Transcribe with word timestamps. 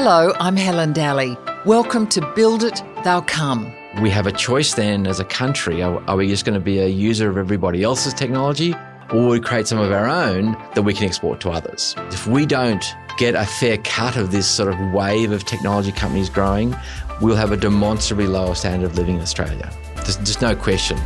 Hello, 0.00 0.32
I'm 0.38 0.56
Helen 0.56 0.92
Dalley. 0.92 1.36
Welcome 1.66 2.06
to 2.10 2.20
Build 2.36 2.62
It, 2.62 2.84
They'll 3.02 3.20
Come. 3.20 3.74
We 4.00 4.10
have 4.10 4.28
a 4.28 4.32
choice 4.32 4.74
then 4.74 5.08
as 5.08 5.18
a 5.18 5.24
country. 5.24 5.82
Are, 5.82 6.00
are 6.08 6.16
we 6.16 6.28
just 6.28 6.44
going 6.44 6.54
to 6.54 6.64
be 6.64 6.78
a 6.78 6.86
user 6.86 7.28
of 7.28 7.36
everybody 7.36 7.82
else's 7.82 8.14
technology 8.14 8.76
or 9.12 9.26
we 9.26 9.40
create 9.40 9.66
some 9.66 9.80
of 9.80 9.90
our 9.90 10.06
own 10.06 10.52
that 10.76 10.82
we 10.82 10.94
can 10.94 11.04
export 11.04 11.40
to 11.40 11.50
others? 11.50 11.96
If 12.12 12.28
we 12.28 12.46
don't 12.46 12.84
get 13.18 13.34
a 13.34 13.44
fair 13.44 13.76
cut 13.78 14.16
of 14.16 14.30
this 14.30 14.48
sort 14.48 14.72
of 14.72 14.78
wave 14.92 15.32
of 15.32 15.44
technology 15.44 15.90
companies 15.90 16.30
growing, 16.30 16.76
we'll 17.20 17.34
have 17.34 17.50
a 17.50 17.56
demonstrably 17.56 18.28
lower 18.28 18.54
standard 18.54 18.90
of 18.90 18.96
living 18.96 19.16
in 19.16 19.20
Australia. 19.20 19.68
There's 19.96 20.16
just 20.18 20.40
no 20.40 20.54
question. 20.54 20.96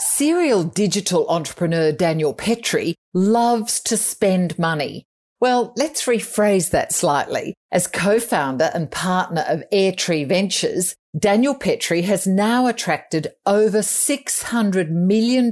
Serial 0.00 0.64
digital 0.64 1.28
entrepreneur 1.28 1.92
Daniel 1.92 2.34
Petre 2.34 2.96
loves 3.14 3.78
to 3.82 3.96
spend 3.96 4.58
money. 4.58 5.06
Well, 5.42 5.72
let's 5.76 6.04
rephrase 6.04 6.70
that 6.70 6.92
slightly. 6.92 7.54
As 7.72 7.88
co-founder 7.88 8.70
and 8.72 8.88
partner 8.88 9.44
of 9.48 9.64
Airtree 9.72 10.28
Ventures, 10.28 10.94
Daniel 11.18 11.56
Petre 11.56 12.00
has 12.02 12.28
now 12.28 12.68
attracted 12.68 13.26
over 13.44 13.78
$600 13.78 14.90
million 14.90 15.50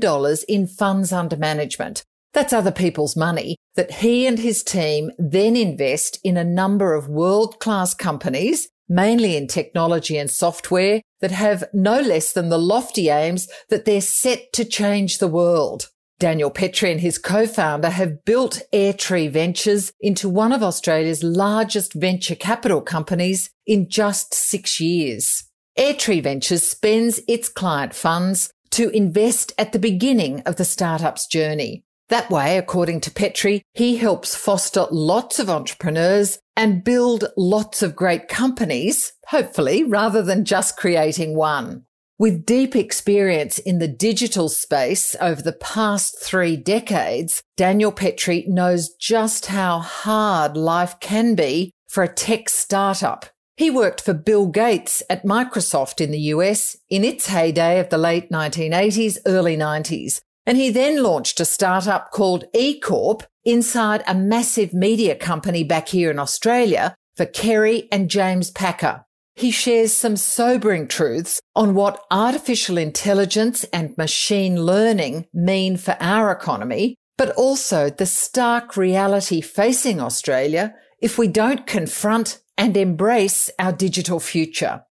in 0.49 0.69
funds 0.69 1.13
under 1.13 1.37
management. 1.37 2.05
That's 2.33 2.53
other 2.53 2.71
people's 2.71 3.17
money 3.17 3.57
that 3.75 3.91
he 3.95 4.29
and 4.29 4.39
his 4.39 4.63
team 4.63 5.11
then 5.19 5.57
invest 5.57 6.21
in 6.23 6.37
a 6.37 6.45
number 6.45 6.95
of 6.95 7.09
world-class 7.09 7.95
companies 7.95 8.69
mainly 8.89 9.37
in 9.37 9.49
technology 9.49 10.17
and 10.17 10.31
software 10.31 11.03
that 11.21 11.33
have 11.33 11.65
no 11.73 12.01
less 12.01 12.33
than 12.33 12.49
the 12.49 12.59
lofty 12.59 13.09
aims 13.09 13.49
that 13.71 13.87
they're 13.87 14.01
set 14.01 14.53
to 14.53 14.65
change 14.65 15.19
the 15.19 15.27
world. 15.27 15.91
Daniel 16.21 16.51
Petre 16.51 16.87
and 16.87 17.01
his 17.01 17.17
co-founder 17.17 17.89
have 17.89 18.27
built 18.27 18.61
Airtree 18.75 19.31
Ventures 19.31 19.91
into 20.03 20.29
one 20.29 20.53
of 20.53 20.63
Australia's 20.63 21.25
largest 21.25 21.95
venture 21.95 22.35
capital 22.35 22.83
companies 22.83 23.51
in 23.67 23.89
just 23.89 24.35
six 24.35 24.79
years. 24.79 25.45
Airtree 25.79 26.23
Ventures 26.23 26.63
spends 26.63 27.21
its 27.27 27.49
client 27.49 27.95
funds 27.95 28.53
to 28.73 28.91
invest 28.91 29.55
at 29.57 29.73
the 29.73 29.79
beginning 29.79 30.41
of 30.41 30.57
the 30.57 30.65
startup's 30.65 31.27
journey. 31.27 31.85
That 32.11 32.31
way, 32.31 32.59
according 32.59 33.01
to 33.03 33.11
Petre, 33.11 33.63
he 33.73 33.97
helps 33.97 34.35
foster 34.35 34.87
lots 34.91 35.39
of 35.39 35.49
entrepreneurs 35.49 36.39
and 36.55 36.85
build 36.85 37.25
lots 37.39 37.83
of 37.83 37.97
great 37.97 38.29
companies, 38.29 39.15
hopefully, 39.29 39.85
rather 39.85 40.21
than 40.21 40.45
just 40.45 40.77
creating 40.77 41.35
one. 41.35 41.87
With 42.21 42.45
deep 42.45 42.77
experience 42.77 43.59
in 43.59 43.79
the 43.79 43.89
digital 43.89 44.51
space 44.51 45.17
over 45.23 45.41
the 45.41 45.55
past 45.55 46.21
three 46.21 46.55
decades, 46.55 47.43
Daniel 47.57 47.93
Petre 47.93 48.47
knows 48.47 48.91
just 48.91 49.47
how 49.47 49.79
hard 49.79 50.55
life 50.55 51.01
can 51.01 51.35
be 51.35 51.73
for 51.89 52.03
a 52.03 52.13
tech 52.13 52.51
startup. 52.51 53.25
He 53.57 53.71
worked 53.71 54.03
for 54.03 54.13
Bill 54.13 54.49
Gates 54.49 55.03
at 55.09 55.25
Microsoft 55.25 55.99
in 55.99 56.11
the 56.11 56.35
US 56.35 56.77
in 56.91 57.05
its 57.05 57.29
heyday 57.29 57.81
of 57.81 57.89
the 57.89 57.97
late 57.97 58.31
1980s, 58.31 59.17
early 59.25 59.57
90s, 59.57 60.21
and 60.45 60.59
he 60.59 60.69
then 60.69 61.03
launched 61.03 61.41
a 61.41 61.47
startup 61.47 62.11
called 62.11 62.45
eCorp 62.55 63.23
inside 63.47 64.05
a 64.07 64.15
massive 64.15 64.75
media 64.75 65.15
company 65.15 65.65
back 65.65 65.89
here 65.89 66.11
in 66.11 66.19
Australia 66.19 66.95
for 67.17 67.25
Kerry 67.25 67.89
and 67.91 68.11
James 68.11 68.51
Packer. 68.51 69.07
He 69.41 69.51
shares 69.51 69.95
some 69.95 70.19
sobering 70.19 70.87
truths 70.87 71.41
on 71.57 71.73
what 71.75 72.05
artificial 72.11 72.77
intelligence 72.77 73.65
and 73.73 73.97
machine 73.97 74.67
learning 74.67 75.29
mean 75.33 75.79
for 75.79 75.97
our 75.99 76.31
economy, 76.31 76.97
but 77.17 77.31
also 77.37 77.89
the 77.89 78.05
stark 78.05 78.77
reality 78.77 79.41
facing 79.41 79.99
Australia 79.99 80.75
if 81.01 81.17
we 81.17 81.27
don't 81.27 81.67
confront 81.67 82.43
and 82.59 82.77
embrace 82.77 83.49
our 83.59 83.73
digital 83.73 84.21
future. 84.21 84.85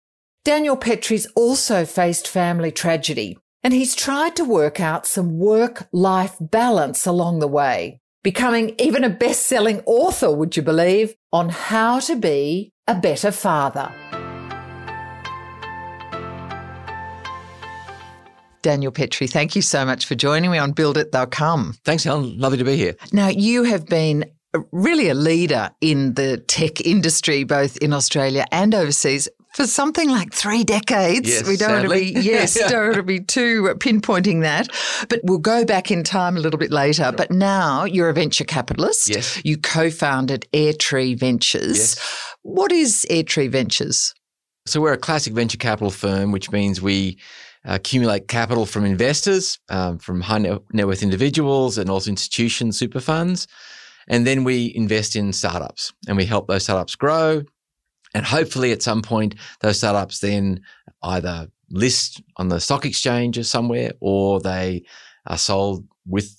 Daniel 0.46 0.78
Petre's 0.78 1.26
also 1.36 1.84
faced 1.84 2.26
family 2.26 2.72
tragedy 2.72 3.36
and 3.62 3.74
he's 3.74 3.94
tried 3.94 4.34
to 4.36 4.46
work 4.46 4.80
out 4.80 5.06
some 5.06 5.38
work 5.38 5.88
life 5.92 6.36
balance 6.40 7.04
along 7.04 7.40
the 7.40 7.48
way, 7.48 8.00
becoming 8.22 8.74
even 8.78 9.04
a 9.04 9.10
best 9.10 9.46
selling 9.46 9.82
author, 9.84 10.34
would 10.34 10.56
you 10.56 10.62
believe, 10.62 11.14
on 11.34 11.50
how 11.50 12.00
to 12.00 12.16
be 12.16 12.72
a 12.86 12.94
better 12.94 13.30
father. 13.30 13.92
Daniel 18.62 18.92
Petre, 18.92 19.26
thank 19.26 19.54
you 19.54 19.62
so 19.62 19.84
much 19.84 20.06
for 20.06 20.14
joining 20.14 20.50
me 20.50 20.58
on 20.58 20.72
Build 20.72 20.98
It, 20.98 21.12
They'll 21.12 21.26
Come. 21.26 21.74
Thanks, 21.84 22.04
Helen. 22.04 22.38
Lovely 22.38 22.58
to 22.58 22.64
be 22.64 22.76
here. 22.76 22.94
Now, 23.12 23.28
you 23.28 23.64
have 23.64 23.86
been 23.86 24.24
really 24.72 25.08
a 25.08 25.14
leader 25.14 25.70
in 25.80 26.14
the 26.14 26.38
tech 26.38 26.80
industry, 26.80 27.44
both 27.44 27.76
in 27.78 27.92
Australia 27.92 28.46
and 28.50 28.74
overseas 28.74 29.28
for 29.54 29.66
something 29.66 30.08
like 30.10 30.32
three 30.32 30.62
decades. 30.62 31.28
Yes, 31.28 31.48
we 31.48 31.56
don't 31.56 31.82
sadly. 31.82 31.88
want 31.88 32.16
to 32.16 32.22
be 32.22 32.28
yes, 32.28 32.54
don't 32.70 32.84
want 32.84 32.94
to 32.96 33.02
be 33.02 33.20
too 33.20 33.64
pinpointing 33.78 34.42
that. 34.42 34.68
But 35.08 35.20
we'll 35.24 35.38
go 35.38 35.64
back 35.64 35.90
in 35.90 36.04
time 36.04 36.36
a 36.36 36.40
little 36.40 36.58
bit 36.58 36.70
later. 36.70 37.12
But 37.16 37.30
now 37.30 37.84
you're 37.84 38.08
a 38.08 38.14
venture 38.14 38.44
capitalist. 38.44 39.08
Yes. 39.08 39.40
You 39.44 39.58
co-founded 39.58 40.46
Airtree 40.52 41.18
Ventures. 41.18 41.78
Yes. 41.78 42.26
What 42.42 42.72
is 42.72 43.06
Airtree 43.10 43.50
Ventures? 43.50 44.14
So 44.66 44.80
we're 44.80 44.92
a 44.92 44.98
classic 44.98 45.32
venture 45.32 45.56
capital 45.56 45.90
firm, 45.90 46.30
which 46.30 46.50
means 46.50 46.82
we 46.82 47.18
accumulate 47.68 48.28
capital 48.28 48.66
from 48.66 48.84
investors, 48.84 49.58
um, 49.68 49.98
from 49.98 50.20
high 50.20 50.38
net 50.38 50.86
worth 50.86 51.02
individuals 51.02 51.78
and 51.78 51.88
also 51.88 52.10
institutions, 52.10 52.78
super 52.78 53.00
funds. 53.00 53.46
And 54.08 54.26
then 54.26 54.42
we 54.42 54.72
invest 54.74 55.16
in 55.16 55.32
startups 55.32 55.92
and 56.08 56.16
we 56.16 56.24
help 56.24 56.48
those 56.48 56.64
startups 56.64 56.96
grow 56.96 57.42
and 58.14 58.24
hopefully 58.24 58.72
at 58.72 58.82
some 58.82 59.02
point, 59.02 59.34
those 59.60 59.78
startups 59.78 60.20
then 60.20 60.60
either 61.02 61.48
list 61.70 62.22
on 62.36 62.48
the 62.48 62.60
stock 62.60 62.84
exchange 62.84 63.38
or 63.38 63.44
somewhere, 63.44 63.92
or 64.00 64.40
they 64.40 64.82
are 65.26 65.38
sold 65.38 65.86
with 66.06 66.34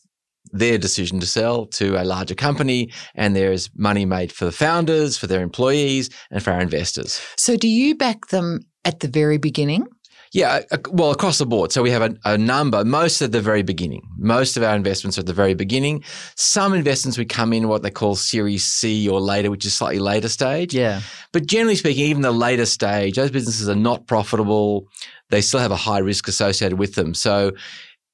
their 0.52 0.78
decision 0.78 1.20
to 1.20 1.28
sell 1.28 1.68
to 1.68 2.02
a 2.02 2.04
larger 2.04 2.34
company 2.34 2.92
and 3.14 3.36
there's 3.36 3.70
money 3.76 4.04
made 4.04 4.32
for 4.32 4.46
the 4.46 4.52
founders, 4.52 5.16
for 5.16 5.28
their 5.28 5.44
employees 5.44 6.10
and 6.32 6.44
for 6.44 6.52
our 6.52 6.62
investors. 6.62 7.22
So 7.38 7.56
do 7.56 7.68
you 7.68 7.96
back 7.96 8.28
them 8.28 8.62
at 8.84 9.02
the 9.02 9.08
very 9.08 9.38
beginning? 9.38 9.86
Yeah, 10.32 10.62
well, 10.92 11.12
across 11.12 11.40
the 11.40 11.46
board. 11.46 11.72
So 11.72 11.82
we 11.82 11.90
have 11.90 12.02
a, 12.04 12.16
a, 12.24 12.38
number, 12.38 12.86
most 12.86 13.22
at 13.22 13.32
the 13.32 13.42
very 13.42 13.64
beginning. 13.64 14.04
Most 14.18 14.58
of 14.58 14.64
our 14.64 14.76
investments 14.76 15.18
are 15.18 15.22
at 15.22 15.26
the 15.26 15.34
very 15.34 15.56
beginning. 15.56 16.04
Some 16.36 16.74
investments 16.74 17.18
we 17.18 17.26
come 17.26 17.52
in 17.52 17.68
what 17.68 17.82
they 17.82 17.90
call 17.90 18.16
Series 18.16 18.64
C 18.64 19.10
or 19.10 19.20
later, 19.20 19.50
which 19.50 19.66
is 19.66 19.74
slightly 19.74 20.00
later 20.00 20.30
stage. 20.30 20.74
Yeah. 20.74 21.02
But 21.34 21.48
generally 21.48 21.76
speaking, 21.76 22.06
even 22.06 22.22
the 22.22 22.32
later 22.32 22.66
stage, 22.66 23.16
those 23.16 23.32
businesses 23.32 23.68
are 23.68 23.76
not 23.76 24.06
profitable. 24.06 24.88
They 25.30 25.42
still 25.42 25.60
have 25.60 25.72
a 25.72 25.76
high 25.76 26.00
risk 26.00 26.28
associated 26.28 26.78
with 26.78 26.94
them. 26.94 27.16
So 27.16 27.54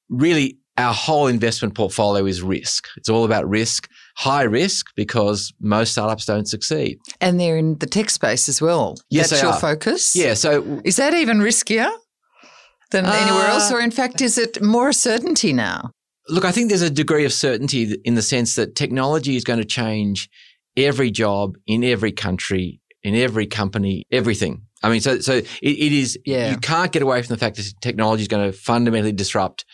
really, 0.08 0.58
our 0.78 0.92
whole 0.92 1.26
investment 1.26 1.74
portfolio 1.74 2.26
is 2.26 2.42
risk. 2.42 2.86
It's 2.96 3.08
all 3.08 3.24
about 3.24 3.48
risk, 3.48 3.88
high 4.16 4.42
risk 4.42 4.86
because 4.94 5.52
most 5.60 5.92
startups 5.92 6.26
don't 6.26 6.46
succeed. 6.46 6.98
And 7.20 7.40
they're 7.40 7.56
in 7.56 7.78
the 7.78 7.86
tech 7.86 8.10
space 8.10 8.48
as 8.48 8.60
well. 8.60 8.96
Yes, 9.08 9.30
That's 9.30 9.42
your 9.42 9.52
are. 9.52 9.60
focus? 9.60 10.14
Yeah. 10.14 10.34
So 10.34 10.80
Is 10.84 10.96
that 10.96 11.14
even 11.14 11.38
riskier? 11.38 11.90
Than 12.90 13.06
Uh, 13.06 13.12
anywhere 13.12 13.46
else? 13.46 13.70
Or 13.70 13.80
in 13.80 13.90
fact, 13.90 14.20
is 14.20 14.38
it 14.38 14.62
more 14.62 14.92
certainty 14.92 15.52
now? 15.52 15.90
Look, 16.28 16.44
I 16.44 16.52
think 16.52 16.68
there's 16.68 16.82
a 16.82 16.90
degree 16.90 17.24
of 17.24 17.32
certainty 17.32 17.96
in 18.04 18.14
the 18.14 18.22
sense 18.22 18.56
that 18.56 18.74
technology 18.74 19.36
is 19.36 19.44
going 19.44 19.60
to 19.60 19.64
change 19.64 20.28
every 20.76 21.10
job 21.10 21.56
in 21.66 21.84
every 21.84 22.12
country, 22.12 22.80
in 23.02 23.14
every 23.14 23.46
company, 23.46 24.04
everything. 24.10 24.62
I 24.82 24.90
mean, 24.90 25.00
so 25.00 25.20
so 25.20 25.34
it, 25.36 25.46
it 25.62 25.92
is. 25.92 26.18
Yeah. 26.24 26.50
You 26.50 26.58
can't 26.58 26.92
get 26.92 27.02
away 27.02 27.22
from 27.22 27.34
the 27.34 27.38
fact 27.38 27.56
that 27.56 27.72
technology 27.80 28.22
is 28.22 28.28
going 28.28 28.50
to 28.50 28.56
fundamentally 28.56 29.12
disrupt 29.12 29.64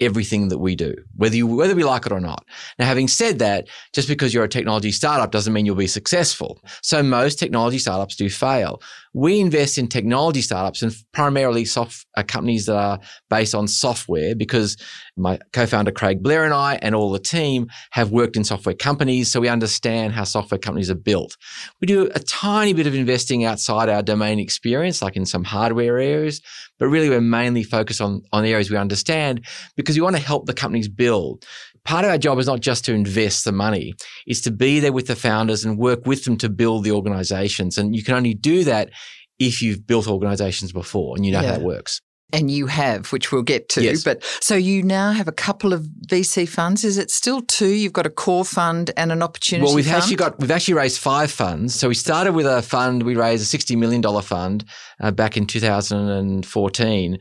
everything 0.00 0.48
that 0.48 0.58
we 0.58 0.76
do, 0.76 0.94
whether 1.16 1.36
you 1.36 1.46
whether 1.46 1.74
we 1.74 1.84
like 1.84 2.06
it 2.06 2.12
or 2.12 2.20
not. 2.20 2.44
Now, 2.78 2.86
having 2.86 3.08
said 3.08 3.38
that, 3.40 3.68
just 3.92 4.08
because 4.08 4.32
you're 4.32 4.44
a 4.44 4.48
technology 4.48 4.92
startup 4.92 5.30
doesn't 5.30 5.52
mean 5.52 5.66
you'll 5.66 5.74
be 5.74 5.86
successful. 5.86 6.60
So 6.82 7.02
most 7.02 7.38
technology 7.38 7.78
startups 7.78 8.16
do 8.16 8.30
fail. 8.30 8.80
We 9.14 9.40
invest 9.40 9.78
in 9.78 9.88
technology 9.88 10.42
startups 10.42 10.82
and 10.82 10.94
primarily 11.12 11.64
soft 11.64 12.06
uh, 12.16 12.22
companies 12.22 12.66
that 12.66 12.76
are 12.76 13.00
based 13.30 13.54
on 13.54 13.68
software 13.68 14.34
because 14.34 14.76
my 15.16 15.38
co-founder 15.52 15.90
Craig 15.90 16.22
Blair 16.22 16.44
and 16.44 16.54
I 16.54 16.78
and 16.82 16.94
all 16.94 17.10
the 17.10 17.18
team 17.18 17.68
have 17.90 18.10
worked 18.10 18.36
in 18.36 18.44
software 18.44 18.74
companies, 18.74 19.30
so 19.30 19.40
we 19.40 19.48
understand 19.48 20.12
how 20.12 20.24
software 20.24 20.58
companies 20.58 20.90
are 20.90 20.94
built. 20.94 21.36
We 21.80 21.86
do 21.86 22.10
a 22.14 22.20
tiny 22.20 22.72
bit 22.72 22.86
of 22.86 22.94
investing 22.94 23.44
outside 23.44 23.88
our 23.88 24.02
domain 24.02 24.38
experience, 24.38 25.02
like 25.02 25.16
in 25.16 25.26
some 25.26 25.44
hardware 25.44 25.98
areas, 25.98 26.40
but 26.78 26.88
really 26.88 27.08
we're 27.08 27.20
mainly 27.20 27.62
focused 27.62 28.00
on, 28.00 28.22
on 28.32 28.44
areas 28.44 28.70
we 28.70 28.76
understand 28.76 29.44
because 29.76 29.96
we 29.96 30.02
want 30.02 30.16
to 30.16 30.22
help 30.22 30.46
the 30.46 30.54
companies 30.54 30.88
build. 30.88 31.44
Part 31.88 32.04
of 32.04 32.10
our 32.10 32.18
job 32.18 32.38
is 32.38 32.46
not 32.46 32.60
just 32.60 32.84
to 32.84 32.92
invest 32.92 33.46
the 33.46 33.52
money, 33.52 33.94
it's 34.26 34.42
to 34.42 34.50
be 34.50 34.78
there 34.78 34.92
with 34.92 35.06
the 35.06 35.16
founders 35.16 35.64
and 35.64 35.78
work 35.78 36.04
with 36.06 36.24
them 36.24 36.36
to 36.36 36.50
build 36.50 36.84
the 36.84 36.92
organizations. 36.92 37.78
And 37.78 37.96
you 37.96 38.02
can 38.04 38.14
only 38.14 38.34
do 38.34 38.62
that 38.64 38.90
if 39.38 39.62
you've 39.62 39.86
built 39.86 40.06
organizations 40.06 40.70
before 40.70 41.16
and 41.16 41.24
you 41.24 41.32
know 41.32 41.40
Yeah. 41.40 41.52
how 41.54 41.60
it 41.60 41.62
works. 41.62 42.02
And 42.30 42.50
you 42.50 42.66
have, 42.66 43.10
which 43.10 43.32
we'll 43.32 43.40
get 43.54 43.70
to. 43.70 43.82
Yes. 43.82 44.04
But 44.04 44.22
so 44.42 44.54
you 44.54 44.82
now 44.82 45.12
have 45.12 45.28
a 45.28 45.32
couple 45.32 45.72
of 45.72 45.86
VC 46.10 46.44
funds. 46.46 46.84
Is 46.84 46.98
it 46.98 47.10
still 47.10 47.40
two? 47.40 47.68
You've 47.72 47.94
got 47.94 48.04
a 48.04 48.10
core 48.10 48.44
fund 48.44 48.90
and 48.98 49.10
an 49.10 49.22
opportunity 49.22 49.64
Well, 49.64 49.74
we've 49.74 49.86
fund? 49.86 49.96
actually 49.96 50.16
got 50.16 50.38
we've 50.38 50.50
actually 50.50 50.74
raised 50.74 50.98
five 50.98 51.30
funds. 51.30 51.74
So 51.74 51.88
we 51.88 51.94
started 51.94 52.32
with 52.34 52.44
a 52.44 52.60
fund. 52.60 53.04
We 53.04 53.16
raised 53.16 53.42
a 53.42 53.46
sixty 53.46 53.76
million 53.76 54.02
dollar 54.02 54.20
fund 54.20 54.66
uh, 55.00 55.10
back 55.10 55.38
in 55.38 55.46
2014. 55.46 57.12
We 57.12 57.18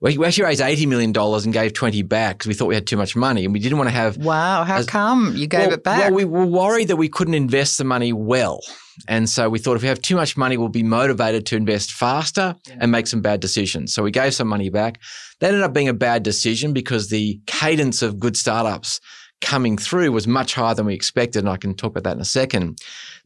we 0.00 0.24
actually 0.24 0.44
raised 0.44 0.60
eighty 0.60 0.86
million 0.86 1.12
dollars 1.12 1.44
and 1.44 1.52
gave 1.52 1.72
twenty 1.72 2.02
back 2.02 2.38
because 2.38 2.48
we 2.48 2.54
thought 2.54 2.66
we 2.66 2.74
had 2.74 2.86
too 2.86 2.96
much 2.96 3.16
money 3.16 3.44
and 3.44 3.52
we 3.52 3.60
didn't 3.60 3.78
want 3.78 3.88
to 3.88 3.94
have. 3.94 4.16
Wow, 4.16 4.64
how 4.64 4.78
As- 4.78 4.86
come 4.86 5.34
you 5.36 5.46
gave 5.46 5.66
well, 5.66 5.72
it 5.72 5.84
back? 5.84 6.00
Well, 6.00 6.14
we 6.14 6.24
were 6.24 6.46
worried 6.46 6.88
that 6.88 6.96
we 6.96 7.08
couldn't 7.08 7.34
invest 7.34 7.78
the 7.78 7.84
money 7.84 8.12
well. 8.12 8.60
And 9.06 9.28
so 9.28 9.48
we 9.48 9.58
thought 9.58 9.76
if 9.76 9.82
we 9.82 9.88
have 9.88 10.02
too 10.02 10.16
much 10.16 10.36
money, 10.36 10.56
we'll 10.56 10.68
be 10.68 10.82
motivated 10.82 11.46
to 11.46 11.56
invest 11.56 11.92
faster 11.92 12.56
and 12.80 12.90
make 12.90 13.06
some 13.06 13.22
bad 13.22 13.40
decisions. 13.40 13.94
So 13.94 14.02
we 14.02 14.10
gave 14.10 14.34
some 14.34 14.48
money 14.48 14.70
back. 14.70 15.00
That 15.40 15.48
ended 15.48 15.62
up 15.62 15.72
being 15.72 15.88
a 15.88 15.94
bad 15.94 16.24
decision 16.24 16.72
because 16.72 17.08
the 17.08 17.40
cadence 17.46 18.02
of 18.02 18.18
good 18.18 18.36
startups 18.36 19.00
coming 19.40 19.78
through 19.78 20.10
was 20.10 20.26
much 20.26 20.54
higher 20.54 20.74
than 20.74 20.86
we 20.86 20.94
expected. 20.94 21.40
And 21.40 21.48
I 21.48 21.56
can 21.56 21.74
talk 21.74 21.92
about 21.92 22.04
that 22.04 22.16
in 22.16 22.20
a 22.20 22.24
second. 22.24 22.80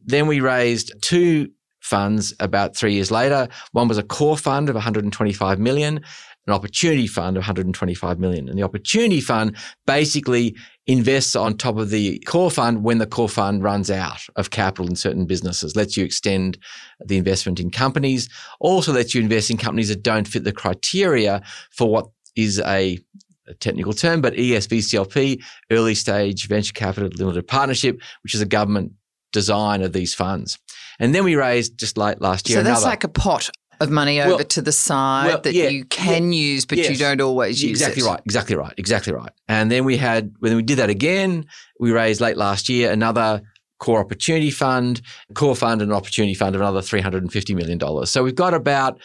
Then 0.05 0.27
we 0.27 0.41
raised 0.41 0.93
two 1.01 1.49
funds 1.79 2.33
about 2.39 2.75
three 2.75 2.93
years 2.93 3.11
later. 3.11 3.47
One 3.71 3.87
was 3.87 3.97
a 3.97 4.03
core 4.03 4.37
fund 4.37 4.69
of 4.69 4.75
125 4.75 5.59
million, 5.59 6.01
an 6.47 6.53
opportunity 6.53 7.07
fund 7.07 7.37
of 7.37 7.41
125 7.41 8.19
million. 8.19 8.49
And 8.49 8.57
the 8.57 8.63
opportunity 8.63 9.21
fund 9.21 9.55
basically 9.85 10.55
invests 10.87 11.35
on 11.35 11.57
top 11.57 11.77
of 11.77 11.89
the 11.89 12.19
core 12.19 12.51
fund 12.51 12.83
when 12.83 12.97
the 12.97 13.07
core 13.07 13.29
fund 13.29 13.63
runs 13.63 13.89
out 13.89 14.21
of 14.35 14.49
capital 14.49 14.87
in 14.87 14.95
certain 14.95 15.25
businesses, 15.25 15.75
lets 15.75 15.95
you 15.95 16.03
extend 16.03 16.57
the 17.05 17.17
investment 17.17 17.59
in 17.59 17.69
companies, 17.69 18.29
also 18.59 18.91
lets 18.91 19.15
you 19.15 19.21
invest 19.21 19.49
in 19.49 19.57
companies 19.57 19.89
that 19.89 20.03
don't 20.03 20.27
fit 20.27 20.43
the 20.43 20.51
criteria 20.51 21.41
for 21.71 21.89
what 21.89 22.07
is 22.35 22.59
a, 22.59 22.99
a 23.47 23.53
technical 23.55 23.93
term, 23.93 24.19
but 24.19 24.33
ESVCLP, 24.33 25.41
early 25.71 25.95
stage 25.95 26.47
venture 26.47 26.73
capital 26.73 27.09
limited 27.17 27.47
partnership, 27.47 28.01
which 28.23 28.35
is 28.35 28.41
a 28.41 28.45
government 28.45 28.91
design 29.31 29.81
of 29.81 29.93
these 29.93 30.13
funds. 30.13 30.59
And 30.99 31.15
then 31.15 31.23
we 31.23 31.35
raised 31.35 31.77
just 31.77 31.97
late 31.97 32.21
last 32.21 32.49
year 32.49 32.59
so 32.59 32.63
that's 32.63 32.81
another. 32.81 32.91
like 32.91 33.03
a 33.03 33.07
pot 33.07 33.49
of 33.83 33.91
money 33.91 34.19
over 34.21 34.35
Well- 34.37 34.43
to 34.45 34.61
the 34.61 34.71
side 34.71 35.27
well, 35.27 35.41
that 35.41 35.53
yeah, 35.53 35.67
you 35.69 35.85
can 35.85 36.33
use, 36.33 36.65
but 36.65 36.77
you 36.77 36.95
don't 36.95 37.21
always 37.21 37.61
use 37.61 37.79
exactly 37.81 38.03
it. 38.03 38.07
right, 38.07 38.21
exactly 38.25 38.55
right, 38.55 38.73
exactly 38.77 39.13
right. 39.13 39.31
And 39.47 39.69
then 39.71 39.85
we 39.85 39.97
had 39.97 40.33
when 40.39 40.55
we 40.55 40.61
did 40.63 40.77
that 40.79 40.89
again, 40.89 41.45
we 41.79 41.91
raised 41.91 42.19
late 42.21 42.37
last 42.37 42.69
year 42.69 42.91
another 42.91 43.41
core 43.79 43.99
opportunity 43.99 44.49
fund, 44.51 45.01
core 45.35 45.55
fund, 45.55 45.81
and 45.81 45.91
an 45.91 45.97
opportunity 45.97 46.33
fund 46.33 46.55
of 46.55 46.61
another 46.61 46.81
three 46.81 47.01
hundred 47.01 47.21
and 47.23 47.31
fifty 47.31 47.53
million 47.53 47.77
dollars. 47.77 48.09
So 48.09 48.23
we've 48.23 48.33
got 48.35 48.53
about 48.53 48.99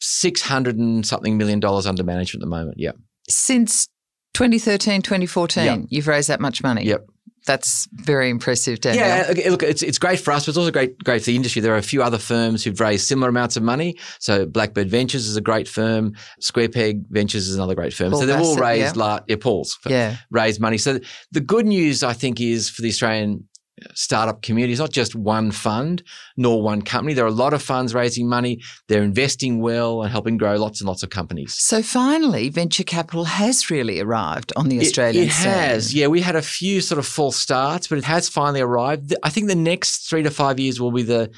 six 0.00 0.40
hundred 0.42 0.76
and 0.78 1.06
something 1.06 1.36
million 1.38 1.60
dollars 1.60 1.86
under 1.86 2.02
management 2.02 2.42
at 2.42 2.46
the 2.46 2.50
moment. 2.50 2.78
Yeah, 2.78 2.92
Since 3.28 3.88
2013, 4.34 5.00
2014, 5.02 5.64
Yep. 5.64 5.80
you've 5.90 6.08
raised 6.08 6.28
that 6.28 6.40
much 6.40 6.62
money. 6.62 6.84
Yep. 6.84 7.06
That's 7.46 7.86
very 7.92 8.30
impressive, 8.30 8.80
Daniel. 8.80 9.06
yeah. 9.06 9.26
okay, 9.30 9.50
Look, 9.50 9.62
it's 9.62 9.82
it's 9.82 9.98
great 9.98 10.18
for 10.18 10.32
us, 10.32 10.46
but 10.46 10.50
it's 10.50 10.58
also 10.58 10.70
great 10.70 11.02
great 11.04 11.20
for 11.22 11.26
the 11.26 11.36
industry. 11.36 11.60
There 11.60 11.74
are 11.74 11.78
a 11.78 11.82
few 11.82 12.02
other 12.02 12.18
firms 12.18 12.64
who've 12.64 12.80
raised 12.80 13.06
similar 13.06 13.28
amounts 13.28 13.56
of 13.56 13.62
money. 13.62 13.96
So 14.18 14.46
Blackbird 14.46 14.88
Ventures 14.88 15.26
is 15.26 15.36
a 15.36 15.42
great 15.42 15.68
firm. 15.68 16.14
Square 16.40 16.70
Peg 16.70 17.04
Ventures 17.10 17.48
is 17.48 17.56
another 17.56 17.74
great 17.74 17.92
firm. 17.92 18.12
Paul 18.12 18.20
so 18.20 18.26
they've 18.26 18.40
all 18.40 18.56
raised 18.56 18.96
yeah. 18.96 19.02
la- 19.02 19.20
yeah, 19.28 19.36
Paul's. 19.38 19.78
Yeah. 19.86 20.16
raise 20.30 20.58
money. 20.58 20.78
So 20.78 20.98
the 21.32 21.40
good 21.40 21.66
news, 21.66 22.02
I 22.02 22.14
think, 22.14 22.40
is 22.40 22.70
for 22.70 22.80
the 22.80 22.88
Australian 22.88 23.46
startup 23.94 24.40
community, 24.42 24.72
it's 24.72 24.80
not 24.80 24.92
just 24.92 25.16
one 25.16 25.50
fund 25.50 26.02
nor 26.36 26.62
one 26.62 26.80
company. 26.82 27.12
There 27.12 27.24
are 27.24 27.28
a 27.28 27.32
lot 27.32 27.52
of 27.52 27.60
funds 27.62 27.92
raising 27.92 28.28
money. 28.28 28.60
They're 28.88 29.02
investing 29.02 29.60
well 29.60 30.02
and 30.02 30.12
helping 30.12 30.36
grow 30.36 30.54
lots 30.56 30.80
and 30.80 30.86
lots 30.88 31.02
of 31.02 31.10
companies. 31.10 31.54
So 31.54 31.82
finally, 31.82 32.48
venture 32.50 32.84
capital 32.84 33.24
has 33.24 33.68
really 33.70 33.98
arrived 34.00 34.52
on 34.56 34.68
the 34.68 34.76
It- 34.78 34.82
Australian 34.82 35.24
It, 35.24 35.30
has. 35.32 35.88
scene. 35.88 35.98
Yeah, 36.00 36.06
we 36.06 36.20
had 36.20 36.36
a 36.36 36.42
few 36.42 36.80
sort 36.80 37.00
of 37.00 37.06
false 37.06 37.36
starts, 37.36 37.88
but 37.88 37.98
it 37.98 38.04
has 38.04 38.28
finally 38.28 38.60
arrived. 38.60 39.12
I 39.24 39.30
think 39.30 39.48
the 39.48 39.56
next 39.56 40.08
three 40.08 40.22
to 40.22 40.30
five 40.30 40.60
years 40.60 40.80
will 40.80 40.92
be 40.92 41.02
the 41.02 41.32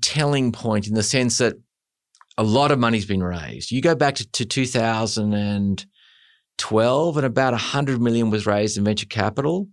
telling 0.00 0.50
point 0.50 0.88
in 0.88 0.94
the 0.94 1.02
sense 1.04 1.38
that 1.38 1.54
a 2.36 2.42
lot 2.42 2.72
of 2.72 2.80
money's 2.80 3.06
been 3.06 3.22
raised. 3.22 3.70
You 3.70 3.80
go 3.80 3.94
back 3.94 4.16
to, 4.16 4.28
to 4.32 4.44
2012 4.44 7.16
and 7.16 7.26
about 7.26 7.52
100 7.52 8.00
million 8.00 8.30
was 8.30 8.46
raised 8.46 8.76
in 8.76 8.84
venture 8.84 9.06
capital. 9.06 9.68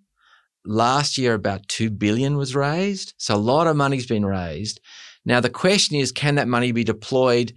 Last 0.66 1.18
year, 1.18 1.34
about 1.34 1.68
2 1.70 1.90
billion 1.90 2.38
was 2.38 2.56
raised. 2.56 3.14
So 3.18 3.36
a 3.36 3.38
lot 3.38 3.68
of 3.68 3.76
money's 3.76 4.06
been 4.06 4.26
raised. 4.26 4.80
Now, 5.26 5.40
the 5.40 5.50
question 5.50 5.96
is, 5.98 6.12
can 6.12 6.36
that 6.36 6.48
money 6.48 6.72
be 6.72 6.84
deployed 6.84 7.54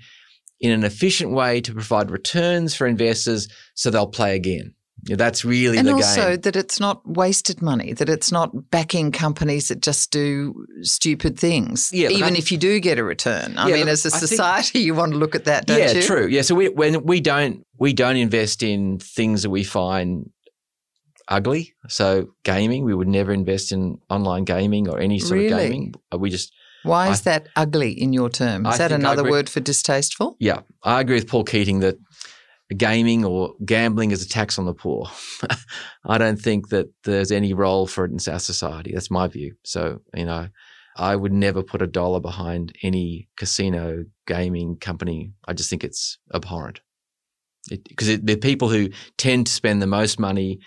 in 0.61 0.71
an 0.71 0.85
efficient 0.85 1.33
way 1.33 1.61
to 1.61 1.73
provide 1.73 2.11
returns 2.11 2.75
for 2.75 2.87
investors 2.87 3.49
so 3.75 3.91
they'll 3.91 4.07
play 4.07 4.37
again? 4.37 4.75
Yeah, 5.07 5.17
that's 5.17 5.45
really 5.45 5.77
And 5.77 5.87
the 5.87 5.93
also 5.93 6.31
game. 6.33 6.41
that 6.43 6.57
it's 6.57 6.81
not 6.81 7.03
wasted 7.07 7.61
money, 7.61 7.93
that 7.93 8.09
it's 8.09 8.33
not 8.33 8.71
backing 8.71 9.13
companies 9.13 9.69
that 9.69 9.83
just 9.83 10.11
do 10.11 10.65
stupid 10.81 11.39
things, 11.39 11.91
Yeah, 11.93 12.09
even 12.09 12.35
I- 12.35 12.39
if 12.39 12.51
you 12.51 12.57
do 12.57 12.81
get 12.81 12.99
a 12.99 13.05
return. 13.05 13.55
I 13.59 13.69
Yeah, 13.69 13.75
mean, 13.77 13.89
as 13.89 14.07
a 14.07 14.09
I 14.09 14.19
think- 14.19 14.29
society, 14.31 14.79
you 14.87 14.95
want 14.95 15.13
to 15.13 15.19
look 15.19 15.35
at 15.35 15.45
that, 15.45 15.67
don't 15.67 15.77
you? 15.79 15.85
yeah, 15.85 15.93
you? 15.93 16.03
true. 16.03 16.27
Yeah, 16.27 16.41
so 16.41 16.55
we 16.55 16.71
when 16.71 17.05
we 17.05 17.21
don't 17.21 17.67
we 17.79 17.93
don't 17.93 18.17
invest 18.17 18.63
in 18.63 18.99
things 18.99 19.43
that 19.43 19.51
we 19.51 19.63
find 19.63 20.31
ugly. 21.29 21.75
So 21.89 22.29
gaming, 22.45 22.85
we 22.85 22.95
would 22.95 23.09
never 23.09 23.33
invest 23.33 23.73
in 23.73 23.99
online 24.11 24.45
gaming 24.45 24.89
or 24.89 24.99
any 24.99 25.19
sort 25.19 25.41
Really? 25.41 25.53
of 25.53 25.59
gaming. 25.59 25.95
We 26.19 26.31
just 26.31 26.53
Why 26.83 27.07
I- 27.09 27.11
is 27.13 27.23
that 27.23 27.49
ugly 27.57 27.93
in 27.93 28.13
your 28.13 28.29
term? 28.31 28.67
Is 28.67 28.75
I 28.75 28.79
that 28.79 28.93
another 28.93 29.21
agree- 29.23 29.31
word 29.33 29.49
for 29.49 29.61
distasteful? 29.61 30.37
yeah, 30.39 30.61
I 30.83 31.01
agree 31.01 31.17
with 31.17 31.29
Paul 31.29 31.45
Keating 31.45 31.81
that 31.81 31.97
gaming 32.77 33.25
or 33.25 33.55
gambling 33.65 34.11
is 34.11 34.23
a 34.25 34.29
tax 34.29 34.59
on 34.59 34.65
the 34.67 34.75
poor. 34.75 35.07
I 36.07 36.19
don't 36.19 36.41
think 36.41 36.69
that 36.71 36.87
there's 37.05 37.31
any 37.31 37.53
role 37.55 37.87
for 37.87 38.05
it 38.05 38.11
in 38.11 38.33
our 38.33 38.39
society. 38.39 38.93
That's 38.93 39.11
my 39.11 39.29
view. 39.29 39.55
So, 39.65 40.01
you 40.15 40.25
know, 40.25 40.49
I 40.97 41.17
would 41.17 41.33
never 41.33 41.63
put 41.63 41.83
a 41.83 41.87
dollar 41.87 42.21
behind 42.21 42.73
any 42.83 43.29
casino 43.37 44.05
gaming 44.27 44.77
company. 44.77 45.33
I 45.47 45.53
just 45.53 45.69
think 45.71 45.85
it's 45.85 46.19
abhorrent. 46.33 46.81
Because 47.69 48.09
it, 48.09 48.27
the 48.27 48.37
people 48.37 48.69
who 48.69 48.91
tend 49.17 49.47
to 49.47 49.53
spend 49.53 49.81
the 49.81 49.87
most 49.87 50.19
money 50.21 50.61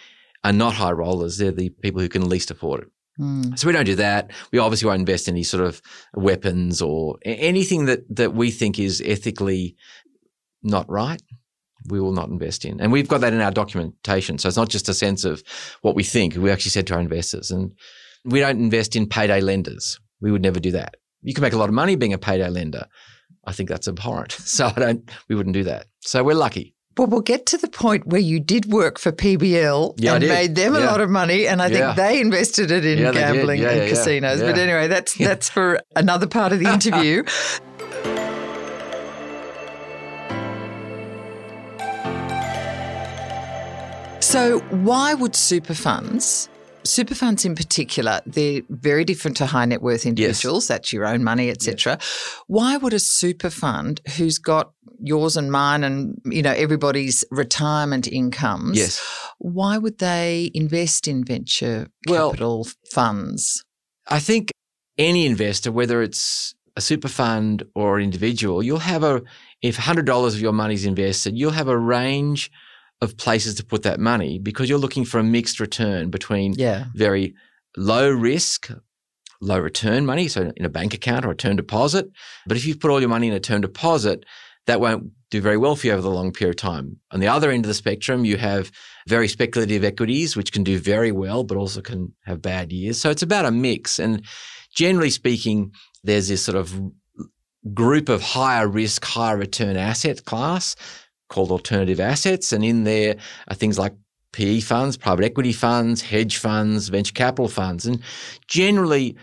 are 0.47 0.53
not 0.53 0.73
high 0.73 0.91
rollers. 0.91 1.37
They're 1.37 1.51
the 1.51 1.69
people 1.69 2.01
who 2.01 2.09
can 2.09 2.29
least 2.29 2.51
afford 2.51 2.83
it. 2.83 2.87
Hmm. 3.17 3.55
So 3.55 3.67
we 3.67 3.73
don't 3.73 3.85
do 3.85 3.95
that. 3.95 4.31
We 4.51 4.59
obviously 4.59 4.87
won't 4.87 5.01
invest 5.01 5.27
in 5.27 5.33
any 5.33 5.43
sort 5.43 5.63
of 5.63 5.81
weapons 6.13 6.81
or 6.81 7.17
anything 7.23 7.85
that, 7.85 8.03
that 8.15 8.33
we 8.33 8.51
think 8.51 8.79
is 8.79 9.01
ethically 9.05 9.75
not 10.63 10.89
right. 10.89 11.21
We 11.89 11.99
will 11.99 12.13
not 12.13 12.29
invest 12.29 12.65
in. 12.65 12.79
And 12.79 12.91
we've 12.91 13.07
got 13.07 13.21
that 13.21 13.33
in 13.33 13.41
our 13.41 13.51
documentation. 13.51 14.37
So 14.37 14.47
it's 14.47 14.57
not 14.57 14.69
just 14.69 14.89
a 14.89 14.93
sense 14.93 15.25
of 15.25 15.43
what 15.81 15.95
we 15.95 16.03
think. 16.03 16.35
We 16.35 16.51
actually 16.51 16.71
said 16.71 16.87
to 16.87 16.95
our 16.95 16.99
investors. 16.99 17.51
And 17.51 17.73
we 18.23 18.39
don't 18.39 18.59
invest 18.59 18.95
in 18.95 19.07
payday 19.07 19.41
lenders. 19.41 19.99
We 20.21 20.31
would 20.31 20.41
never 20.41 20.59
do 20.59 20.71
that. 20.71 20.95
You 21.21 21.33
can 21.33 21.41
make 21.41 21.53
a 21.53 21.57
lot 21.57 21.69
of 21.69 21.75
money 21.75 21.95
being 21.95 22.13
a 22.13 22.17
payday 22.17 22.49
lender. 22.49 22.87
I 23.45 23.51
think 23.51 23.69
that's 23.69 23.87
abhorrent. 23.87 24.33
So 24.39 24.67
I 24.67 24.79
don't, 24.79 25.09
we 25.27 25.35
wouldn't 25.35 25.53
do 25.53 25.63
that. 25.65 25.87
So 26.01 26.23
we're 26.23 26.35
lucky. 26.35 26.75
Well, 26.97 27.07
we'll 27.07 27.21
get 27.21 27.45
to 27.47 27.57
the 27.57 27.67
point 27.67 28.07
where 28.07 28.19
you 28.21 28.39
did 28.39 28.65
work 28.71 28.97
for 28.97 29.11
PBL 29.11 29.93
Yeah, 29.97 30.15
and 30.15 30.27
made 30.27 30.55
them 30.55 30.75
a 30.75 30.79
lot 30.79 30.99
of 30.99 31.09
money, 31.11 31.47
and 31.47 31.61
I 31.61 31.67
think 31.69 31.79
Yeah. 31.79 31.93
they 31.93 32.19
invested 32.19 32.71
it 32.71 32.85
in 32.85 32.97
Yeah, 32.97 33.11
gambling 33.11 33.61
Yeah, 33.61 33.69
and 33.69 33.77
yeah, 33.77 33.83
yeah. 33.83 33.89
casinos. 33.89 34.41
But 34.41 34.57
anyway, 34.57 34.87
that's 34.87 35.13
that's 35.17 35.47
for 35.49 35.79
another 35.95 36.25
part 36.27 36.53
of 36.53 36.59
the 36.59 36.67
interview. 36.71 37.23
so, 44.19 44.59
why 44.69 45.13
would 45.13 45.35
super 45.35 45.73
funds? 45.73 46.49
Super 46.83 47.15
funds 47.15 47.43
in 47.45 47.53
particular, 47.55 48.21
they're 48.25 48.61
very 48.69 49.03
different 49.03 49.37
to 49.37 49.45
high 49.45 49.65
net 49.65 49.81
worth 49.81 50.05
individuals. 50.05 50.67
That's 50.67 50.91
your 50.93 51.05
own 51.05 51.23
money, 51.23 51.49
etc. 51.49 51.97
Why 52.47 52.77
would 52.77 52.93
a 52.93 52.99
super 52.99 53.49
fund 53.49 54.01
who's 54.17 54.37
got 54.37 54.71
yours 54.99 55.37
and 55.37 55.51
mine 55.51 55.83
and 55.83 56.19
you 56.25 56.41
know 56.41 56.51
everybody's 56.51 57.23
retirement 57.31 58.07
incomes 58.07 58.77
Yes. 58.77 59.01
why 59.39 59.77
would 59.77 59.97
they 59.99 60.51
invest 60.53 61.07
in 61.07 61.23
venture 61.23 61.87
Well- 62.07 62.31
capital 62.31 62.67
funds? 62.91 63.63
I 64.09 64.19
think 64.19 64.51
any 64.97 65.25
investor, 65.25 65.71
whether 65.71 66.01
it's 66.01 66.53
a 66.75 66.81
super 66.81 67.07
fund 67.07 67.63
or 67.75 67.97
an 67.97 68.03
individual, 68.03 68.63
you'll 68.63 68.79
have 68.79 69.03
a, 69.03 69.21
if 69.61 69.77
$100 69.77 70.27
of 70.33 70.39
your 70.41 70.53
money 70.53 70.73
is 70.75 70.85
invested, 70.85 71.37
you'll 71.37 71.51
have 71.51 71.67
a 71.67 71.77
range 71.77 72.49
of 73.01 73.17
places 73.17 73.55
to 73.55 73.65
put 73.65 73.83
that 73.83 73.99
money 73.99 74.39
because 74.39 74.69
you're 74.69 74.79
looking 74.79 75.05
for 75.05 75.19
a 75.19 75.23
mixed 75.23 75.59
return 75.59 76.09
between 76.09 76.53
Yeah. 76.57 76.85
very 76.95 77.35
low 77.75 78.09
risk, 78.09 78.71
low 79.41 79.59
return 79.59 80.05
money, 80.05 80.27
so 80.27 80.51
in 80.55 80.65
a 80.65 80.69
bank 80.69 80.93
account 80.95 81.25
or 81.25 81.31
a 81.31 81.35
term 81.35 81.55
deposit. 81.55 82.09
But 82.47 82.57
if 82.57 82.65
you 82.65 82.75
put 82.75 82.89
all 82.89 82.99
your 82.99 83.09
money 83.09 83.27
in 83.27 83.33
a 83.33 83.39
term 83.39 83.61
deposit, 83.61 84.23
that 84.67 84.79
won't 84.79 85.11
do 85.29 85.41
very 85.41 85.57
well 85.57 85.75
for 85.75 85.87
you 85.87 85.93
over 85.93 86.01
the 86.01 86.09
long 86.09 86.31
period 86.31 86.55
of 86.55 86.61
time. 86.61 86.97
On 87.11 87.19
the 87.19 87.27
other 87.27 87.51
end 87.51 87.65
of 87.65 87.67
the 87.67 87.73
spectrum, 87.73 88.23
you 88.23 88.37
have 88.37 88.71
very 89.07 89.27
speculative 89.27 89.83
equities, 89.83 90.37
which 90.37 90.51
can 90.51 90.63
do 90.63 90.79
very 90.79 91.11
well, 91.11 91.43
but 91.43 91.57
also 91.57 91.81
can 91.81 92.13
have 92.25 92.41
bad 92.41 92.71
years. 92.71 93.01
So 93.01 93.09
it's 93.09 93.23
about 93.23 93.45
a 93.45 93.51
mix. 93.51 93.99
And 93.99 94.23
generally 94.75 95.09
speaking, 95.09 95.71
there's 96.03 96.29
this 96.29 96.43
sort 96.43 96.57
of 96.57 96.79
group 97.73 98.07
of 98.07 98.21
higher 98.21 98.67
risk, 98.67 99.03
higher 99.03 99.37
return 99.37 99.75
asset 99.75 100.23
class. 100.23 100.75
called 101.29 101.51
alternative 101.51 101.99
assets. 101.99 102.53
And 102.53 102.63
in 102.63 102.83
there 102.83 103.15
are 103.47 103.55
things 103.55 103.77
like 103.77 103.93
PE 104.33 104.61
funds, 104.61 104.97
private 104.97 105.25
equity 105.25 105.53
funds, 105.53 106.01
hedge 106.01 106.37
funds, 106.37 106.89
venture 106.89 107.13
capital 107.13 107.47
funds. 107.47 107.85
And 107.85 108.01
generally, 108.47 109.17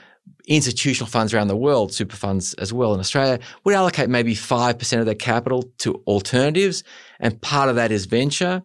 institutional 0.47 1.09
funds 1.09 1.33
around 1.33 1.49
the 1.49 1.57
world, 1.57 1.93
super 1.93 2.17
funds 2.17 2.55
as 2.55 2.73
well 2.73 2.93
in 2.93 3.01
Australia, 3.01 3.39
would 3.65 3.75
allocate 3.75 4.11
maybe 4.11 4.35
5% 4.35 4.99
of 5.01 5.07
their 5.07 5.15
capital 5.15 5.65
to 5.79 5.95
alternatives. 6.07 6.85
And 7.19 7.41
part 7.41 7.71
of 7.71 7.77
that 7.77 7.91
is 7.91 8.05
venture. 8.05 8.63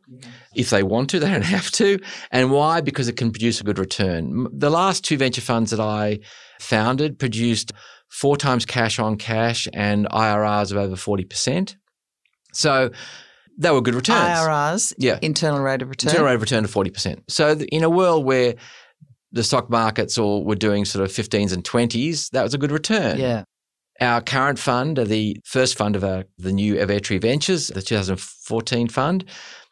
If 0.55 0.71
they 0.71 0.83
want 0.83 1.09
to, 1.11 1.19
they 1.19 1.29
don't 1.29 1.41
have 1.41 1.71
to. 1.71 1.99
And 2.31 2.51
why? 2.51 2.81
Because 2.81 3.07
it 3.07 3.15
can 3.15 3.31
produce 3.31 3.61
a 3.61 3.63
good 3.63 3.79
return. 3.79 4.47
The 4.51 4.69
last 4.69 5.05
two 5.05 5.17
venture 5.17 5.41
funds 5.41 5.71
that 5.71 5.79
I 5.79 6.19
founded 6.59 7.17
produced 7.17 7.71
four 8.09 8.35
times 8.35 8.65
cash 8.65 8.99
on 8.99 9.15
cash 9.15 9.67
and 9.73 10.07
IRRs 10.09 10.71
of 10.71 10.77
over 10.77 10.95
40%. 10.95 11.75
So 12.51 12.89
they 13.57 13.71
were 13.71 13.81
good 13.81 13.95
returns. 13.95 14.39
IRRs, 14.39 14.93
yeah. 14.97 15.19
internal 15.21 15.59
rate 15.59 15.81
of 15.81 15.89
return. 15.89 16.09
Internal 16.09 16.27
rate 16.27 16.35
of 16.35 16.41
return 16.41 16.63
of 16.63 16.73
40%. 16.73 17.23
So 17.27 17.51
in 17.51 17.83
a 17.83 17.89
world 17.89 18.25
where 18.25 18.55
the 19.31 19.43
stock 19.43 19.69
markets 19.69 20.17
all 20.17 20.43
were 20.43 20.55
doing 20.55 20.85
sort 20.85 21.03
of 21.03 21.11
15s 21.11 21.53
and 21.53 21.63
20s, 21.63 22.29
that 22.31 22.43
was 22.43 22.53
a 22.53 22.57
good 22.57 22.71
return. 22.71 23.17
Yeah. 23.19 23.43
Our 24.01 24.21
current 24.21 24.59
fund, 24.59 24.97
the 24.97 25.37
first 25.45 25.77
fund 25.77 25.95
of 25.95 26.03
our, 26.03 26.23
the 26.37 26.53
new 26.53 26.75
Airtree 26.75 27.21
Ventures, 27.21 27.67
the 27.67 27.81
2014 27.81 28.87
fund, 28.87 29.25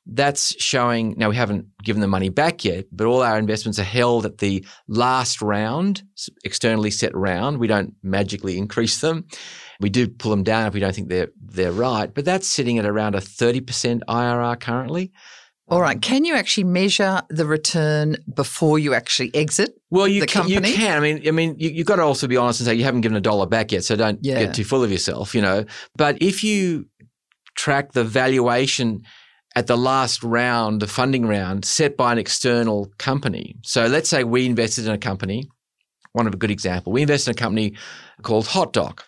that's 0.10 0.56
showing 0.62 1.16
now 1.18 1.30
we 1.30 1.36
haven't 1.36 1.66
given 1.84 2.02
the 2.02 2.08
money 2.08 2.30
back 2.30 2.64
yet, 2.64 2.86
but 2.92 3.08
all 3.08 3.22
our 3.22 3.38
investments 3.38 3.78
are 3.78 3.84
held 3.84 4.26
at 4.26 4.38
the 4.38 4.66
last 4.88 5.42
round, 5.42 6.04
externally 6.46 6.92
set 6.92 7.16
round. 7.16 7.58
We 7.58 7.68
don't 7.68 7.94
magically 8.04 8.58
increase 8.58 9.02
them. 9.02 9.26
We 9.80 9.90
do 9.90 10.08
pull 10.08 10.32
them 10.32 10.44
down 10.44 10.68
if 10.68 10.74
we 10.74 10.80
don't 10.80 10.96
think 10.96 11.10
they're 11.10 11.30
they're 11.42 11.72
right, 11.72 12.14
but 12.14 12.26
that's 12.26 12.48
sitting 12.48 12.78
at 12.78 12.86
around 12.86 13.16
a 13.16 13.20
30% 13.20 14.02
IRR 14.08 14.60
currently. 14.60 15.12
All 15.70 15.82
right. 15.82 16.02
Can 16.02 16.24
you 16.24 16.34
actually 16.34 16.64
measure 16.64 17.22
the 17.30 17.46
return 17.46 18.16
before 18.34 18.80
you 18.80 18.94
actually 18.94 19.36
exit? 19.36 19.78
Well, 19.90 20.08
you 20.08 20.22
the 20.22 20.28
can, 20.28 20.44
company? 20.44 20.70
you 20.70 20.76
can. 20.76 20.98
I 20.98 21.00
mean, 21.02 21.28
I 21.28 21.32
mean, 21.32 21.56
you, 21.60 21.76
have 21.78 21.86
got 21.86 21.98
to 21.98 22.04
also 22.04 22.28
be 22.28 22.38
honest 22.38 22.62
and 22.62 22.68
say 22.68 22.76
you 22.76 22.86
haven't 22.86 23.02
given 23.02 23.18
a 23.18 23.22
dollar 23.22 23.46
back 23.48 23.74
yet, 23.74 23.84
so 23.84 23.96
don't 23.98 24.20
yeah. 24.22 24.46
get 24.46 24.56
too 24.56 24.64
full 24.64 24.84
of 24.84 24.92
yourself, 24.92 25.36
you 25.36 25.42
know. 25.42 25.66
But 25.98 26.22
if 26.22 26.44
you 26.44 26.86
track 27.56 27.92
the 27.92 28.06
valuation 28.06 29.04
at 29.58 29.68
the 29.68 29.76
last 29.76 30.24
round, 30.24 30.82
the 30.82 30.88
funding 30.88 31.26
round, 31.26 31.66
set 31.66 31.98
by 31.98 32.14
an 32.14 32.18
external 32.18 32.90
company. 32.98 33.56
So 33.64 33.88
let's 33.88 34.08
say 34.08 34.24
we 34.24 34.46
invested 34.46 34.86
in 34.86 34.92
a 34.92 34.98
company. 34.98 35.50
One 36.18 36.26
of 36.26 36.34
a 36.34 36.38
good 36.38 36.50
example, 36.50 36.92
we 36.92 37.04
invested 37.04 37.30
in 37.30 37.36
a 37.36 37.40
company 37.40 37.76
called 38.24 38.48
HotDoc 38.48 39.02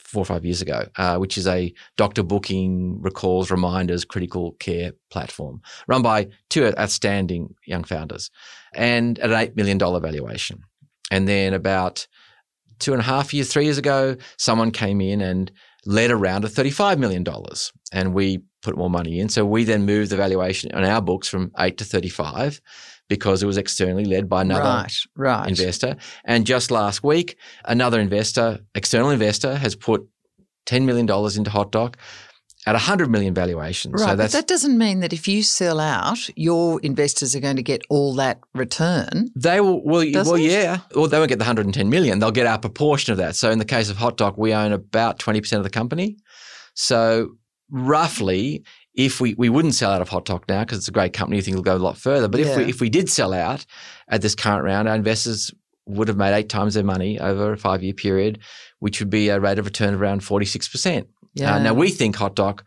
four 0.00 0.22
or 0.22 0.24
five 0.24 0.44
years 0.44 0.60
ago, 0.60 0.88
uh, 0.96 1.16
which 1.16 1.38
is 1.38 1.46
a 1.46 1.72
doctor 1.96 2.24
booking, 2.24 3.00
recalls, 3.00 3.52
reminders, 3.52 4.04
critical 4.04 4.52
care 4.58 4.90
platform 5.10 5.62
run 5.86 6.02
by 6.02 6.26
two 6.50 6.66
outstanding 6.76 7.54
young 7.66 7.84
founders 7.84 8.32
and 8.74 9.20
at 9.20 9.30
an 9.30 9.36
$8 9.36 9.54
million 9.54 9.78
valuation. 9.78 10.64
And 11.12 11.28
then 11.28 11.54
about 11.54 12.08
two 12.80 12.92
and 12.92 13.00
a 13.00 13.04
half 13.04 13.32
years, 13.32 13.52
three 13.52 13.64
years 13.64 13.78
ago, 13.78 14.16
someone 14.36 14.72
came 14.72 15.00
in 15.00 15.20
and 15.20 15.52
led 15.84 16.10
a 16.10 16.16
round 16.16 16.44
of 16.44 16.50
$35 16.50 16.98
million. 16.98 17.24
And 17.92 18.12
we 18.12 18.42
put 18.62 18.76
more 18.76 18.90
money 18.90 19.20
in. 19.20 19.28
So 19.28 19.46
we 19.46 19.62
then 19.62 19.86
moved 19.86 20.10
the 20.10 20.16
valuation 20.16 20.72
on 20.72 20.84
our 20.84 21.00
books 21.00 21.28
from 21.28 21.52
eight 21.60 21.78
to 21.78 21.84
35 21.84 22.60
because 23.08 23.42
it 23.42 23.46
was 23.46 23.56
externally 23.56 24.04
led 24.04 24.28
by 24.28 24.42
another 24.42 24.62
right, 24.62 24.92
right. 25.16 25.48
investor. 25.48 25.96
And 26.24 26.46
just 26.46 26.70
last 26.70 27.02
week, 27.04 27.36
another 27.64 28.00
investor, 28.00 28.60
external 28.74 29.10
investor, 29.10 29.54
has 29.56 29.76
put 29.76 30.06
$10 30.66 30.84
million 30.84 31.06
into 31.06 31.50
HotDoc 31.50 31.94
at 32.66 32.74
a 32.74 32.82
100 32.82 33.08
million 33.08 33.32
valuation. 33.32 33.92
Right, 33.92 34.00
so 34.00 34.16
but 34.16 34.32
that 34.32 34.48
doesn't 34.48 34.76
mean 34.76 34.98
that 35.00 35.12
if 35.12 35.28
you 35.28 35.44
sell 35.44 35.78
out, 35.78 36.28
your 36.36 36.80
investors 36.80 37.36
are 37.36 37.40
going 37.40 37.56
to 37.56 37.62
get 37.62 37.82
all 37.88 38.12
that 38.14 38.40
return. 38.54 39.30
They 39.36 39.60
will, 39.60 39.84
well, 39.84 40.04
well 40.12 40.36
yeah. 40.36 40.80
Well, 40.94 41.06
they 41.06 41.18
won't 41.18 41.28
get 41.28 41.38
the 41.38 41.44
110 41.44 41.88
million. 41.88 42.18
They'll 42.18 42.32
get 42.32 42.46
our 42.46 42.58
proportion 42.58 43.12
of 43.12 43.18
that. 43.18 43.36
So 43.36 43.52
in 43.52 43.60
the 43.60 43.64
case 43.64 43.88
of 43.88 43.96
HotDoc, 43.96 44.36
we 44.36 44.52
own 44.52 44.72
about 44.72 45.20
20% 45.20 45.56
of 45.56 45.62
the 45.62 45.70
company. 45.70 46.16
So 46.74 47.36
roughly, 47.70 48.64
if 48.96 49.20
we, 49.20 49.34
we 49.34 49.50
wouldn't 49.50 49.74
sell 49.74 49.92
out 49.92 50.00
of 50.00 50.08
Hot 50.08 50.24
HotDoc 50.24 50.48
now 50.48 50.64
because 50.64 50.78
it's 50.78 50.88
a 50.88 50.92
great 50.92 51.12
company, 51.12 51.36
you 51.36 51.42
think 51.42 51.54
it'll 51.54 51.62
go 51.62 51.76
a 51.76 51.78
lot 51.78 51.98
further. 51.98 52.28
But 52.28 52.40
yeah. 52.40 52.46
if 52.46 52.56
we 52.56 52.64
if 52.64 52.80
we 52.80 52.88
did 52.88 53.08
sell 53.08 53.32
out 53.32 53.64
at 54.08 54.22
this 54.22 54.34
current 54.34 54.64
round, 54.64 54.88
our 54.88 54.96
investors 54.96 55.52
would 55.86 56.08
have 56.08 56.16
made 56.16 56.34
eight 56.34 56.48
times 56.48 56.74
their 56.74 56.82
money 56.82 57.20
over 57.20 57.52
a 57.52 57.58
five 57.58 57.82
year 57.82 57.92
period, 57.92 58.40
which 58.80 58.98
would 58.98 59.10
be 59.10 59.28
a 59.28 59.38
rate 59.38 59.58
of 59.58 59.66
return 59.66 59.94
of 59.94 60.00
around 60.02 60.24
forty 60.24 60.46
six 60.46 60.66
percent. 60.66 61.08
Uh, 61.56 61.58
now 61.58 61.74
we 61.74 61.90
think 61.90 62.16
HotDoc 62.16 62.62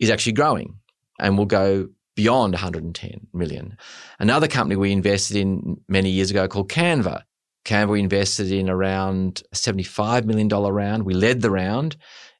is 0.00 0.10
actually 0.10 0.32
growing 0.32 0.74
and 1.20 1.38
will 1.38 1.46
go 1.46 1.88
beyond 2.16 2.52
110 2.52 3.28
million. 3.32 3.76
Another 4.18 4.48
company 4.48 4.74
we 4.74 4.90
invested 4.90 5.36
in 5.36 5.80
many 5.86 6.10
years 6.10 6.32
ago 6.32 6.48
called 6.48 6.68
Canva. 6.68 7.22
Canva 7.64 7.90
we 7.90 8.00
invested 8.00 8.50
in 8.50 8.68
around 8.68 9.44
a 9.52 9.56
$75 9.56 10.24
million 10.24 10.48
round. 10.48 11.04
We 11.04 11.14
led 11.14 11.42
the 11.42 11.50
round 11.50 11.96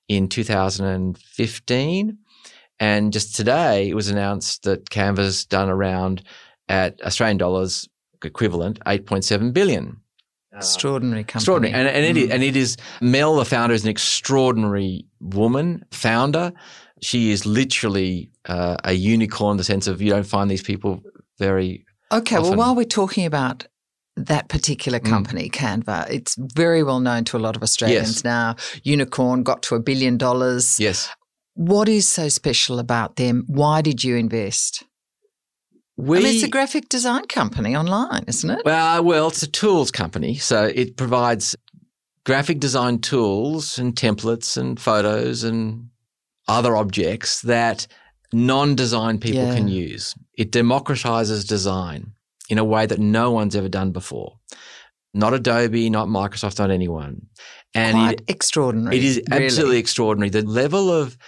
in 0.09 0.29
2015. 0.29 2.19
And 2.81 3.13
just 3.13 3.35
today, 3.35 3.89
it 3.89 3.95
was 3.95 4.09
announced 4.09 4.63
that 4.63 4.89
Canva's 4.91 5.45
done 5.45 5.69
around 5.69 6.23
at 6.69 7.01
Australian 7.03 7.39
dollars 7.39 7.89
equivalent 8.25 8.81
8.7 8.81 9.53
billion. 9.53 10.01
Extraordinary 10.53 11.25
company. 11.25 11.41
Extraordinary. 11.41 11.75
And, 11.75 11.89
and, 11.89 12.05
mm. 12.05 12.11
it 12.11 12.17
is, 12.17 12.31
and 12.31 12.43
it 12.43 12.57
is, 12.57 12.77
Mel, 13.01 13.37
the 13.37 13.45
founder, 13.45 13.75
is 13.75 13.85
an 13.85 13.91
extraordinary 13.91 15.05
woman, 15.21 15.85
founder. 15.91 16.53
She 17.01 17.31
is 17.31 17.47
literally 17.47 18.31
uh, 18.47 18.77
a 18.83 18.93
unicorn 18.93 19.53
in 19.53 19.57
the 19.59 19.65
sense 19.65 19.87
of 19.87 20.03
you 20.03 20.11
don't 20.11 20.27
find 20.27 20.51
these 20.51 20.63
people 20.63 21.03
very. 21.39 21.85
Okay, 22.11 22.37
often. 22.37 22.51
well, 22.51 22.59
while 22.59 22.75
we're 22.75 22.85
talking 22.85 23.25
about 23.25 23.67
that 24.17 24.49
particular 24.49 24.99
mm. 24.99 25.09
company, 25.09 25.49
mm. 25.49 25.53
Canva. 25.53 26.11
It's 26.11 26.37
very 26.55 26.83
well 26.83 27.01
known 27.01 27.25
to 27.25 27.37
a 27.37 27.41
lot 27.41 27.57
of 27.57 27.63
Australians 27.63 28.17
yes. 28.17 28.25
now. 28.25 28.57
Unicorn 28.83 29.43
got 29.43 29.63
to 29.65 29.77
a 29.77 29.81
billion 29.81 30.17
dollars. 30.17 30.81
Yes. 30.81 31.09
What 31.59 31.89
is 31.89 32.07
so 32.07 32.29
special 32.29 32.79
about 32.79 33.17
them? 33.17 33.43
Why 33.49 33.83
did 33.83 34.05
you 34.05 34.15
invest? 34.15 34.85
We, 35.97 36.19
I 36.19 36.21
mean, 36.21 36.35
it's 36.37 36.45
a 36.45 36.49
graphic 36.49 36.89
design 36.89 37.25
company 37.25 37.75
online, 37.75 38.23
isn't 38.29 38.49
it? 38.49 38.65
Well, 38.65 39.01
uh, 39.01 39.03
well, 39.03 39.27
it's 39.27 39.43
a 39.43 39.51
tools 39.51 39.91
company, 39.91 40.37
so 40.37 40.67
it 40.73 40.97
provides 40.97 41.57
graphic 42.25 42.61
design 42.61 43.01
tools 43.01 43.77
and 43.77 43.97
templates 43.97 44.57
and 44.57 44.79
photos 44.79 45.43
and 45.43 45.89
other 46.47 46.77
objects 46.77 47.43
that 47.43 47.89
non-design 48.33 49.19
people 49.19 49.43
yeah. 49.43 49.57
can 49.57 49.67
use. 49.67 50.15
It 50.35 50.53
democratizes 50.53 51.45
design 51.45 52.13
in 52.49 52.59
a 52.59 52.65
way 52.65 52.87
that 52.87 53.01
no 53.01 53.33
one's 53.33 53.57
ever 53.57 53.69
done 53.69 53.91
before. 53.91 54.39
Not 55.13 55.35
Adobe, 55.35 55.91
not 55.91 56.07
Microsoft, 56.07 56.61
not 56.61 56.71
anyone. 56.71 57.27
And 57.75 57.97
Quite 57.97 58.21
it, 58.21 58.25
extraordinary. 58.29 58.97
It 58.97 59.03
is 59.03 59.21
really. 59.29 59.45
absolutely 59.45 59.79
extraordinary. 59.79 60.31
The 60.31 60.43
level 60.43 60.93
of 60.93 61.19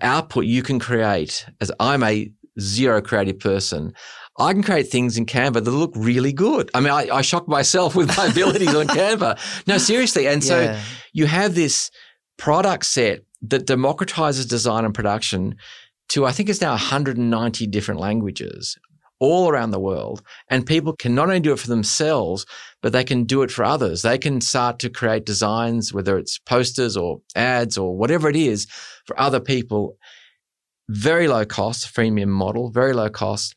output 0.00 0.46
you 0.46 0.62
can 0.62 0.78
create, 0.78 1.46
as 1.60 1.70
I'm 1.80 2.02
a 2.02 2.30
zero 2.60 3.00
creative 3.02 3.38
person, 3.38 3.92
I 4.38 4.52
can 4.52 4.62
create 4.62 4.88
things 4.88 5.16
in 5.16 5.26
Canva 5.26 5.64
that 5.64 5.70
look 5.70 5.92
really 5.94 6.32
good. 6.32 6.70
I 6.74 6.80
mean, 6.80 6.92
I, 6.92 7.08
I 7.10 7.22
shock 7.22 7.48
myself 7.48 7.94
with 7.94 8.14
my 8.16 8.26
abilities 8.30 8.74
on 8.74 8.86
Canva. 8.86 9.38
No, 9.66 9.78
seriously. 9.78 10.26
And 10.26 10.44
so 10.44 10.60
yeah. 10.60 10.80
you 11.12 11.26
have 11.26 11.54
this 11.54 11.90
product 12.36 12.84
set 12.84 13.20
that 13.42 13.66
democratizes 13.66 14.48
design 14.48 14.84
and 14.84 14.94
production 14.94 15.56
to, 16.08 16.26
I 16.26 16.32
think 16.32 16.48
it's 16.48 16.60
now 16.60 16.72
190 16.72 17.66
different 17.66 18.00
languages 18.00 18.76
all 19.18 19.48
around 19.48 19.70
the 19.70 19.80
world. 19.80 20.22
And 20.48 20.66
people 20.66 20.94
can 20.94 21.14
not 21.14 21.28
only 21.28 21.40
do 21.40 21.52
it 21.52 21.58
for 21.58 21.68
themselves, 21.68 22.46
but 22.82 22.92
they 22.92 23.04
can 23.04 23.24
do 23.24 23.42
it 23.42 23.50
for 23.50 23.64
others. 23.64 24.02
They 24.02 24.18
can 24.18 24.40
start 24.40 24.78
to 24.80 24.90
create 24.90 25.24
designs, 25.24 25.92
whether 25.92 26.18
it's 26.18 26.38
posters 26.38 26.96
or 26.96 27.20
ads 27.34 27.78
or 27.78 27.96
whatever 27.96 28.28
it 28.28 28.36
is 28.36 28.66
for 29.06 29.18
other 29.18 29.40
people. 29.40 29.96
Very 30.88 31.28
low 31.28 31.44
cost, 31.44 31.92
freemium 31.94 32.28
model, 32.28 32.70
very 32.70 32.92
low 32.92 33.08
cost. 33.08 33.54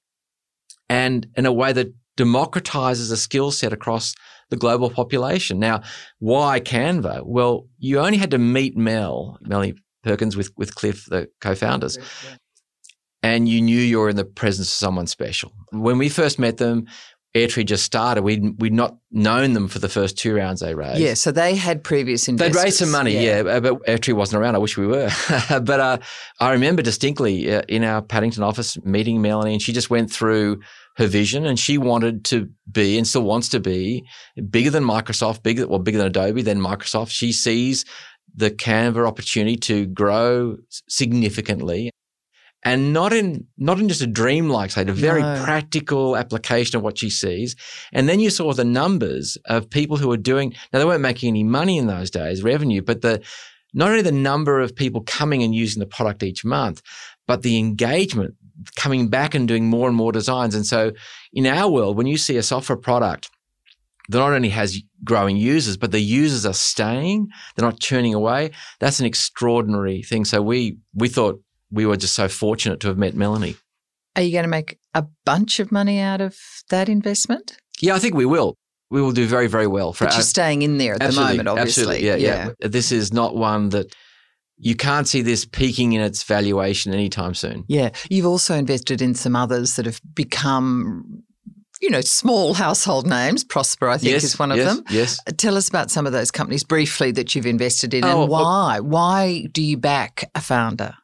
And 0.89 1.27
in 1.35 1.45
a 1.45 1.53
way 1.53 1.73
that 1.73 1.93
democratizes 2.17 3.11
a 3.11 3.17
skill 3.17 3.51
set 3.51 3.71
across 3.71 4.13
the 4.49 4.57
global 4.57 4.89
population. 4.89 5.59
Now, 5.59 5.83
why 6.17 6.59
Canva? 6.59 7.23
Well, 7.23 7.67
you 7.77 7.99
only 7.99 8.17
had 8.17 8.31
to 8.31 8.39
meet 8.39 8.75
Mel, 8.75 9.37
Melanie 9.41 9.75
Perkins 10.03 10.35
with, 10.35 10.49
with 10.57 10.73
Cliff, 10.73 11.05
the 11.05 11.29
co-founders. 11.39 11.97
Yeah 11.97 12.35
and 13.23 13.47
you 13.47 13.61
knew 13.61 13.79
you 13.79 13.99
were 13.99 14.09
in 14.09 14.15
the 14.15 14.25
presence 14.25 14.67
of 14.67 14.73
someone 14.73 15.07
special. 15.07 15.51
When 15.71 15.97
we 15.97 16.09
first 16.09 16.39
met 16.39 16.57
them, 16.57 16.85
Airtree 17.35 17.65
just 17.65 17.83
started. 17.83 18.23
We'd, 18.23 18.59
we'd 18.59 18.73
not 18.73 18.97
known 19.11 19.53
them 19.53 19.67
for 19.67 19.77
the 19.77 19.89
first 19.89 20.17
two 20.17 20.33
rounds 20.33 20.61
they 20.61 20.73
raised. 20.73 20.99
Yeah, 20.99 21.13
so 21.13 21.31
they 21.31 21.55
had 21.55 21.83
previous 21.83 22.27
investors. 22.27 22.55
They'd 22.55 22.63
raised 22.63 22.77
some 22.77 22.91
money, 22.91 23.13
yeah, 23.13 23.43
yeah 23.43 23.59
but 23.59 23.85
Airtree 23.85 24.13
wasn't 24.13 24.41
around. 24.41 24.55
I 24.55 24.59
wish 24.59 24.77
we 24.77 24.88
were. 24.88 25.09
but 25.49 25.79
uh, 25.79 25.97
I 26.39 26.51
remember 26.53 26.81
distinctly 26.81 27.53
uh, 27.53 27.61
in 27.67 27.83
our 27.83 28.01
Paddington 28.01 28.41
office 28.41 28.83
meeting 28.83 29.21
Melanie, 29.21 29.53
and 29.53 29.61
she 29.61 29.73
just 29.73 29.91
went 29.91 30.11
through 30.11 30.61
her 30.97 31.05
vision, 31.05 31.45
and 31.45 31.59
she 31.59 31.77
wanted 31.77 32.25
to 32.25 32.49
be 32.71 32.97
and 32.97 33.07
still 33.07 33.23
wants 33.23 33.49
to 33.49 33.59
be 33.59 34.03
bigger 34.49 34.71
than 34.71 34.83
Microsoft, 34.83 35.43
bigger 35.43 35.67
well, 35.67 35.79
bigger 35.79 35.99
than 35.99 36.07
Adobe, 36.07 36.41
than 36.41 36.59
Microsoft. 36.59 37.11
She 37.11 37.31
sees 37.31 37.85
the 38.35 38.49
Canva 38.49 39.07
opportunity 39.07 39.55
to 39.55 39.85
grow 39.85 40.57
significantly 40.88 41.91
and 42.63 42.91
not 42.93 43.13
in 43.13 43.45
not 43.57 43.79
in 43.79 43.87
just 43.87 44.01
a 44.01 44.07
dream-like 44.07 44.71
state, 44.71 44.89
a 44.89 44.93
very 44.93 45.21
No. 45.21 45.41
practical 45.43 46.17
application 46.17 46.77
of 46.77 46.83
what 46.83 46.97
she 46.97 47.09
sees. 47.09 47.55
And 47.93 48.09
then 48.09 48.19
you 48.19 48.29
saw 48.29 48.53
the 48.53 48.65
numbers 48.65 49.37
of 49.45 49.69
people 49.69 49.97
who 49.97 50.07
were 50.09 50.17
doing. 50.17 50.53
Now 50.71 50.79
they 50.79 50.85
weren't 50.85 51.01
making 51.01 51.29
any 51.29 51.43
money 51.43 51.77
in 51.77 51.87
those 51.87 52.09
days, 52.11 52.43
revenue, 52.43 52.81
but 52.81 53.01
the 53.01 53.21
not 53.73 53.89
only 53.89 54.01
the 54.01 54.11
number 54.11 54.59
of 54.59 54.75
people 54.75 55.01
coming 55.01 55.43
and 55.43 55.53
using 55.53 55.79
the 55.79 55.85
product 55.85 56.23
each 56.23 56.43
month, 56.43 56.81
but 57.27 57.43
the 57.43 57.57
engagement 57.57 58.33
coming 58.75 59.07
back 59.07 59.35
and 59.35 59.47
doing 59.47 59.67
more 59.67 59.87
and 59.87 59.95
more 59.95 60.11
designs. 60.11 60.55
And 60.55 60.65
so, 60.65 60.91
in 61.31 61.45
our 61.45 61.69
world, 61.69 61.95
when 61.95 62.07
you 62.07 62.17
see 62.17 62.35
a 62.37 62.43
software 62.43 62.77
product 62.77 63.29
that 64.09 64.17
not 64.17 64.33
only 64.33 64.49
has 64.49 64.81
growing 65.03 65.37
users, 65.37 65.77
but 65.77 65.91
the 65.91 65.99
users 66.01 66.45
are 66.45 66.53
staying, 66.53 67.27
they're 67.55 67.65
not 67.65 67.79
churning 67.79 68.15
away. 68.15 68.51
That's 68.79 68.99
an 68.99 69.05
extraordinary 69.05 70.01
thing. 70.01 70.25
So 70.25 70.41
we 70.41 70.77
we 70.95 71.07
thought 71.07 71.39
we 71.71 71.85
were 71.85 71.97
just 71.97 72.15
so 72.15 72.27
fortunate 72.27 72.79
to 72.81 72.88
have 72.88 72.97
met 72.97 73.15
Melanie. 73.15 73.55
Are 74.15 74.21
you 74.21 74.31
going 74.31 74.43
to 74.43 74.49
make 74.49 74.77
a 74.93 75.05
bunch 75.25 75.59
of 75.59 75.71
money 75.71 75.99
out 75.99 76.21
of 76.21 76.38
that 76.69 76.89
investment? 76.89 77.57
Yeah, 77.79 77.95
I 77.95 77.99
think 77.99 78.15
we 78.15 78.25
will. 78.25 78.55
We 78.91 79.01
will 79.01 79.11
do 79.11 79.27
very, 79.27 79.47
very 79.47 79.67
well 79.67 79.93
for 79.93 80.05
But 80.05 80.13
our, 80.13 80.17
you're 80.17 80.23
staying 80.23 80.63
in 80.63 80.79
there 80.79 80.95
at 80.95 80.99
the 80.99 81.15
moment, 81.15 81.47
obviously. 81.47 81.83
Absolutely, 81.83 82.07
yeah, 82.07 82.49
yeah, 82.59 82.67
This 82.67 82.91
is 82.91 83.13
not 83.13 83.35
one 83.35 83.69
that 83.69 83.95
you 84.57 84.75
can't 84.75 85.07
see 85.07 85.21
this 85.21 85.45
peaking 85.45 85.93
in 85.93 86.01
its 86.01 86.23
valuation 86.23 86.93
anytime 86.93 87.33
soon. 87.33 87.63
Yeah. 87.67 87.91
You've 88.09 88.25
also 88.25 88.55
invested 88.55 89.01
in 89.01 89.13
some 89.13 89.35
others 89.35 89.75
that 89.75 89.85
have 89.85 90.01
become, 90.13 91.23
you 91.81 91.89
know, 91.89 92.01
small 92.01 92.55
household 92.55 93.07
names. 93.07 93.45
Prospa, 93.45 93.89
I 93.89 93.97
think, 93.97 94.11
yes, 94.11 94.23
is 94.23 94.38
one 94.38 94.51
of 94.51 94.57
yes, 94.57 94.75
them. 94.75 94.83
Yes. 94.89 95.19
Uh, 95.25 95.31
tell 95.38 95.55
us 95.55 95.69
about 95.69 95.91
some 95.91 96.05
of 96.05 96.11
those 96.11 96.31
companies 96.31 96.63
briefly 96.63 97.11
that 97.11 97.35
you've 97.35 97.45
invested 97.45 97.93
in 97.93 98.03
Oh, 98.03 98.23
and 98.23 98.31
why. 98.31 98.79
Why 98.81 99.47
do 99.51 99.61
you 99.61 99.77
back 99.77 100.29
a 100.35 100.41
founder? 100.41 100.95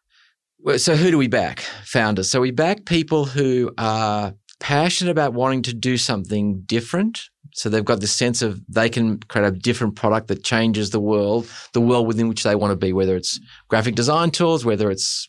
So 0.77 0.95
who 0.95 1.11
do 1.11 1.17
we 1.17 1.27
back? 1.27 1.59
Founders. 1.85 2.31
So 2.31 2.41
we 2.41 2.51
back 2.51 2.85
people 2.85 3.25
who 3.25 3.71
are 3.77 4.33
passionate 4.59 5.11
about 5.11 5.33
wanting 5.33 5.61
to 5.63 5.73
do 5.73 5.95
something 5.95 6.61
different. 6.65 7.29
So 7.53 7.69
they've 7.69 7.85
got 7.85 8.01
this 8.01 8.13
sense 8.13 8.41
of 8.41 8.61
they 8.67 8.89
can 8.89 9.19
create 9.19 9.47
a 9.47 9.51
different 9.51 9.95
product 9.95 10.27
that 10.27 10.43
changes 10.43 10.89
the 10.89 10.99
world, 10.99 11.47
the 11.73 11.81
world 11.81 12.07
within 12.07 12.27
which 12.27 12.43
they 12.43 12.55
want 12.55 12.71
to 12.71 12.75
be, 12.75 12.93
whether 12.93 13.15
it's 13.15 13.39
graphic 13.67 13.93
design 13.95 14.31
tools, 14.31 14.65
whether 14.65 14.89
it's 14.89 15.27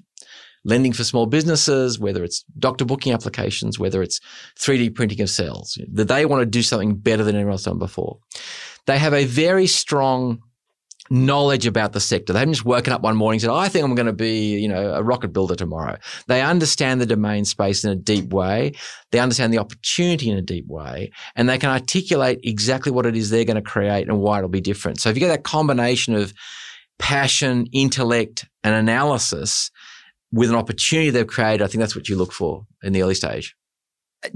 lending 0.65 0.93
for 0.93 1.05
small 1.05 1.27
businesses, 1.27 1.99
whether 1.99 2.25
it's 2.25 2.45
doctor 2.59 2.85
booking 2.85 3.13
applications, 3.13 3.79
whether 3.79 4.03
it's 4.03 4.21
3D 4.59 4.95
printing 4.95 5.21
of 5.21 5.31
cells, 5.31 5.79
that 5.93 6.09
they 6.09 6.25
want 6.27 6.41
to 6.41 6.47
do 6.47 6.63
something 6.63 6.97
better 6.97 7.23
than 7.23 7.37
anyone 7.37 7.53
else 7.53 7.65
done 7.65 7.79
before. 7.79 8.19
They 8.87 8.99
have 8.99 9.15
a 9.15 9.27
very 9.27 9.67
strong 9.67 10.41
knowledge 11.11 11.67
about 11.67 11.93
the 11.93 12.01
sector. 12.01 12.33
They 12.33 12.41
haven't 12.41 12.55
just 12.55 12.65
woken 12.65 12.93
up 12.93 13.03
one 13.03 13.17
morning 13.17 13.37
and 13.37 13.43
said, 13.43 13.51
I 13.51 13.69
think 13.69 13.85
I'm 13.85 13.95
going 13.95 14.07
to 14.07 14.13
be, 14.13 14.59
you 14.59 14.69
know, 14.69 14.95
a 14.95 15.03
rocket 15.03 15.33
builder 15.33 15.55
tomorrow. 15.55 15.99
They 16.27 16.43
understand 16.43 17.01
the 17.01 17.07
domain 17.07 17.45
space 17.45 17.85
in 17.85 17.91
a 17.91 17.97
deep 17.97 18.33
way. 18.33 18.73
They 19.11 19.19
understand 19.19 19.53
the 19.53 19.59
opportunity 19.59 20.31
in 20.31 20.37
a 20.37 20.43
deep 20.43 20.67
way 20.67 21.13
and 21.35 21.49
they 21.49 21.59
can 21.59 21.71
articulate 21.71 22.41
exactly 22.43 22.93
what 22.93 23.07
it 23.07 23.17
is 23.17 23.31
they're 23.31 23.45
going 23.45 23.57
to 23.57 23.63
create 23.63 24.09
and 24.09 24.21
why 24.21 24.39
it'll 24.39 24.49
be 24.49 24.61
different. 24.61 25.01
So 25.01 25.11
if 25.11 25.17
you 25.17 25.21
get 25.21 25.29
that 25.29 25.45
combination 25.45 26.15
of 26.15 26.33
passion, 26.99 27.67
intellect 27.73 28.47
and 28.65 28.75
analysis 28.75 29.71
with 30.33 30.51
an 30.51 30.57
opportunity 30.57 31.11
they've 31.11 31.27
created, 31.27 31.63
I 31.63 31.67
think 31.67 31.81
that's 31.81 31.97
what 31.97 32.09
you 32.09 32.17
look 32.17 32.33
for 32.33 32.67
in 32.83 32.93
the 32.93 33.03
early 33.03 33.15
stage. 33.15 33.55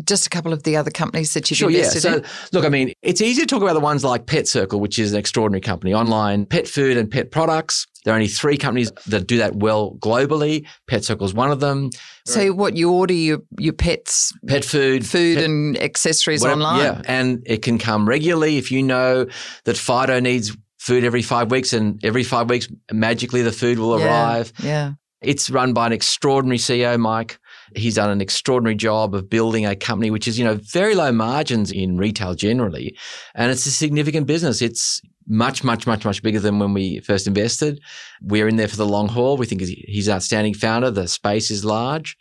Just 0.05 0.27
a 0.27 0.31
couple 0.31 0.53
of 0.53 0.63
the 0.63 0.77
other 0.77 0.91
companies 0.91 1.35
that 1.35 1.51
you've 1.51 1.59
Sure, 1.59 1.71
yeah. 1.71 1.89
So, 1.89 2.17
in. 2.17 2.25
look, 2.53 2.65
I 2.65 2.69
mean, 2.69 2.93
it's 3.03 3.21
easy 3.21 3.43
to 3.43 3.47
talk 3.47 3.63
about 3.63 3.75
the 3.75 3.81
ones 3.81 4.05
like 4.05 4.27
Pet 4.27 4.47
Circle, 4.49 4.81
which 4.81 4.99
is 4.99 5.13
an 5.13 5.19
extraordinary 5.19 5.61
company, 5.61 5.93
online 5.95 6.47
pet 6.47 6.67
food 6.69 6.97
and 6.97 7.11
pet 7.11 7.31
products. 7.31 7.87
There 8.05 8.15
are 8.15 8.17
only 8.17 8.29
three 8.29 8.57
companies 8.57 8.91
that 9.09 9.27
do 9.27 9.37
that 9.39 9.57
well 9.57 9.97
globally. 10.01 10.67
Pet 10.89 11.05
Circle 11.05 11.27
is 11.27 11.35
one 11.35 11.51
of 11.51 11.61
them. 11.61 11.91
So 12.27 12.53
what 12.53 12.77
you 12.77 12.91
order 12.93 13.13
your 13.15 13.41
your 13.59 13.73
pets 13.75 14.33
Pet 14.47 14.65
food, 14.65 15.07
food 15.07 15.37
pet- 15.37 15.45
and 15.45 15.77
accessories 15.83 16.41
whatever- 16.41 16.63
online. 16.63 16.81
Yeah, 16.81 17.03
and 17.07 17.43
it 17.47 17.63
can 17.63 17.79
come 17.79 18.09
regularly 18.09 18.57
if 18.57 18.71
you 18.73 18.83
know 18.83 19.27
that 19.65 19.77
Fido 19.77 20.19
needs 20.21 20.57
food 20.79 21.05
every 21.05 21.21
five 21.23 21.51
weeks, 21.51 21.73
and 21.75 22.03
every 22.05 22.23
five 22.25 22.49
weeks 22.49 22.69
magically 22.91 23.43
the 23.43 23.53
food 23.53 23.79
will 23.79 23.99
Yeah, 23.99 24.07
arrive. 24.07 24.53
Yeah. 24.63 24.93
It's 25.23 25.51
run 25.51 25.75
by 25.75 25.87
an 25.87 25.93
extraordinary 25.93 26.57
CEO, 26.57 26.99
Mike. 26.99 27.39
He's 27.77 27.95
done 27.95 28.11
an 28.11 28.21
extraordinary 28.21 28.75
job 28.75 29.15
of 29.15 29.29
building 29.31 29.67
a 29.67 29.77
company 29.77 30.11
which 30.11 30.27
is, 30.27 30.39
you 30.39 30.45
know, 30.45 30.55
very 30.55 30.95
low 30.95 31.13
margins 31.13 31.71
in 31.71 31.97
retail 31.97 32.35
generally. 32.35 32.97
And 33.35 33.51
it's 33.51 33.67
a 33.67 33.71
significant 33.71 34.27
business. 34.27 34.63
It's 34.63 35.01
much, 35.27 35.63
much, 35.63 35.87
much, 35.87 36.05
much 36.05 36.23
bigger 36.23 36.41
than 36.41 36.59
when 36.59 36.75
we 36.75 37.01
first 37.01 37.27
invested. 37.27 37.81
We're 38.21 38.49
in 38.49 38.57
there 38.57 38.69
for 38.69 38.77
the 38.77 38.87
long 38.87 39.09
haul. 39.09 39.37
We 39.37 39.47
think 39.47 39.61
he's 39.61 40.09
an 40.09 40.15
outstanding 40.15 40.55
founder. 40.55 40.91
The 40.91 41.07
space 41.09 41.51
is 41.51 41.65
large. 41.65 42.17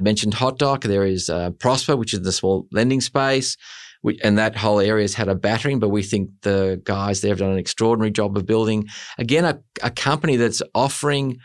I 0.00 0.02
mentioned 0.02 0.34
HotDoc. 0.34 0.82
There 0.82 1.04
is 1.04 1.28
uh, 1.28 1.50
Prospa, 1.50 1.96
which 1.98 2.14
is 2.14 2.22
the 2.22 2.32
small 2.32 2.66
lending 2.72 3.00
space. 3.00 3.56
We, 4.02 4.18
and 4.22 4.36
that 4.38 4.56
whole 4.56 4.80
area 4.80 5.04
has 5.04 5.14
had 5.14 5.28
a 5.28 5.34
battering, 5.34 5.78
but 5.78 5.88
we 5.88 6.02
think 6.02 6.30
the 6.42 6.80
guys 6.84 7.20
there 7.20 7.30
have 7.30 7.38
done 7.38 7.52
an 7.52 7.58
extraordinary 7.58 8.10
job 8.10 8.36
of 8.36 8.44
building, 8.44 8.86
again, 9.16 9.44
a, 9.44 9.60
a 9.82 9.90
company 9.90 10.36
that's 10.36 10.62
offering 10.74 11.38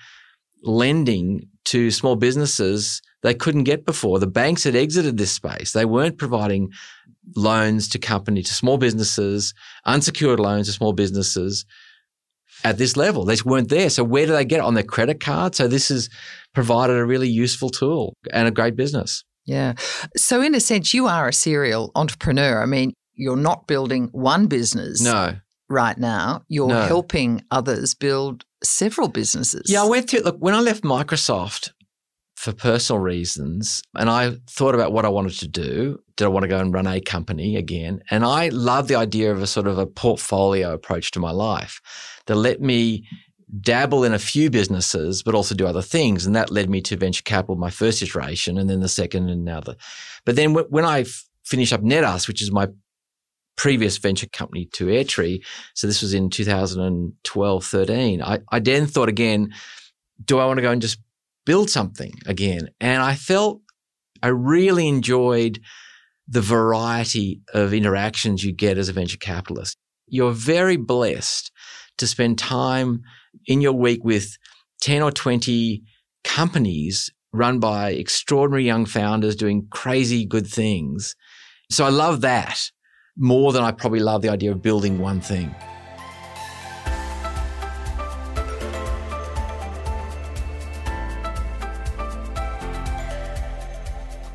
lending 0.63 1.47
to 1.65 1.89
small 1.91 2.15
businesses 2.15 3.01
they 3.21 3.33
couldn't 3.33 3.63
get 3.65 3.85
before. 3.85 4.19
The 4.19 4.27
banks 4.27 4.63
had 4.63 4.75
exited 4.75 5.17
this 5.17 5.31
space. 5.31 5.71
They 5.73 5.85
weren't 5.85 6.17
providing 6.17 6.69
loans 7.35 7.87
to 7.89 7.99
company 7.99 8.41
to 8.43 8.53
small 8.53 8.77
businesses, 8.77 9.53
unsecured 9.85 10.39
loans 10.39 10.67
to 10.67 10.73
small 10.73 10.93
businesses 10.93 11.65
at 12.63 12.77
this 12.77 12.97
level. 12.97 13.25
They 13.25 13.33
just 13.33 13.45
weren't 13.45 13.69
there. 13.69 13.89
So 13.89 14.03
where 14.03 14.25
do 14.25 14.31
they 14.33 14.45
get 14.45 14.59
it? 14.59 14.63
On 14.65 14.73
their 14.73 14.83
credit 14.83 15.19
card? 15.19 15.55
So 15.55 15.67
this 15.67 15.89
has 15.89 16.09
provided 16.53 16.97
a 16.97 17.05
really 17.05 17.29
useful 17.29 17.69
tool 17.69 18.13
and 18.33 18.47
a 18.47 18.51
great 18.51 18.75
business. 18.75 19.23
Yeah. 19.45 19.73
So 20.17 20.41
in 20.41 20.55
a 20.55 20.59
sense, 20.59 20.93
you 20.93 21.07
are 21.07 21.27
a 21.27 21.33
serial 21.33 21.91
entrepreneur. 21.95 22.61
I 22.61 22.65
mean, 22.65 22.93
you're 23.15 23.35
not 23.37 23.67
building 23.67 24.09
one 24.11 24.47
business 24.47 25.01
No. 25.01 25.35
right 25.69 25.97
now. 25.97 26.43
You're 26.47 26.67
No. 26.67 26.81
helping 26.83 27.43
others 27.51 27.93
build 27.95 28.43
several 28.63 29.07
businesses. 29.07 29.63
Yeah, 29.67 29.83
I 29.83 29.87
went 29.87 30.09
through, 30.09 30.21
look, 30.21 30.37
when 30.39 30.53
I 30.53 30.59
left 30.61 30.83
Microsoft 30.83 31.71
for 32.39 32.53
personal 32.53 33.01
reasons, 33.01 33.81
and 33.95 34.09
I 34.09 34.37
thought 34.49 34.73
about 34.73 34.93
what 34.93 35.03
I 35.03 35.09
wanted 35.09 35.33
to 35.39 35.47
do. 35.49 35.99
Did 36.15 36.23
I 36.23 36.29
want 36.29 36.43
to 36.43 36.47
go 36.47 36.57
and 36.57 36.73
run 36.73 36.87
a 36.87 37.01
company 37.01 37.57
again? 37.57 38.01
And 38.09 38.23
I 38.23 38.47
love 38.47 38.87
the 38.87 38.95
idea 38.95 39.33
of 39.33 39.41
a 39.41 39.47
sort 39.47 39.67
of 39.67 39.77
a 39.77 39.85
portfolio 39.85 40.73
approach 40.73 41.11
to 41.11 41.19
my 41.19 41.31
life 41.31 41.81
that 42.27 42.37
let 42.37 42.61
me 42.61 43.05
dabble 43.59 44.05
in 44.05 44.13
a 44.13 44.19
few 44.19 44.49
businesses, 44.49 45.21
but 45.21 45.35
also 45.35 45.53
do 45.53 45.67
other 45.67 45.81
things. 45.81 46.25
And 46.25 46.33
that 46.33 46.49
led 46.49 46.69
me 46.69 46.79
to 46.83 46.95
venture 46.95 47.23
capital, 47.23 47.57
my 47.57 47.69
first 47.69 48.01
iteration, 48.01 48.57
and 48.57 48.69
then 48.69 48.79
the 48.79 48.87
second, 48.87 49.27
and 49.29 49.43
now 49.43 49.59
the. 49.59 49.75
But 50.23 50.37
then 50.37 50.53
when 50.53 50.85
I 50.85 51.01
f- 51.01 51.25
finished 51.43 51.73
up 51.73 51.81
NetUs, 51.81 52.29
which 52.29 52.41
is 52.41 52.53
my 52.53 52.69
previous 53.57 53.97
venture 53.97 54.27
company 54.27 54.63
to 54.75 54.85
Airtree, 54.85 55.43
so 55.73 55.87
this 55.87 56.01
was 56.01 56.13
in 56.13 56.29
2012, 56.29 57.65
13, 57.65 58.21
I, 58.21 58.39
I 58.49 58.59
then 58.59 58.87
thought 58.87 59.09
again, 59.09 59.53
do 60.23 60.39
I 60.39 60.45
want 60.45 60.57
to 60.59 60.61
go 60.61 60.71
and 60.71 60.81
just 60.81 60.99
build 61.49 61.67
something 61.67 62.13
again? 62.27 62.69
And 62.79 63.01
I 63.01 63.15
felt 63.15 63.61
I 64.21 64.27
really 64.27 64.87
enjoyed 64.87 65.59
the 66.27 66.41
variety 66.41 67.41
of 67.55 67.73
interactions 67.73 68.43
you 68.43 68.51
get 68.51 68.77
as 68.77 68.87
a 68.87 68.93
venture 68.93 69.17
capitalist. 69.17 69.75
You're 70.05 70.31
very 70.31 70.77
blessed 70.77 71.51
to 71.97 72.05
spend 72.05 72.37
time 72.37 73.01
in 73.47 73.61
your 73.61 73.73
week 73.73 74.03
with 74.03 74.37
10 74.81 75.01
or 75.01 75.11
20 75.11 75.81
companies 76.23 77.09
run 77.33 77.59
by 77.59 77.93
extraordinary 77.93 78.65
young 78.65 78.85
founders 78.85 79.35
doing 79.35 79.65
crazy 79.71 80.25
good 80.25 80.45
things. 80.45 81.15
So 81.71 81.83
I 81.83 81.89
love 81.89 82.21
that 82.21 82.61
more 83.17 83.53
than 83.53 83.63
I 83.63 83.71
probably 83.71 84.01
love 84.01 84.21
the 84.21 84.29
idea 84.29 84.51
of 84.51 84.61
building 84.61 84.99
one 84.99 85.19
thing. 85.19 85.55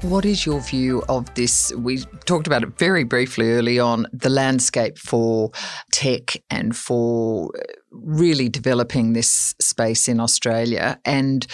What 0.04 0.26
is 0.26 0.44
your 0.44 0.60
view 0.60 1.02
of 1.08 1.32
this? 1.34 1.72
We 1.72 2.00
talked 2.26 2.46
about 2.46 2.62
it 2.62 2.76
very 2.76 3.04
briefly 3.04 3.52
early 3.52 3.78
on 3.78 4.06
the 4.12 4.28
landscape 4.28 4.98
for 4.98 5.50
tech 5.92 6.36
and 6.50 6.76
for 6.76 7.50
uh, 7.56 7.62
really 7.90 8.50
developing 8.50 9.14
this 9.14 9.54
space 9.62 10.06
in 10.06 10.20
Australia. 10.20 11.00
And 11.06 11.46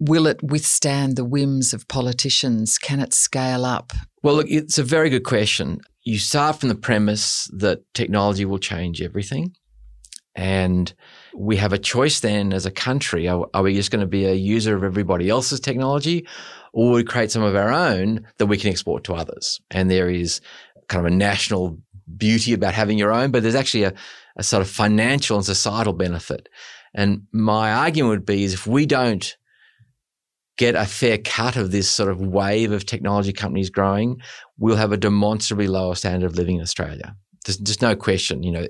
will 0.00 0.26
it 0.26 0.42
withstand 0.42 1.16
the 1.16 1.26
whims 1.26 1.74
of 1.74 1.86
politicians? 1.88 2.78
Can 2.78 3.00
it 3.00 3.12
scale 3.12 3.66
up? 3.66 3.92
Well, 4.22 4.36
look, 4.36 4.46
it's 4.48 4.78
a 4.78 4.82
very 4.82 5.10
good 5.10 5.24
question. 5.24 5.82
You 6.04 6.18
start 6.18 6.58
from 6.58 6.70
the 6.70 6.74
premise 6.74 7.50
that 7.52 7.80
technology 7.92 8.46
will 8.46 8.60
change 8.60 9.02
everything. 9.02 9.54
And 10.34 10.90
we 11.36 11.58
have 11.58 11.74
a 11.74 11.78
choice 11.78 12.20
then 12.20 12.54
as 12.54 12.64
a 12.64 12.70
country. 12.70 13.28
Are, 13.28 13.46
are 13.52 13.62
we 13.62 13.74
just 13.74 13.90
going 13.90 14.00
to 14.00 14.06
be 14.06 14.24
a 14.24 14.32
user 14.32 14.74
of 14.74 14.84
everybody 14.84 15.28
else's 15.28 15.60
technology 15.60 16.26
or 16.72 16.92
we 16.92 17.04
create 17.04 17.30
some 17.30 17.42
of 17.42 17.54
our 17.54 17.72
own 17.72 18.26
that 18.38 18.46
we 18.46 18.58
can 18.58 18.70
export 18.70 19.04
to 19.04 19.14
others? 19.14 19.60
And 19.70 19.90
there 19.90 20.08
is 20.08 20.40
kind 20.88 21.06
of 21.06 21.12
a 21.12 21.16
national 21.16 21.78
beauty 22.16 22.52
about 22.52 22.74
having 22.74 22.98
your 22.98 23.12
own, 23.12 23.30
but 23.30 23.42
there's 23.42 23.54
actually 23.54 23.84
a, 23.84 23.94
a 24.36 24.42
sort 24.42 24.62
of 24.62 24.68
financial 24.68 25.36
and 25.36 25.46
societal 25.46 25.92
benefit. 25.92 26.48
And 26.94 27.22
my 27.32 27.72
argument 27.72 28.10
would 28.10 28.26
be 28.26 28.44
is 28.44 28.54
if 28.54 28.66
we 28.66 28.86
don't 28.86 29.36
get 30.58 30.74
a 30.74 30.84
fair 30.84 31.18
cut 31.18 31.56
of 31.56 31.70
this 31.70 31.90
sort 31.90 32.10
of 32.10 32.20
wave 32.20 32.72
of 32.72 32.84
technology 32.84 33.32
companies 33.32 33.70
growing, 33.70 34.20
we'll 34.58 34.76
have 34.76 34.92
a 34.92 34.96
demonstrably 34.96 35.66
lower 35.66 35.94
standard 35.94 36.26
of 36.26 36.36
living 36.36 36.56
in 36.56 36.62
Australia. 36.62 37.16
There's 37.44 37.58
just 37.58 37.82
no 37.82 37.96
question. 37.96 38.42
You 38.42 38.52
know, 38.52 38.68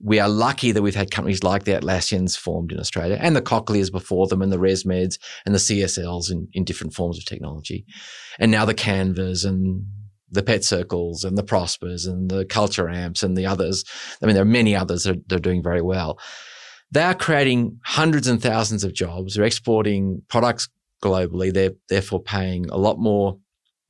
we 0.00 0.20
are 0.20 0.28
lucky 0.28 0.72
that 0.72 0.82
we've 0.82 0.94
had 0.94 1.10
companies 1.10 1.42
like 1.42 1.64
the 1.64 1.72
Atlassians 1.72 2.36
formed 2.36 2.72
in 2.72 2.78
Australia 2.78 3.18
and 3.20 3.34
the 3.34 3.42
Cochlears 3.42 3.90
before 3.90 4.26
them 4.26 4.42
and 4.42 4.52
the 4.52 4.58
ResMeds 4.58 5.18
and 5.46 5.54
the 5.54 5.58
CSLs 5.58 6.30
in, 6.30 6.48
in 6.52 6.64
different 6.64 6.94
forms 6.94 7.18
of 7.18 7.24
technology. 7.24 7.86
And 8.38 8.50
now 8.50 8.64
the 8.64 8.74
Canvas 8.74 9.44
and 9.44 9.86
the 10.30 10.42
Pet 10.42 10.64
Circles 10.64 11.24
and 11.24 11.36
the 11.36 11.42
Prospas 11.42 12.06
and 12.06 12.30
the 12.30 12.44
Culture 12.44 12.88
Amps 12.88 13.22
and 13.22 13.36
the 13.36 13.46
others. 13.46 13.84
I 14.22 14.26
mean, 14.26 14.34
there 14.34 14.42
are 14.42 14.46
many 14.46 14.76
others 14.76 15.04
that 15.04 15.16
are, 15.16 15.20
that 15.28 15.36
are 15.36 15.40
doing 15.40 15.62
very 15.62 15.82
well. 15.82 16.18
They 16.92 17.02
are 17.02 17.14
creating 17.14 17.78
hundreds 17.84 18.26
and 18.26 18.40
thousands 18.40 18.84
of 18.84 18.92
jobs. 18.92 19.34
They're 19.34 19.44
exporting 19.44 20.22
products 20.28 20.68
globally. 21.02 21.52
They're 21.52 21.74
therefore 21.88 22.22
paying 22.22 22.68
a 22.70 22.76
lot 22.76 22.98
more 22.98 23.38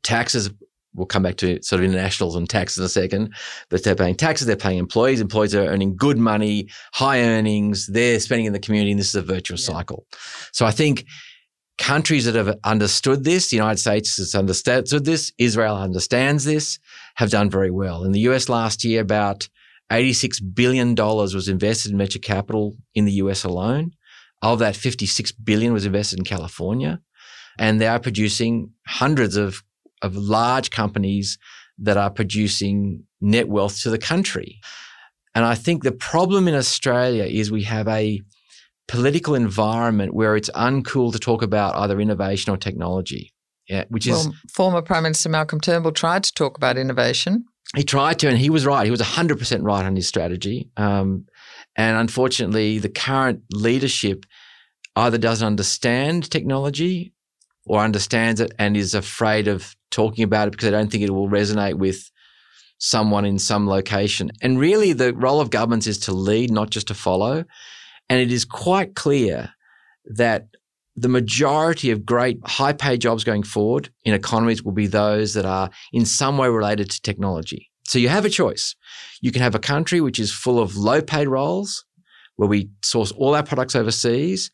taxes 0.02 0.50
we'll 0.94 1.06
come 1.06 1.22
back 1.22 1.36
to 1.36 1.62
sort 1.62 1.80
of 1.80 1.84
internationals 1.84 2.36
and 2.36 2.48
tax 2.48 2.76
in 2.76 2.84
a 2.84 2.88
second, 2.88 3.34
but 3.68 3.84
they're 3.84 3.94
paying 3.94 4.16
taxes, 4.16 4.46
they're 4.46 4.56
paying 4.56 4.78
employees, 4.78 5.20
employees 5.20 5.54
are 5.54 5.66
earning 5.66 5.96
good 5.96 6.18
money, 6.18 6.68
high 6.92 7.20
earnings, 7.22 7.86
they're 7.86 8.20
spending 8.20 8.46
in 8.46 8.52
the 8.52 8.58
community, 8.58 8.90
and 8.90 9.00
this 9.00 9.08
is 9.08 9.14
a 9.14 9.22
virtuous 9.22 9.66
yeah. 9.68 9.74
cycle. 9.74 10.06
So 10.52 10.66
I 10.66 10.70
think 10.70 11.06
countries 11.78 12.26
that 12.26 12.34
have 12.34 12.58
understood 12.64 13.24
this, 13.24 13.50
the 13.50 13.56
United 13.56 13.78
States 13.78 14.16
has 14.18 14.34
understood 14.34 14.86
this, 15.04 15.32
Israel 15.38 15.76
understands 15.76 16.44
this, 16.44 16.78
have 17.16 17.30
done 17.30 17.50
very 17.50 17.70
well. 17.70 18.04
In 18.04 18.12
the 18.12 18.20
US 18.20 18.48
last 18.48 18.84
year, 18.84 19.00
about 19.00 19.48
$86 19.90 20.40
billion 20.54 20.94
was 20.94 21.48
invested 21.48 21.92
in 21.92 21.98
venture 21.98 22.18
capital 22.18 22.76
in 22.94 23.06
the 23.06 23.12
US 23.12 23.44
alone. 23.44 23.92
Of 24.42 24.58
that, 24.60 24.76
56 24.76 25.32
billion 25.32 25.72
was 25.72 25.84
invested 25.84 26.18
in 26.18 26.24
California. 26.24 27.00
And 27.58 27.80
they 27.80 27.86
are 27.86 27.98
producing 27.98 28.70
hundreds 28.86 29.36
of 29.36 29.62
of 30.02 30.16
large 30.16 30.70
companies 30.70 31.38
that 31.78 31.96
are 31.96 32.10
producing 32.10 33.04
net 33.20 33.48
wealth 33.48 33.80
to 33.82 33.90
the 33.90 33.98
country. 33.98 34.60
And 35.34 35.44
I 35.44 35.54
think 35.54 35.82
the 35.82 35.92
problem 35.92 36.48
in 36.48 36.54
Australia 36.54 37.24
is 37.24 37.50
we 37.50 37.62
have 37.64 37.88
a 37.88 38.20
political 38.88 39.34
environment 39.34 40.12
where 40.12 40.36
it's 40.36 40.50
uncool 40.50 41.12
to 41.12 41.18
talk 41.18 41.42
about 41.42 41.76
either 41.76 42.00
innovation 42.00 42.52
or 42.52 42.56
technology. 42.56 43.32
Yeah, 43.68 43.84
which 43.88 44.08
is 44.08 44.28
former 44.52 44.82
Prime 44.82 45.04
Minister 45.04 45.28
Malcolm 45.28 45.60
Turnbull 45.60 45.92
tried 45.92 46.24
to 46.24 46.34
talk 46.34 46.56
about 46.56 46.76
innovation. 46.76 47.44
He 47.76 47.84
tried 47.84 48.18
to, 48.18 48.28
and 48.28 48.36
he 48.36 48.50
was 48.50 48.66
right. 48.66 48.84
He 48.84 48.90
was 48.90 49.00
100% 49.00 49.62
right 49.62 49.84
on 49.86 49.94
his 49.94 50.08
strategy. 50.08 50.70
Um, 50.76 51.26
and 51.76 51.96
unfortunately, 51.96 52.80
the 52.80 52.88
current 52.88 53.42
leadership 53.52 54.26
either 54.96 55.18
doesn't 55.18 55.46
understand 55.46 56.28
technology 56.28 57.12
or 57.64 57.80
understands 57.80 58.40
it 58.40 58.50
and 58.58 58.76
is 58.76 58.94
afraid 58.94 59.46
of 59.46 59.76
talking 59.90 60.24
about 60.24 60.48
it 60.48 60.52
because 60.52 60.68
I 60.68 60.72
don't 60.72 60.90
think 60.90 61.04
it 61.04 61.10
will 61.10 61.28
resonate 61.28 61.74
with 61.74 62.10
someone 62.78 63.24
in 63.24 63.38
some 63.38 63.68
location. 63.68 64.30
And 64.42 64.58
really, 64.58 64.92
the 64.92 65.12
role 65.14 65.40
of 65.40 65.50
governments 65.50 65.86
is 65.86 65.98
to 66.00 66.12
lead, 66.12 66.50
not 66.50 66.70
just 66.70 66.88
to 66.88 66.94
follow. 66.94 67.44
And 68.08 68.20
it 68.20 68.32
is 68.32 68.44
quite 68.44 68.94
clear 68.94 69.52
that 70.06 70.46
the 70.96 71.08
majority 71.08 71.90
of 71.90 72.04
great 72.04 72.38
high 72.44 72.72
paid 72.72 73.00
jobs 73.00 73.24
going 73.24 73.42
forward 73.42 73.90
in 74.04 74.14
economies 74.14 74.62
will 74.62 74.72
be 74.72 74.86
those 74.86 75.34
that 75.34 75.44
are 75.44 75.70
in 75.92 76.04
some 76.04 76.36
way 76.36 76.48
related 76.48 76.90
to 76.90 77.02
technology. 77.02 77.70
So 77.86 77.98
you 77.98 78.08
have 78.08 78.24
a 78.24 78.30
choice. 78.30 78.74
You 79.20 79.32
can 79.32 79.42
have 79.42 79.54
a 79.54 79.60
country 79.60 80.00
which 80.00 80.18
is 80.18 80.32
full 80.32 80.58
of 80.58 80.76
low 80.76 81.00
paid 81.00 81.28
roles 81.28 81.84
where 82.36 82.48
we 82.48 82.70
source 82.82 83.12
all 83.12 83.34
our 83.34 83.42
products 83.42 83.76
overseas, 83.76 84.50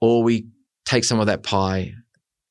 or 0.00 0.22
we 0.22 0.46
take 0.86 1.04
some 1.04 1.20
of 1.20 1.26
that 1.26 1.42
pie 1.42 1.92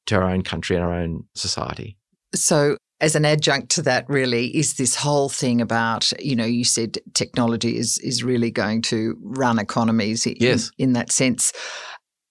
to 0.06 0.16
our 0.16 0.30
own 0.30 0.44
country 0.44 0.76
and 0.76 0.86
our 0.86 0.94
own 0.94 1.24
society. 1.36 1.97
So, 2.36 2.78
as 3.00 3.16
an 3.16 3.26
adjunct 3.26 3.70
to 3.72 3.82
that, 3.84 4.10
really, 4.10 4.48
is 4.58 4.76
this 4.76 4.96
whole 4.96 5.30
thing 5.30 5.62
about, 5.62 6.12
you 6.20 6.36
know, 6.36 6.46
you 6.46 6.64
said 6.64 6.98
technology 7.14 7.78
is, 7.78 8.00
is 8.00 8.24
really 8.24 8.50
going 8.50 8.82
to 8.84 9.16
run 9.22 9.60
economies 9.60 10.26
in, 10.26 10.36
yes. 10.40 10.72
in 10.80 10.94
that 10.94 11.12
sense. 11.12 11.54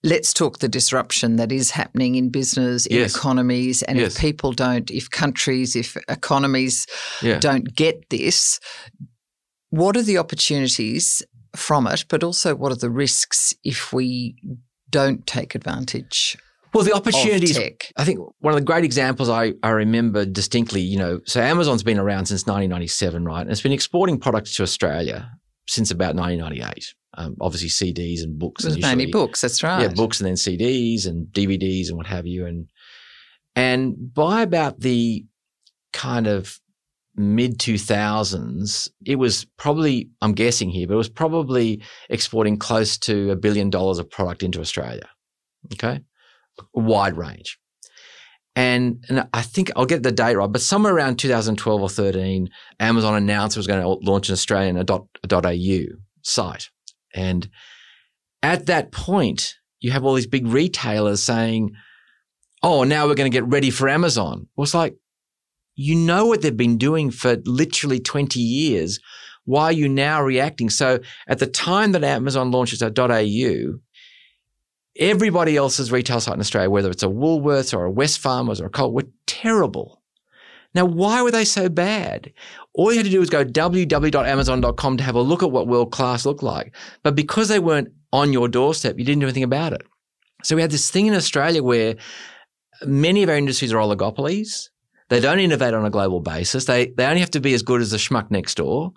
Let's 0.03 0.33
talk 0.33 0.59
the 0.59 0.67
disruption 0.67 1.37
that 1.37 1.51
is 1.51 1.71
happening 1.71 2.15
in 2.15 2.29
business, 2.29 2.85
in 2.85 2.97
yes. 2.97 3.15
economies. 3.15 3.81
And 3.83 3.97
yes. 3.97 4.15
if 4.15 4.21
people 4.21 4.51
don't, 4.51 4.91
if 4.91 5.09
countries, 5.09 5.75
if 5.75 5.95
economies 6.09 6.85
yeah. 7.21 7.39
don't 7.39 7.73
get 7.73 8.09
this, 8.09 8.59
what 9.69 9.95
are 9.95 10.03
the 10.03 10.17
opportunities 10.17 11.23
from 11.55 11.87
it? 11.87 12.05
But 12.09 12.23
also, 12.23 12.55
what 12.55 12.71
are 12.71 12.77
the 12.77 12.89
risks 12.89 13.53
if 13.63 13.93
we 13.93 14.35
don't 14.89 15.25
take 15.25 15.55
advantage 15.55 16.37
well, 16.73 16.83
the 16.83 16.93
opportunities. 16.93 17.57
I 17.97 18.03
think 18.03 18.19
one 18.39 18.53
of 18.53 18.59
the 18.59 18.65
great 18.65 18.83
examples 18.83 19.29
I, 19.29 19.53
I 19.63 19.69
remember 19.69 20.25
distinctly, 20.25 20.81
you 20.81 20.97
know, 20.97 21.19
so 21.25 21.41
Amazon's 21.41 21.83
been 21.83 21.99
around 21.99 22.27
since 22.27 22.45
1997, 22.45 23.25
right? 23.25 23.41
And 23.41 23.51
it's 23.51 23.61
been 23.61 23.71
exporting 23.71 24.19
products 24.19 24.55
to 24.55 24.63
Australia 24.63 25.31
since 25.67 25.91
about 25.91 26.15
1998. 26.15 26.93
Um, 27.19 27.35
obviously, 27.41 27.69
CDs 27.69 28.21
and 28.21 28.37
books. 28.37 28.63
There's 28.63 28.79
mainly 28.79 29.07
books. 29.07 29.41
That's 29.41 29.63
right. 29.63 29.81
Yeah, 29.81 29.87
books 29.87 30.19
and 30.19 30.27
then 30.27 30.35
CDs 30.35 31.07
and 31.07 31.27
DVDs 31.27 31.87
and 31.87 31.97
what 31.97 32.05
have 32.07 32.27
you. 32.27 32.45
And 32.45 32.69
and 33.55 34.13
by 34.13 34.43
about 34.43 34.81
the 34.81 35.25
kind 35.93 36.27
of 36.27 36.59
mid 37.15 37.57
2000s, 37.57 38.89
it 39.03 39.15
was 39.15 39.45
probably, 39.57 40.09
I'm 40.21 40.33
guessing 40.33 40.69
here, 40.69 40.85
but 40.85 40.93
it 40.93 40.97
was 40.97 41.09
probably 41.09 41.81
exporting 42.09 42.57
close 42.57 42.99
to 42.99 43.31
a 43.31 43.35
billion 43.35 43.71
dollars 43.71 43.97
of 43.97 44.11
product 44.11 44.43
into 44.43 44.61
Australia. 44.61 45.09
Okay 45.73 46.01
wide 46.73 47.17
range. 47.17 47.57
And, 48.55 49.05
and 49.07 49.27
I 49.33 49.43
think 49.43 49.71
I'll 49.75 49.85
get 49.85 50.01
the 50.01 50.11
date 50.11 50.35
right, 50.35 50.51
but 50.51 50.61
somewhere 50.61 50.95
around 50.95 51.19
2012 51.19 51.81
or 51.81 51.89
13, 51.89 52.49
Amazon 52.79 53.15
announced 53.15 53.55
it 53.55 53.59
was 53.59 53.67
going 53.67 53.83
to 53.83 54.09
launch 54.09 54.29
an 54.29 54.33
Australian 54.33 54.77
a 54.77 54.85
.au 54.91 55.85
site. 56.23 56.69
And 57.13 57.49
at 58.41 58.65
that 58.65 58.91
point, 58.91 59.55
you 59.79 59.91
have 59.91 60.03
all 60.03 60.15
these 60.15 60.27
big 60.27 60.47
retailers 60.47 61.21
saying, 61.21 61.71
oh, 62.63 62.83
now 62.83 63.05
we're 63.05 63.15
going 63.15 63.31
to 63.31 63.35
get 63.35 63.47
ready 63.47 63.69
for 63.69 63.87
Amazon. 63.87 64.47
Well, 64.55 64.63
it's 64.63 64.73
like, 64.73 64.95
you 65.75 65.95
know 65.95 66.25
what 66.25 66.41
they've 66.41 66.57
been 66.57 66.79
doing 66.79 67.11
for 67.11 67.37
literally 67.45 67.99
20 67.99 68.39
years. 68.39 68.99
Why 69.45 69.65
are 69.65 69.71
you 69.71 69.87
now 69.87 70.21
reacting? 70.23 70.69
So 70.71 70.99
at 71.27 71.39
the 71.39 71.47
time 71.47 71.91
that 71.91 72.03
Amazon 72.03 72.51
launches 72.51 72.81
.au, 72.81 73.79
everybody 74.99 75.55
else's 75.55 75.91
retail 75.91 76.19
site 76.19 76.35
in 76.35 76.39
Australia, 76.39 76.69
whether 76.69 76.89
it's 76.89 77.03
a 77.03 77.07
Woolworths 77.07 77.73
or 77.73 77.85
a 77.85 77.91
Wesfarmers 77.91 78.61
or 78.61 78.65
a 78.65 78.69
Coles, 78.69 78.93
were 78.93 79.09
terrible. 79.25 80.01
Now, 80.73 80.85
why 80.85 81.21
were 81.21 81.31
they 81.31 81.45
so 81.45 81.69
bad? 81.69 82.31
All 82.73 82.91
you 82.91 82.97
had 82.97 83.05
to 83.05 83.11
do 83.11 83.19
was 83.19 83.29
go 83.29 83.43
www.amazon.com 83.43 84.97
to 84.97 85.03
have 85.03 85.15
a 85.15 85.21
look 85.21 85.41
at 85.41 85.51
what 85.51 85.67
world 85.67 85.91
class 85.91 86.25
looked 86.25 86.43
like. 86.43 86.75
But 87.03 87.15
because 87.15 87.47
they 87.47 87.59
weren't 87.59 87.89
on 88.13 88.33
your 88.33 88.47
doorstep, 88.47 88.99
you 88.99 89.05
didn't 89.05 89.21
do 89.21 89.25
anything 89.25 89.43
about 89.43 89.73
it. 89.73 89.81
So 90.43 90.55
we 90.55 90.61
had 90.61 90.71
this 90.71 90.91
thing 90.91 91.07
in 91.07 91.15
Australia 91.15 91.63
where 91.63 91.95
many 92.85 93.23
of 93.23 93.29
our 93.29 93.35
industries 93.35 93.73
are 93.73 93.77
oligopolies. 93.77 94.69
They 95.09 95.19
don't 95.19 95.39
innovate 95.39 95.73
on 95.73 95.85
a 95.85 95.89
global 95.89 96.19
basis. 96.19 96.65
They, 96.65 96.87
they 96.87 97.05
only 97.05 97.21
have 97.21 97.31
to 97.31 97.39
be 97.39 97.53
as 97.53 97.63
good 97.63 97.81
as 97.81 97.91
the 97.91 97.97
schmuck 97.97 98.29
next 98.29 98.55
door. 98.55 98.91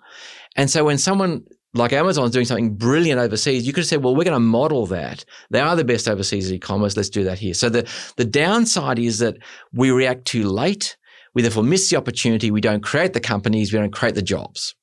And 0.55 0.69
so 0.69 0.83
when 0.83 0.97
someone 0.97 1.45
like 1.73 1.93
Amazon's 1.93 2.31
doing 2.31 2.45
something 2.45 2.75
brilliant 2.75 3.19
overseas, 3.19 3.65
you 3.65 3.73
could 3.73 3.85
said, 3.85 4.03
well, 4.03 4.15
we're 4.15 4.25
going 4.25 4.33
to 4.33 4.39
model 4.39 4.85
that. 4.87 5.23
They 5.51 5.59
are 5.59 5.75
the 5.75 5.85
best 5.85 6.07
overseas 6.07 6.51
e-commerce. 6.51 6.97
Let's 6.97 7.09
do 7.09 7.23
that 7.23 7.39
here. 7.39 7.53
So 7.53 7.69
the, 7.69 7.89
the 8.17 8.25
downside 8.25 8.99
is 8.99 9.19
that 9.19 9.37
we 9.71 9.91
react 9.91 10.25
too 10.25 10.43
late. 10.43 10.97
We 11.33 11.41
therefore 11.41 11.63
miss 11.63 11.89
the 11.89 11.95
opportunity. 11.95 12.51
We 12.51 12.61
don't 12.61 12.83
create 12.83 13.13
the 13.13 13.21
companies. 13.21 13.71
We 13.71 13.79
don't 13.79 13.93
create 13.93 14.15
the 14.15 14.21
jobs. 14.21 14.75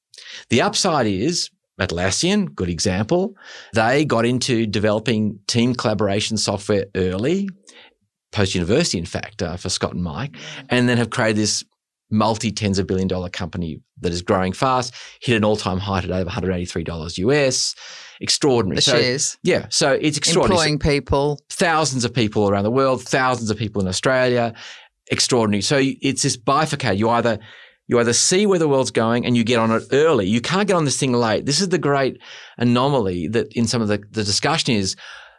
The 0.49 0.63
upside 0.63 1.07
is 1.07 1.51
Atlassian, 1.79 2.55
good 2.55 2.69
example. 2.69 3.35
They 3.75 4.05
got 4.05 4.25
into 4.25 4.67
developing 4.67 5.39
team 5.47 5.75
collaboration 5.75 6.37
software 6.37 6.87
early, 6.95 7.49
post 8.33 8.55
university, 8.55 8.99
in 8.99 9.07
fact, 9.07 9.43
uh, 9.43 9.57
for 9.57 9.69
Scott 9.69 9.93
and 9.93 10.03
Mike, 10.03 10.37
and 10.71 10.89
then 10.89 10.97
have 10.97 11.11
created 11.11 11.37
this 11.37 11.65
multi 12.11 12.51
tens 12.51 12.79
of 12.79 12.87
billion 12.87 13.09
dollar 13.09 13.29
company 13.29 13.81
that 14.01 14.13
is 14.13 14.23
growing 14.23 14.53
fast, 14.53 14.95
hit 15.21 15.37
an 15.37 15.45
all 15.45 15.57
time 15.57 15.79
high 15.79 15.99
at 15.99 16.11
over 16.11 16.31
$183 16.31 17.19
US. 17.19 17.75
Extraordinary. 18.21 18.77
The 18.77 18.83
so, 18.83 18.93
shares. 18.93 19.39
Yeah. 19.43 19.67
So 19.71 19.93
it's 19.93 20.17
extraordinary. 20.17 20.73
Employing 20.73 20.79
people. 20.79 21.41
Thousands 21.51 22.05
of 22.05 22.13
people 22.13 22.49
around 22.49 22.65
the 22.65 22.71
world, 22.71 23.03
thousands 23.03 23.51
of 23.51 23.57
people 23.57 23.81
in 23.81 23.89
Australia. 23.89 24.55
Extraordinary. 25.11 25.63
So 25.63 25.81
it's 25.81 26.23
this 26.23 26.37
bifurcate. 26.37 26.99
You 26.99 27.11
either 27.11 27.39
you 27.87 27.99
either 27.99 28.13
see 28.13 28.47
where 28.47 28.59
the 28.59 28.69
world's 28.69 28.91
going 28.91 29.25
and 29.25 29.37
you 29.37 29.45
get 29.45 29.59
on 29.59 29.71
it 29.71 29.83
early. 29.93 30.27
You 30.27 30.43
can't 30.43 30.69
get 30.69 30.75
on 30.75 30.85
this 30.85 31.01
thing 31.01 31.13
late. 31.13 31.47
This 31.47 31.61
is 31.61 31.71
the 31.71 31.79
great 31.79 32.21
anomaly 32.59 33.29
that 33.29 33.51
in 33.55 33.67
some 33.67 33.81
of 33.81 33.89
the, 33.89 33.99
the 34.11 34.25
discussion 34.25 34.75
is 34.75 34.95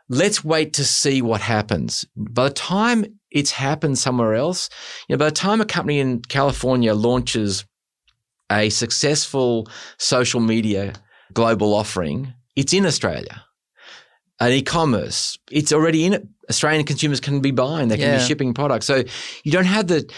let's 0.09 0.43
wait 0.43 0.73
to 0.73 0.83
see 0.83 1.21
what 1.21 1.41
happens. 1.41 2.05
By 2.15 2.45
the 2.45 2.55
time 2.55 3.05
it's 3.31 3.51
happened 3.51 3.97
somewhere 3.97 4.35
else. 4.35 4.69
You 5.07 5.13
know, 5.15 5.19
by 5.19 5.25
the 5.25 5.31
time 5.31 5.61
a 5.61 5.65
company 5.65 5.99
in 5.99 6.21
California 6.21 6.93
launches 6.93 7.65
a 8.51 8.69
successful 8.69 9.67
social 9.97 10.39
media 10.39 10.93
global 11.33 11.73
offering, 11.73 12.33
it's 12.55 12.73
in 12.73 12.85
Australia. 12.85 13.43
an 14.41 14.53
e-commerce. 14.53 15.37
It's 15.51 15.73
already 15.73 16.05
in 16.05 16.13
it. 16.13 16.25
Australian 16.49 16.85
consumers 16.85 17.19
can 17.19 17.41
be 17.41 17.51
buying. 17.51 17.89
They 17.89 17.97
can 17.97 18.07
Yeah. 18.13 18.19
be 18.19 18.23
shipping 18.23 18.53
products. 18.53 18.85
So 18.85 19.03
you 19.43 19.51
don't 19.51 19.65
have 19.65 19.87
the 19.87 20.09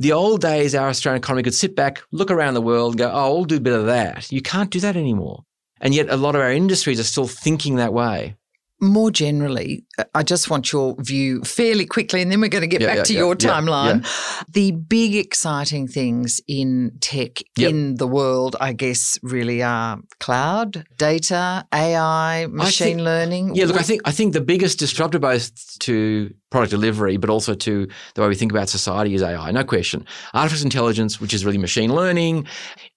the 0.00 0.10
old 0.12 0.40
days. 0.40 0.74
Our 0.74 0.88
Australian 0.88 1.18
economy 1.22 1.44
could 1.44 1.54
sit 1.54 1.76
back, 1.76 2.02
look 2.10 2.30
around 2.32 2.54
the 2.54 2.60
world, 2.60 2.94
and 2.94 2.98
go, 2.98 3.10
"Oh, 3.14 3.34
we'll 3.34 3.44
do 3.44 3.56
a 3.58 3.60
bit 3.60 3.72
of 3.74 3.86
that." 3.86 4.32
You 4.32 4.42
can't 4.42 4.70
do 4.70 4.80
that 4.80 4.96
anymore. 4.96 5.44
And 5.80 5.94
yet, 5.94 6.08
a 6.10 6.16
lot 6.16 6.34
of 6.34 6.40
our 6.40 6.52
industries 6.52 6.98
are 6.98 7.04
still 7.04 7.28
thinking 7.28 7.76
that 7.76 7.92
way. 7.92 8.34
More 8.80 9.10
generally, 9.10 9.84
uh, 9.98 10.04
I 10.14 10.22
just 10.22 10.50
want 10.50 10.72
your 10.72 10.94
view 11.00 11.42
fairly 11.42 11.84
quickly, 11.84 12.22
and 12.22 12.30
then 12.30 12.40
we're 12.40 12.48
going 12.48 12.62
to 12.62 12.68
get 12.68 12.80
Yeah, 12.80 12.86
back 12.88 12.96
yeah, 12.98 13.02
to 13.04 13.12
yeah, 13.12 13.18
your 13.18 13.34
timeline. 13.34 14.06
The 14.52 14.70
big 14.70 15.16
exciting 15.16 15.88
things 15.88 16.40
in 16.46 16.92
tech 17.00 17.42
Yep. 17.56 17.70
in 17.70 17.94
the 17.96 18.06
world, 18.06 18.54
I 18.60 18.72
guess, 18.74 19.18
really 19.22 19.62
are 19.62 19.98
cloud, 20.20 20.84
data, 20.96 21.66
AI, 21.74 22.46
machine 22.50 22.86
think- 22.98 23.00
learning. 23.00 23.54
Yeah, 23.56 23.64
look, 23.66 23.78
I 23.78 23.82
think 23.82 24.02
I 24.04 24.12
think 24.12 24.32
the 24.32 24.40
biggest 24.40 24.78
disruptor 24.78 25.18
both 25.18 25.50
to 25.80 26.32
product 26.50 26.70
delivery, 26.70 27.16
but 27.18 27.28
also 27.30 27.54
to 27.54 27.88
the 28.14 28.20
way 28.22 28.28
we 28.28 28.34
think 28.34 28.52
about 28.52 28.68
society 28.68 29.14
is 29.14 29.22
AI. 29.22 29.50
No 29.50 29.64
question. 29.64 30.06
Artificial 30.34 30.66
intelligence, 30.66 31.20
which 31.20 31.34
is 31.34 31.44
really 31.44 31.58
machine 31.58 31.92
learning, 31.94 32.46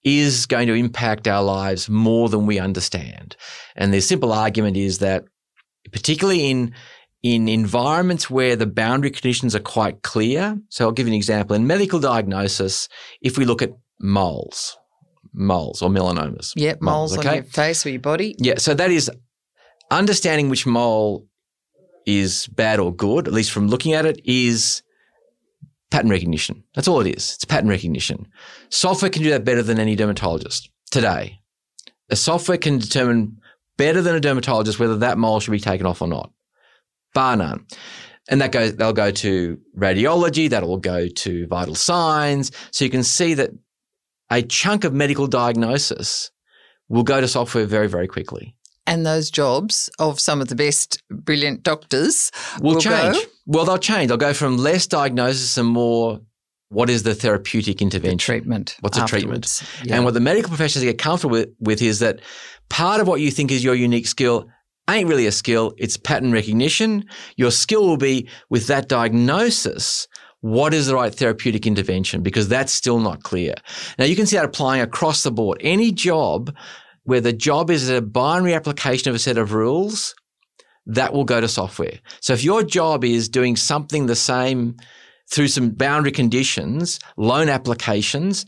is 0.04 0.46
going 0.46 0.68
to 0.68 0.74
impact 0.74 1.26
our 1.28 1.42
lives 1.42 1.88
more 1.90 2.28
than 2.28 2.46
we 2.46 2.58
understand. 2.58 3.36
And 3.76 3.92
the 3.92 4.00
simple 4.00 4.32
argument 4.32 4.76
is 4.76 4.98
that, 4.98 5.24
particularly 5.90 6.50
in 6.50 6.74
in 7.22 7.48
environments 7.48 8.28
where 8.28 8.56
the 8.56 8.66
boundary 8.66 9.10
conditions 9.10 9.54
are 9.54 9.60
quite 9.60 10.02
clear. 10.02 10.58
So 10.70 10.86
I'll 10.86 10.92
give 10.92 11.06
you 11.06 11.12
an 11.12 11.16
example. 11.16 11.54
In 11.54 11.66
medical 11.66 12.00
diagnosis, 12.00 12.88
if 13.20 13.38
we 13.38 13.44
look 13.44 13.62
at 13.62 13.70
moles, 14.00 14.76
moles 15.32 15.82
or 15.82 15.88
melanomas. 15.88 16.52
Yep, 16.56 16.82
moles, 16.82 17.12
on 17.12 17.20
okay? 17.20 17.36
your 17.36 17.44
face 17.44 17.86
or 17.86 17.90
your 17.90 18.00
body. 18.00 18.34
Yeah, 18.38 18.58
so 18.58 18.74
that 18.74 18.90
is 18.90 19.10
understanding 19.90 20.48
which 20.48 20.66
mole 20.66 21.26
is 22.06 22.48
bad 22.48 22.80
or 22.80 22.94
good, 22.94 23.28
at 23.28 23.32
least 23.32 23.52
from 23.52 23.68
looking 23.68 23.92
at 23.92 24.04
it, 24.04 24.20
is 24.24 24.82
pattern 25.90 26.10
recognition. 26.10 26.64
That's 26.74 26.88
all 26.88 27.00
it 27.00 27.16
is. 27.16 27.34
It's 27.34 27.44
pattern 27.44 27.68
recognition. 27.68 28.26
Software 28.70 29.10
can 29.10 29.22
do 29.22 29.30
that 29.30 29.44
better 29.44 29.62
than 29.62 29.78
any 29.78 29.94
dermatologist 29.94 30.70
today. 30.90 31.38
A 32.10 32.16
software 32.16 32.58
can 32.58 32.78
determine 32.78 33.38
better 33.82 34.00
than 34.00 34.14
a 34.14 34.20
dermatologist 34.20 34.78
whether 34.78 34.96
that 34.98 35.18
mole 35.18 35.40
should 35.40 35.50
be 35.50 35.58
taken 35.58 35.86
off 35.86 36.00
or 36.00 36.06
not, 36.06 36.30
bar 37.14 37.36
none. 37.36 37.66
And 38.30 38.40
that 38.40 38.52
goes, 38.52 38.76
they'll 38.76 38.92
go 38.92 39.10
to 39.10 39.58
radiology, 39.76 40.48
that'll 40.48 40.76
go 40.76 41.08
to 41.08 41.48
vital 41.48 41.74
signs. 41.74 42.52
So 42.70 42.84
you 42.84 42.92
can 42.92 43.02
see 43.02 43.34
that 43.34 43.50
a 44.30 44.40
chunk 44.42 44.84
of 44.84 44.94
medical 44.94 45.26
diagnosis 45.26 46.30
will 46.88 47.02
go 47.02 47.20
to 47.20 47.26
software 47.26 47.66
very, 47.66 47.88
very 47.88 48.06
quickly. 48.06 48.54
And 48.86 49.04
those 49.04 49.32
jobs 49.32 49.90
of 49.98 50.20
some 50.20 50.40
of 50.40 50.46
the 50.46 50.54
best 50.54 51.02
brilliant 51.10 51.64
doctors 51.64 52.30
will, 52.60 52.74
will 52.74 52.80
change. 52.80 53.16
go. 53.16 53.22
Well, 53.46 53.64
they'll 53.64 53.78
change. 53.78 54.08
They'll 54.08 54.16
go 54.16 54.32
from 54.32 54.58
less 54.58 54.86
diagnosis 54.86 55.58
and 55.58 55.66
more 55.66 56.20
what 56.72 56.88
is 56.90 57.02
the 57.02 57.14
therapeutic 57.14 57.78
The 57.78 57.84
intervention. 57.84 58.18
treatment. 58.18 58.76
What's 58.80 58.98
a 58.98 59.04
treatment? 59.04 59.62
Yeah. 59.84 59.96
And 59.96 60.04
what 60.04 60.14
the 60.14 60.20
medical 60.20 60.48
professionals 60.48 60.84
get 60.84 60.98
comfortable 60.98 61.32
with, 61.32 61.48
with 61.60 61.82
is 61.82 61.98
that 62.00 62.20
part 62.70 63.00
of 63.00 63.06
what 63.06 63.20
you 63.20 63.30
think 63.30 63.50
is 63.50 63.62
your 63.62 63.74
unique 63.74 64.06
skill 64.06 64.48
ain't 64.90 65.08
really 65.08 65.26
a 65.26 65.32
skill, 65.32 65.74
it's 65.78 65.96
pattern 65.96 66.32
recognition. 66.32 67.04
Your 67.36 67.50
skill 67.50 67.86
will 67.86 67.96
be 67.96 68.28
with 68.50 68.66
that 68.66 68.88
diagnosis. 68.88 70.08
What 70.40 70.74
is 70.74 70.86
the 70.88 70.96
right 70.96 71.14
therapeutic 71.14 71.66
intervention? 71.66 72.22
Because 72.22 72.48
that's 72.48 72.72
still 72.72 72.98
not 72.98 73.22
clear. 73.22 73.54
Now 73.98 74.06
you 74.06 74.16
can 74.16 74.26
see 74.26 74.36
that 74.36 74.44
applying 74.44 74.82
across 74.82 75.22
the 75.22 75.30
board. 75.30 75.58
Any 75.60 75.92
job 75.92 76.54
where 77.04 77.20
the 77.20 77.32
job 77.32 77.70
is 77.70 77.88
a 77.88 78.00
binary 78.02 78.54
application 78.54 79.08
of 79.10 79.14
a 79.14 79.18
set 79.18 79.38
of 79.38 79.52
rules, 79.52 80.14
that 80.86 81.12
will 81.12 81.24
go 81.24 81.40
to 81.40 81.48
software. 81.48 82.00
So 82.20 82.32
if 82.32 82.42
your 82.42 82.62
job 82.62 83.04
is 83.04 83.28
doing 83.28 83.56
something 83.56 84.06
the 84.06 84.16
same 84.16 84.76
through 85.32 85.48
some 85.48 85.70
boundary 85.70 86.12
conditions, 86.12 87.00
loan 87.16 87.48
applications, 87.48 88.46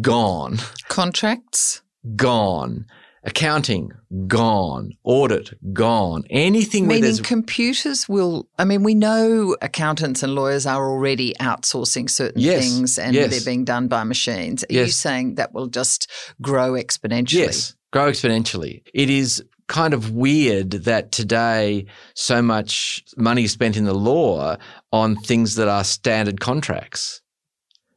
gone 0.00 0.58
Contracts. 0.88 1.82
gone. 2.14 2.86
Accounting, 3.24 3.90
gone. 4.28 4.92
Audit, 5.02 5.50
gone. 5.72 6.22
Anything 6.30 6.86
Meaning 6.86 7.16
computers 7.24 8.08
will, 8.08 8.48
I 8.56 8.64
mean, 8.64 8.84
we 8.84 8.94
know 8.94 9.56
accountants 9.60 10.22
and 10.22 10.32
lawyers 10.36 10.64
are 10.64 10.88
already 10.88 11.34
outsourcing 11.40 12.08
certain 12.08 12.40
Yes, 12.40 12.62
things 12.62 12.98
and 13.00 13.14
yes. 13.16 13.30
they're 13.30 13.44
being 13.44 13.64
done 13.64 13.88
by 13.88 14.04
machines. 14.04 14.64
Are 14.70 14.72
you 14.72 14.86
saying 14.88 15.34
that 15.36 15.52
will 15.52 15.66
just 15.66 16.08
grow 16.40 16.72
exponentially? 16.74 17.32
yes, 17.32 17.74
grow 17.92 18.08
exponentially. 18.12 18.82
It 18.94 19.10
is 19.10 19.42
kind 19.68 19.94
of 19.94 20.10
weird 20.10 20.70
that 20.70 21.12
today 21.12 21.86
so 22.14 22.40
much 22.40 23.02
money 23.16 23.44
is 23.44 23.52
spent 23.52 23.76
in 23.76 23.84
the 23.84 23.94
law 23.94 24.56
on 24.92 25.16
things 25.16 25.56
that 25.56 25.68
are 25.68 25.84
standard 25.84 26.40
contracts. 26.40 27.20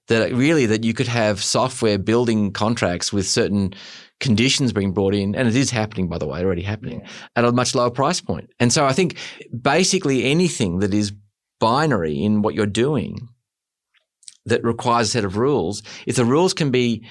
That 0.08 0.34
really 0.34 0.66
that 0.66 0.84
you 0.84 0.96
could 0.96 1.08
have 1.08 1.44
software 1.44 2.00
building 2.00 2.52
contracts 2.52 3.14
with 3.14 3.28
certain 3.28 3.76
conditions 4.20 4.74
being 4.74 4.92
brought 4.92 5.14
in, 5.14 5.36
and 5.36 5.48
it 5.48 5.56
is 5.56 5.70
happening, 5.70 6.10
by 6.10 6.18
the 6.18 6.26
way, 6.26 6.44
already 6.44 6.64
happening 6.64 7.04
at 7.36 7.46
a 7.46 7.52
much 7.52 7.76
lower 7.76 7.92
price 7.92 8.20
point. 8.20 8.50
And 8.60 8.74
so 8.74 8.86
I 8.86 8.94
think 8.94 9.18
basically 9.62 10.26
anything 10.26 10.80
that 10.80 10.96
is 10.96 11.14
binary 11.60 12.24
in 12.24 12.42
what 12.42 12.56
you're 12.56 12.66
doing 12.66 13.30
that 14.46 14.64
requires 14.64 15.10
a 15.10 15.12
set 15.12 15.26
of 15.26 15.38
rules, 15.38 15.84
if 16.08 16.16
the 16.16 16.26
rules 16.26 16.56
can 16.56 16.72
be 16.72 17.06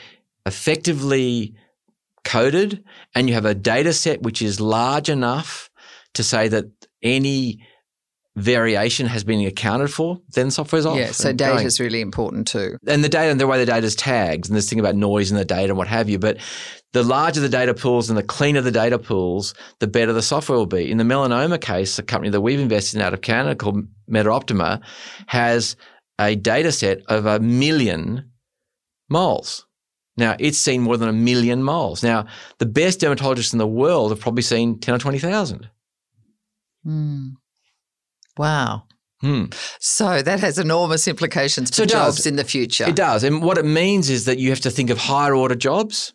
effectively 0.45 1.55
coded 2.29 2.85
and 3.15 3.29
you 3.29 3.35
have 3.35 3.47
a 3.47 3.55
data 3.55 3.93
set 3.93 4.23
which 4.23 4.43
is 4.43 4.61
large 4.61 5.09
enough 5.09 5.71
to 6.15 6.23
say 6.23 6.49
that 6.49 6.67
any 7.03 7.61
variation 8.37 9.07
has 9.07 9.25
been 9.25 9.45
accounted 9.47 9.93
for, 9.93 10.19
then 10.35 10.51
software's 10.51 10.87
off. 10.87 10.97
Yeah, 10.97 11.11
so 11.11 11.33
data 11.33 11.65
is 11.65 11.81
really 11.81 12.01
important 12.01 12.47
too. 12.47 12.77
and 12.87 13.03
the 13.03 13.09
data 13.09 13.31
and 13.31 13.41
the 13.41 13.47
way 13.47 13.59
the 13.59 13.67
data 13.67 13.87
is 13.87 13.97
tagged 13.97 14.49
and 14.49 14.57
this 14.57 14.69
thing 14.69 14.79
about 14.79 14.95
noise 14.95 15.31
in 15.31 15.37
the 15.37 15.45
data 15.45 15.71
and 15.71 15.79
what 15.79 15.89
have 15.89 16.09
you. 16.09 16.19
But 16.19 16.37
the 16.93 17.03
larger 17.03 17.41
the 17.41 17.49
data 17.49 17.75
pools 17.75 18.09
and 18.09 18.19
the 18.19 18.23
cleaner 18.23 18.61
the 18.61 18.71
data 18.71 18.99
pools, 18.99 19.55
the 19.81 19.89
better 19.89 20.13
the 20.13 20.23
software 20.23 20.59
will 20.59 20.67
be. 20.67 20.91
In 20.91 20.99
the 20.99 21.05
melanoma 21.05 21.61
case, 21.61 21.99
a 21.99 22.03
company 22.03 22.31
that 22.31 22.41
we've 22.41 22.61
invested 22.61 22.97
in 22.97 23.03
out 23.03 23.15
of 23.15 23.23
Canada 23.23 23.57
called 23.57 23.87
MetaOptima 24.11 24.83
has 25.27 25.77
a 26.19 26.37
data 26.37 26.73
set 26.73 27.03
of 27.07 27.27
a 27.27 27.41
million 27.41 28.31
moles. 29.09 29.67
Now, 30.19 30.35
it's 30.41 30.59
seen 30.59 30.83
more 30.83 30.97
than 30.97 31.09
a 31.09 31.13
million 31.13 31.63
moles. 31.63 32.03
Now, 32.03 32.27
the 32.59 32.67
best 32.67 33.01
dermatologists 33.01 33.53
in 33.53 33.59
the 33.59 33.69
world 33.69 34.11
have 34.11 34.21
probably 34.21 34.43
seen 34.43 34.81
10 34.81 34.97
or 34.97 34.99
20,000. 34.99 35.71
Hmm. 36.85 37.29
Wow. 38.37 38.83
Hmm. 39.21 39.47
So 39.79 40.21
that 40.21 40.41
has 40.41 40.59
enormous 40.59 41.07
implications 41.07 41.71
for 41.71 41.77
So 41.77 41.87
jobs 41.87 42.27
in 42.27 42.35
the 42.35 42.45
future. 42.45 42.89
It 42.89 42.97
does. 42.97 43.23
And 43.23 43.43
what 43.43 43.59
it 43.59 43.65
means 43.65 44.11
is 44.11 44.25
that 44.25 44.39
you 44.39 44.51
have 44.51 44.61
to 44.61 44.71
think 44.71 44.91
of 44.91 44.99
higher 44.99 45.35
order 45.35 45.55
jobs, 45.55 46.15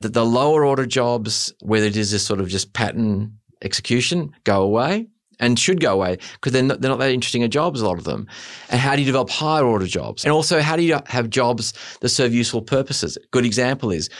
that 0.00 0.14
the 0.14 0.24
lower 0.24 0.64
order 0.64 0.86
jobs, 0.86 1.52
whether 1.60 1.86
it 1.86 1.96
is 1.96 2.10
this 2.10 2.24
sort 2.24 2.40
of 2.40 2.48
just 2.48 2.72
pattern 2.72 3.38
execution, 3.62 4.32
go 4.44 4.62
away 4.62 5.06
and 5.40 5.58
should 5.58 5.80
go 5.80 5.92
away 5.92 6.18
because 6.34 6.52
they're 6.52 6.62
not, 6.62 6.80
they're 6.80 6.90
not 6.90 6.98
that 6.98 7.10
interesting 7.10 7.42
a 7.42 7.48
jobs, 7.48 7.80
a 7.80 7.86
lot 7.86 7.98
of 7.98 8.04
them. 8.04 8.26
And 8.70 8.80
how 8.80 8.94
do 8.94 9.02
you 9.02 9.06
develop 9.06 9.30
higher 9.30 9.64
order 9.64 9.86
jobs? 9.86 10.24
And 10.24 10.32
also, 10.32 10.60
how 10.60 10.76
do 10.76 10.82
you 10.82 10.98
have 11.06 11.30
jobs 11.30 11.72
that 12.00 12.08
serve 12.08 12.34
useful 12.34 12.62
purposes? 12.62 13.18
Good 13.30 13.44
example 13.44 13.90
is 13.90 14.10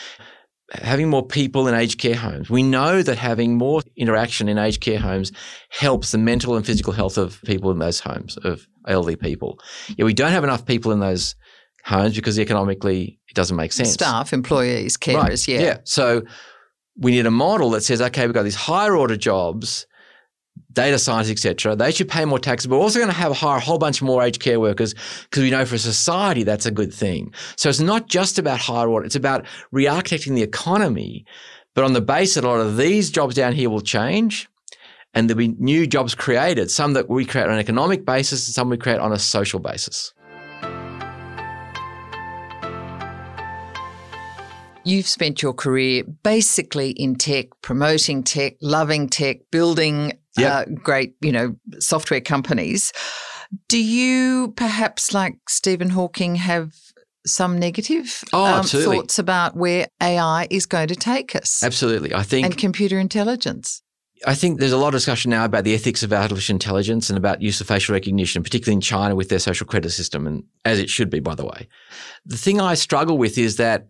having 0.73 1.09
more 1.09 1.27
people 1.27 1.67
in 1.67 1.75
aged 1.75 1.99
care 1.99 2.15
homes. 2.15 2.51
We 2.51 2.63
know 2.63 3.03
that 3.03 3.17
having 3.17 3.57
more 3.57 3.83
interaction 3.97 4.49
in 4.49 4.59
aged 4.59 4.81
care 4.81 4.99
homes 4.99 5.33
helps 5.71 6.13
the 6.13 6.19
mental 6.19 6.57
and 6.57 6.67
physical 6.67 6.93
health 6.93 7.17
of 7.17 7.41
people 7.45 7.71
in 7.71 7.79
those 7.79 8.01
homes, 8.01 8.37
of 8.39 8.67
elderly 8.87 9.17
people. 9.17 9.59
Yeah, 9.97 10.05
we 10.05 10.15
don't 10.15 10.33
have 10.33 10.45
enough 10.45 10.67
people 10.67 10.93
in 10.93 11.01
those 11.01 11.35
homes 11.85 12.15
because 12.15 12.39
economically 12.39 13.19
it 13.29 13.35
doesn't 13.35 13.57
make 13.57 13.73
sense. 13.73 13.93
Staff, 13.93 14.33
employees, 14.33 14.97
carers, 14.99 15.49
yeah. 15.49 15.61
Yeah. 15.61 15.79
So 15.85 16.23
we 16.99 17.13
need 17.13 17.27
a 17.27 17.31
model 17.31 17.71
that 17.71 17.83
says, 17.83 18.03
okay, 18.03 18.27
we've 18.27 18.35
got 18.35 18.43
these 18.43 18.55
higher 18.55 18.97
order 18.97 19.17
jobs, 19.17 19.87
data 20.73 20.99
science, 20.99 21.31
etc. 21.31 21.75
They 21.75 21.91
should 21.91 22.09
pay 22.09 22.25
more 22.25 22.39
taxes, 22.39 22.67
but 22.67 22.77
we're 22.77 22.83
also 22.83 22.99
going 22.99 23.11
to 23.11 23.17
have 23.17 23.33
hire 23.37 23.59
a 23.59 23.61
whole 23.61 23.79
bunch 23.79 24.03
more 24.03 24.23
aged 24.23 24.41
care 24.41 24.61
workers 24.61 24.95
because 25.25 25.43
we 25.43 25.51
know 25.51 25.65
for 25.65 25.79
society 25.79 26.43
that's 26.43 26.67
a 26.67 26.71
good 26.71 26.93
thing. 26.93 27.33
So 27.57 27.69
it's 27.69 27.81
not 27.81 28.09
just 28.09 28.39
about 28.39 28.61
higher 28.61 28.89
order; 28.89 29.07
it's 29.07 29.17
about 29.17 29.47
re-architecting 29.73 30.35
the 30.35 30.43
economy. 30.43 31.25
But 31.75 31.85
on 31.85 31.93
the 31.93 32.01
basis 32.01 32.35
that 32.35 32.45
a 32.45 32.49
lot 32.49 32.61
of 32.61 32.77
these 32.77 33.11
jobs 33.11 33.35
down 33.35 33.53
here 33.53 33.71
will 33.71 33.81
change, 33.81 34.49
and 35.15 35.29
there'll 35.29 35.39
be 35.39 35.49
new 35.59 35.87
jobs 35.87 36.15
created. 36.15 36.71
Some 36.71 36.95
that 36.95 37.09
we 37.09 37.25
create 37.25 37.45
on 37.45 37.53
an 37.53 37.61
economic 37.61 38.05
basis, 38.05 38.47
and 38.49 38.55
some 38.55 38.69
we 38.69 38.77
create 38.77 38.99
on 38.99 39.13
a 39.13 39.19
social 39.19 39.61
basis. 39.61 40.13
You've 44.85 45.07
spent 45.07 45.43
your 45.43 45.53
career 45.53 46.03
basically 46.23 46.93
in 46.93 47.17
tech, 47.17 47.49
promoting 47.61 48.23
tech, 48.23 48.55
loving 48.63 49.11
tech, 49.11 49.51
building 49.51 50.15
Yep. 50.39 50.53
uh, 50.53 50.65
great, 50.83 51.15
you 51.21 51.33
know, 51.33 51.57
software 51.79 52.21
companies. 52.21 52.93
Do 53.69 53.83
you 53.83 54.53
perhaps, 54.57 55.15
like 55.15 55.39
Stephen 55.49 55.91
Hawking, 55.91 56.37
have 56.37 56.75
some 57.27 57.59
negative 57.59 58.23
um, 58.33 58.41
Oh, 58.41 58.47
absolutely. 58.47 58.97
thoughts 58.97 59.19
about 59.19 59.57
where 59.57 59.87
AI 60.03 60.47
is 60.51 60.67
going 60.67 60.89
to 60.89 60.97
take 60.97 61.35
us 61.37 61.63
Absolutely, 61.63 62.15
I 62.15 62.23
think 62.23 62.45
and 62.47 62.57
computer 62.57 62.99
intelligence? 62.99 63.83
I 64.27 64.35
think 64.35 64.59
there's 64.59 64.73
a 64.73 64.77
lot 64.79 64.89
of 64.89 64.95
discussion 64.95 65.31
now 65.31 65.45
about 65.45 65.65
the 65.65 65.75
ethics 65.75 66.03
of 66.03 66.13
artificial 66.13 66.55
intelligence 66.55 67.09
and 67.09 67.17
about 67.17 67.41
use 67.41 67.61
of 67.61 67.69
facial 67.69 67.93
recognition, 67.93 68.43
particularly 68.43 68.75
in 68.75 68.81
China 68.81 69.15
with 69.15 69.29
their 69.29 69.39
social 69.39 69.67
credit 69.67 69.91
system, 69.91 70.27
and 70.27 70.45
as 70.65 70.81
it 70.81 70.91
should 70.91 71.09
be, 71.09 71.21
by 71.21 71.35
the 71.35 71.45
way. 71.45 71.69
The 72.27 72.37
thing 72.37 72.61
I 72.61 72.75
struggle 72.75 73.17
with 73.17 73.39
is 73.39 73.57
that 73.57 73.89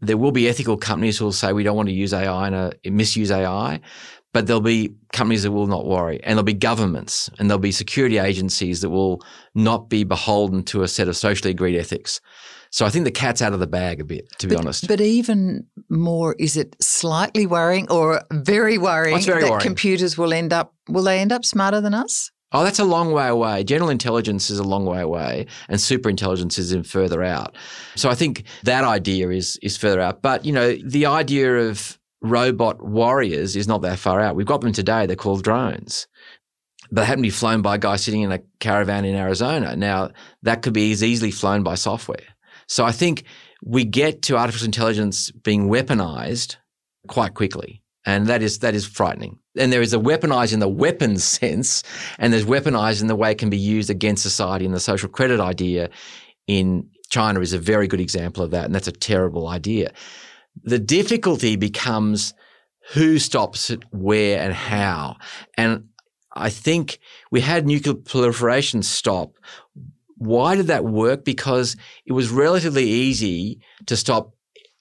there 0.00 0.18
will 0.18 0.32
be 0.32 0.48
ethical 0.48 0.76
companies 0.76 1.18
who 1.18 1.24
will 1.24 1.32
say 1.32 1.52
we 1.52 1.62
don't 1.62 1.76
want 1.76 1.88
to 1.88 1.94
use 1.94 2.12
AI 2.12 2.46
and 2.46 2.54
uh, 2.54 2.70
misuse 2.84 3.30
AI, 3.30 3.80
but 4.32 4.46
there'll 4.46 4.60
be 4.60 4.94
companies 5.12 5.42
that 5.42 5.52
will 5.52 5.66
not 5.66 5.86
worry, 5.86 6.20
and 6.22 6.32
there'll 6.32 6.42
be 6.42 6.54
governments 6.54 7.30
and 7.38 7.48
there'll 7.48 7.58
be 7.58 7.72
security 7.72 8.18
agencies 8.18 8.80
that 8.82 8.90
will 8.90 9.22
not 9.54 9.88
be 9.88 10.04
beholden 10.04 10.62
to 10.64 10.82
a 10.82 10.88
set 10.88 11.08
of 11.08 11.16
socially 11.16 11.50
agreed 11.50 11.78
ethics. 11.78 12.20
So 12.70 12.84
I 12.84 12.90
think 12.90 13.04
the 13.04 13.10
cat's 13.10 13.40
out 13.40 13.54
of 13.54 13.60
the 13.60 13.66
bag 13.66 14.00
a 14.00 14.04
bit, 14.04 14.28
to 14.38 14.46
be 14.46 14.54
but, 14.54 14.64
honest. 14.64 14.88
But 14.88 15.00
even 15.00 15.66
more, 15.88 16.34
is 16.38 16.56
it 16.56 16.76
slightly 16.82 17.46
worrying 17.46 17.90
or 17.90 18.22
very 18.30 18.76
worrying 18.76 19.20
very 19.22 19.42
that 19.42 19.50
worrying. 19.50 19.62
computers 19.62 20.18
will 20.18 20.32
end 20.32 20.52
up 20.52 20.74
will 20.88 21.04
they 21.04 21.18
end 21.18 21.32
up 21.32 21.44
smarter 21.44 21.80
than 21.80 21.94
us? 21.94 22.30
Oh, 22.52 22.64
that's 22.64 22.78
a 22.78 22.84
long 22.84 23.12
way 23.12 23.28
away. 23.28 23.62
General 23.62 23.90
intelligence 23.90 24.48
is 24.48 24.58
a 24.58 24.64
long 24.64 24.86
way 24.86 25.00
away, 25.00 25.46
and 25.68 25.80
super 25.80 26.08
intelligence 26.08 26.58
is 26.58 26.72
in 26.72 26.82
further 26.82 27.22
out. 27.22 27.56
So 27.94 28.08
I 28.08 28.14
think 28.14 28.44
that 28.64 28.84
idea 28.84 29.30
is 29.30 29.58
is 29.62 29.76
further 29.76 30.00
out. 30.00 30.22
But 30.22 30.44
you 30.44 30.52
know, 30.52 30.76
the 30.84 31.06
idea 31.06 31.56
of 31.68 31.98
robot 32.20 32.82
warriors 32.82 33.56
is 33.56 33.68
not 33.68 33.82
that 33.82 33.98
far 33.98 34.20
out. 34.20 34.36
We've 34.36 34.46
got 34.46 34.60
them 34.60 34.72
today. 34.72 35.06
They're 35.06 35.16
called 35.16 35.44
drones. 35.44 36.06
But 36.90 37.02
they 37.02 37.06
happen 37.06 37.22
to 37.22 37.26
be 37.26 37.30
flown 37.30 37.62
by 37.62 37.74
a 37.74 37.78
guy 37.78 37.96
sitting 37.96 38.22
in 38.22 38.32
a 38.32 38.40
caravan 38.60 39.04
in 39.04 39.14
Arizona. 39.14 39.76
Now, 39.76 40.10
that 40.42 40.62
could 40.62 40.72
be 40.72 40.90
as 40.92 41.02
easily 41.02 41.30
flown 41.30 41.62
by 41.62 41.74
software. 41.74 42.24
So 42.66 42.84
I 42.84 42.92
think 42.92 43.24
we 43.62 43.84
get 43.84 44.22
to 44.22 44.36
artificial 44.36 44.66
intelligence 44.66 45.30
being 45.30 45.68
weaponized 45.68 46.56
quite 47.08 47.34
quickly. 47.34 47.82
And 48.04 48.26
that 48.28 48.42
is 48.42 48.60
that 48.60 48.74
is 48.74 48.86
frightening. 48.86 49.38
And 49.58 49.72
there 49.72 49.82
is 49.82 49.92
a 49.92 49.98
weaponized 49.98 50.52
in 50.54 50.60
the 50.60 50.68
weapons 50.68 51.24
sense, 51.40 51.82
and 52.18 52.32
there's 52.32 52.46
weaponized 52.46 53.02
in 53.02 53.06
the 53.06 53.16
way 53.16 53.32
it 53.32 53.38
can 53.38 53.50
be 53.50 53.58
used 53.58 53.90
against 53.90 54.22
society. 54.22 54.64
And 54.64 54.74
the 54.74 54.80
social 54.80 55.08
credit 55.08 55.40
idea 55.40 55.90
in 56.46 56.88
China 57.10 57.40
is 57.40 57.52
a 57.52 57.58
very 57.58 57.86
good 57.86 58.00
example 58.00 58.42
of 58.42 58.50
that. 58.52 58.64
And 58.64 58.74
that's 58.74 58.88
a 58.88 58.92
terrible 58.92 59.48
idea. 59.48 59.92
The 60.64 60.78
difficulty 60.78 61.56
becomes 61.56 62.34
who 62.92 63.18
stops 63.18 63.70
it, 63.70 63.82
where, 63.92 64.40
and 64.40 64.54
how. 64.54 65.16
And 65.56 65.88
I 66.32 66.50
think 66.50 66.98
we 67.30 67.40
had 67.40 67.66
nuclear 67.66 67.94
proliferation 67.94 68.82
stop. 68.82 69.32
Why 70.16 70.56
did 70.56 70.68
that 70.68 70.84
work? 70.84 71.24
Because 71.24 71.76
it 72.06 72.12
was 72.12 72.30
relatively 72.30 72.84
easy 72.84 73.60
to 73.86 73.96
stop 73.96 74.34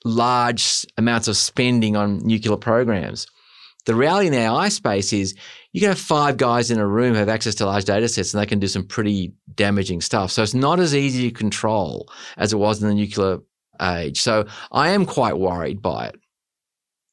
large 0.06 0.86
amounts 0.98 1.28
of 1.28 1.38
spending 1.38 1.96
on 1.96 2.26
nuclear 2.26 2.58
programs. 2.58 3.28
The 3.86 3.96
reality 3.96 4.28
in 4.28 4.34
AI 4.34 4.70
space 4.70 5.14
is 5.14 5.34
you 5.72 5.80
can 5.80 5.90
have 5.90 6.00
five 6.00 6.38
guys 6.38 6.72
in 6.72 6.80
a 6.80 6.88
room 6.88 7.16
have 7.16 7.30
access 7.30 7.56
to 7.56 7.66
large 7.66 7.86
data 7.86 8.08
sets 8.08 8.34
and 8.34 8.42
they 8.42 8.46
can 8.46 8.60
do 8.60 8.68
some 8.68 8.86
pretty 8.86 9.34
damaging 9.56 10.02
stuff. 10.02 10.32
So 10.32 10.44
it's 10.44 10.54
not 10.54 10.80
as 10.80 10.94
easy 10.96 11.30
to 11.30 11.36
control 11.36 12.12
as 12.36 12.52
it 12.52 12.58
was 12.58 12.82
in 12.82 12.90
the 12.90 12.96
nuclear 12.96 13.40
age. 13.82 14.22
So 14.22 14.46
I 14.72 14.90
am 14.90 15.06
quite 15.06 15.38
worried 15.38 15.82
by 15.82 16.08
it. 16.08 16.16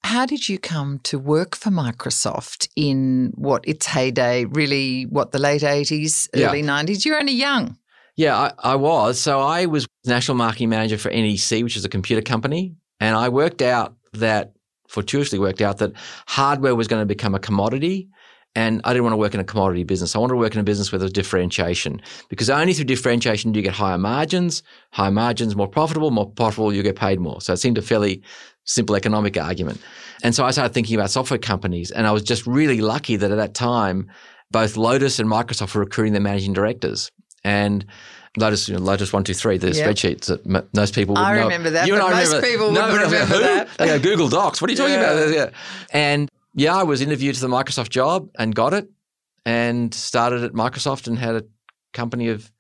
How 0.03 0.27
did 0.27 0.49
you 0.49 0.59
come 0.59 0.99
to 1.05 1.19
work 1.19 1.57
for 1.57 1.71
Microsoft 1.71 2.69
in 2.77 3.33
what 3.37 3.67
its 3.67 3.87
heyday, 3.87 4.45
really 4.45 5.05
what 5.05 5.33
the 5.33 5.39
late 5.39 5.63
80s, 5.63 6.29
Yeah. 6.35 6.49
early 6.49 6.63
90s? 6.63 7.05
You're 7.05 7.19
only 7.19 7.33
young. 7.33 7.79
Yeah, 8.17 8.37
I, 8.37 8.53
I 8.59 8.77
was. 8.77 9.19
So 9.19 9.41
I 9.41 9.67
was 9.67 9.87
national 10.05 10.37
marketing 10.37 10.69
manager 10.69 10.99
for 10.99 11.11
NEC, 11.11 11.63
which 11.63 11.77
is 11.77 11.85
a 11.85 11.89
computer 11.89 12.23
company. 12.23 12.77
And 13.01 13.17
I 13.17 13.29
worked 13.31 13.63
out 13.63 13.97
that, 14.13 14.53
fortuitously 14.89 15.39
worked 15.39 15.63
out 15.63 15.79
that 15.79 15.93
hardware 16.29 16.75
was 16.75 16.87
going 16.87 17.01
to 17.03 17.07
become 17.07 17.35
a 17.35 17.41
commodity. 17.41 18.09
And 18.57 18.81
I 18.85 18.93
didn't 18.93 19.03
want 19.05 19.15
to 19.15 19.19
work 19.19 19.35
in 19.35 19.41
a 19.41 19.45
commodity 19.45 19.83
business. 19.83 20.15
I 20.15 20.19
wanted 20.21 20.35
to 20.35 20.39
work 20.39 20.55
in 20.55 20.61
a 20.61 20.65
business 20.65 20.93
where 20.93 20.99
there 21.01 21.07
was 21.07 21.13
differentiation 21.13 22.01
because 22.29 22.49
only 22.49 22.73
through 22.73 22.85
differentiation 22.85 23.51
do 23.51 23.59
you 23.59 23.65
get 23.65 23.75
higher 23.75 23.99
margins. 23.99 24.63
Higher 24.93 25.11
margins, 25.11 25.57
more 25.57 25.67
profitable, 25.69 26.11
more 26.13 26.31
profitable, 26.31 26.73
you 26.73 26.83
get 26.85 26.95
paid 26.97 27.19
more. 27.19 27.41
So 27.41 27.53
it 27.53 27.57
seemed 27.57 27.79
a 27.79 27.83
fairly 27.83 28.23
simple 28.65 28.95
economic 28.95 29.37
argument. 29.37 29.81
And 30.23 30.35
so 30.37 30.45
I 30.45 30.53
started 30.53 30.73
thinking 30.73 30.95
about 30.95 31.11
software 31.11 31.39
companies. 31.39 31.91
And 31.91 32.07
I 32.07 32.13
was 32.13 32.23
just 32.23 32.47
really 32.47 32.81
lucky 32.81 33.17
that 33.17 33.31
at 33.33 33.37
that 33.37 33.55
time, 33.55 34.09
both 34.53 34.77
Lotus 34.77 35.19
and 35.19 35.29
Microsoft 35.29 35.75
were 35.75 35.81
recruiting 35.81 36.13
their 36.13 36.23
managing 36.23 36.53
directors. 36.53 37.11
And 37.43 37.85
Lotus, 38.37 38.69
you 38.69 38.75
know, 38.75 38.81
Lotus 38.81 39.13
one 39.13 39.25
two 39.25 39.35
three, 39.35 39.59
the 39.59 39.73
Yep. 39.73 39.77
spreadsheets 39.97 40.27
that 40.27 40.47
m- 40.47 40.67
most 40.75 40.95
people. 40.95 41.19
I 41.19 41.35
know. 41.35 41.43
remember 41.45 41.71
that, 41.71 41.87
You 41.89 41.95
and 41.95 42.03
I 42.03 42.11
most 42.11 42.29
remember. 42.29 42.47
people 42.47 42.71
no, 42.73 42.87
no, 42.89 42.95
remember 42.95 43.17
who? 43.27 43.39
that. 43.41 43.69
They 43.79 43.87
go 43.87 43.99
Google 43.99 44.29
Docs. 44.29 44.61
What 44.61 44.71
are 44.71 44.73
you 44.73 44.77
talking 44.79 44.95
Yeah. 44.95 45.11
about? 45.13 45.35
Yeah. 45.35 45.51
And 45.93 46.29
yeah, 46.55 46.75
I 46.77 46.83
was 46.85 47.01
interviewed 47.01 47.35
to 47.35 47.41
the 47.41 47.49
Microsoft 47.49 47.91
job 47.91 48.29
and 48.39 48.55
got 48.55 48.75
it, 48.75 48.89
and 49.45 49.93
started 49.93 50.43
at 50.45 50.53
Microsoft 50.53 51.07
and 51.07 51.19
had 51.19 51.35
a 51.35 51.45
company 51.93 52.29
of, 52.29 52.51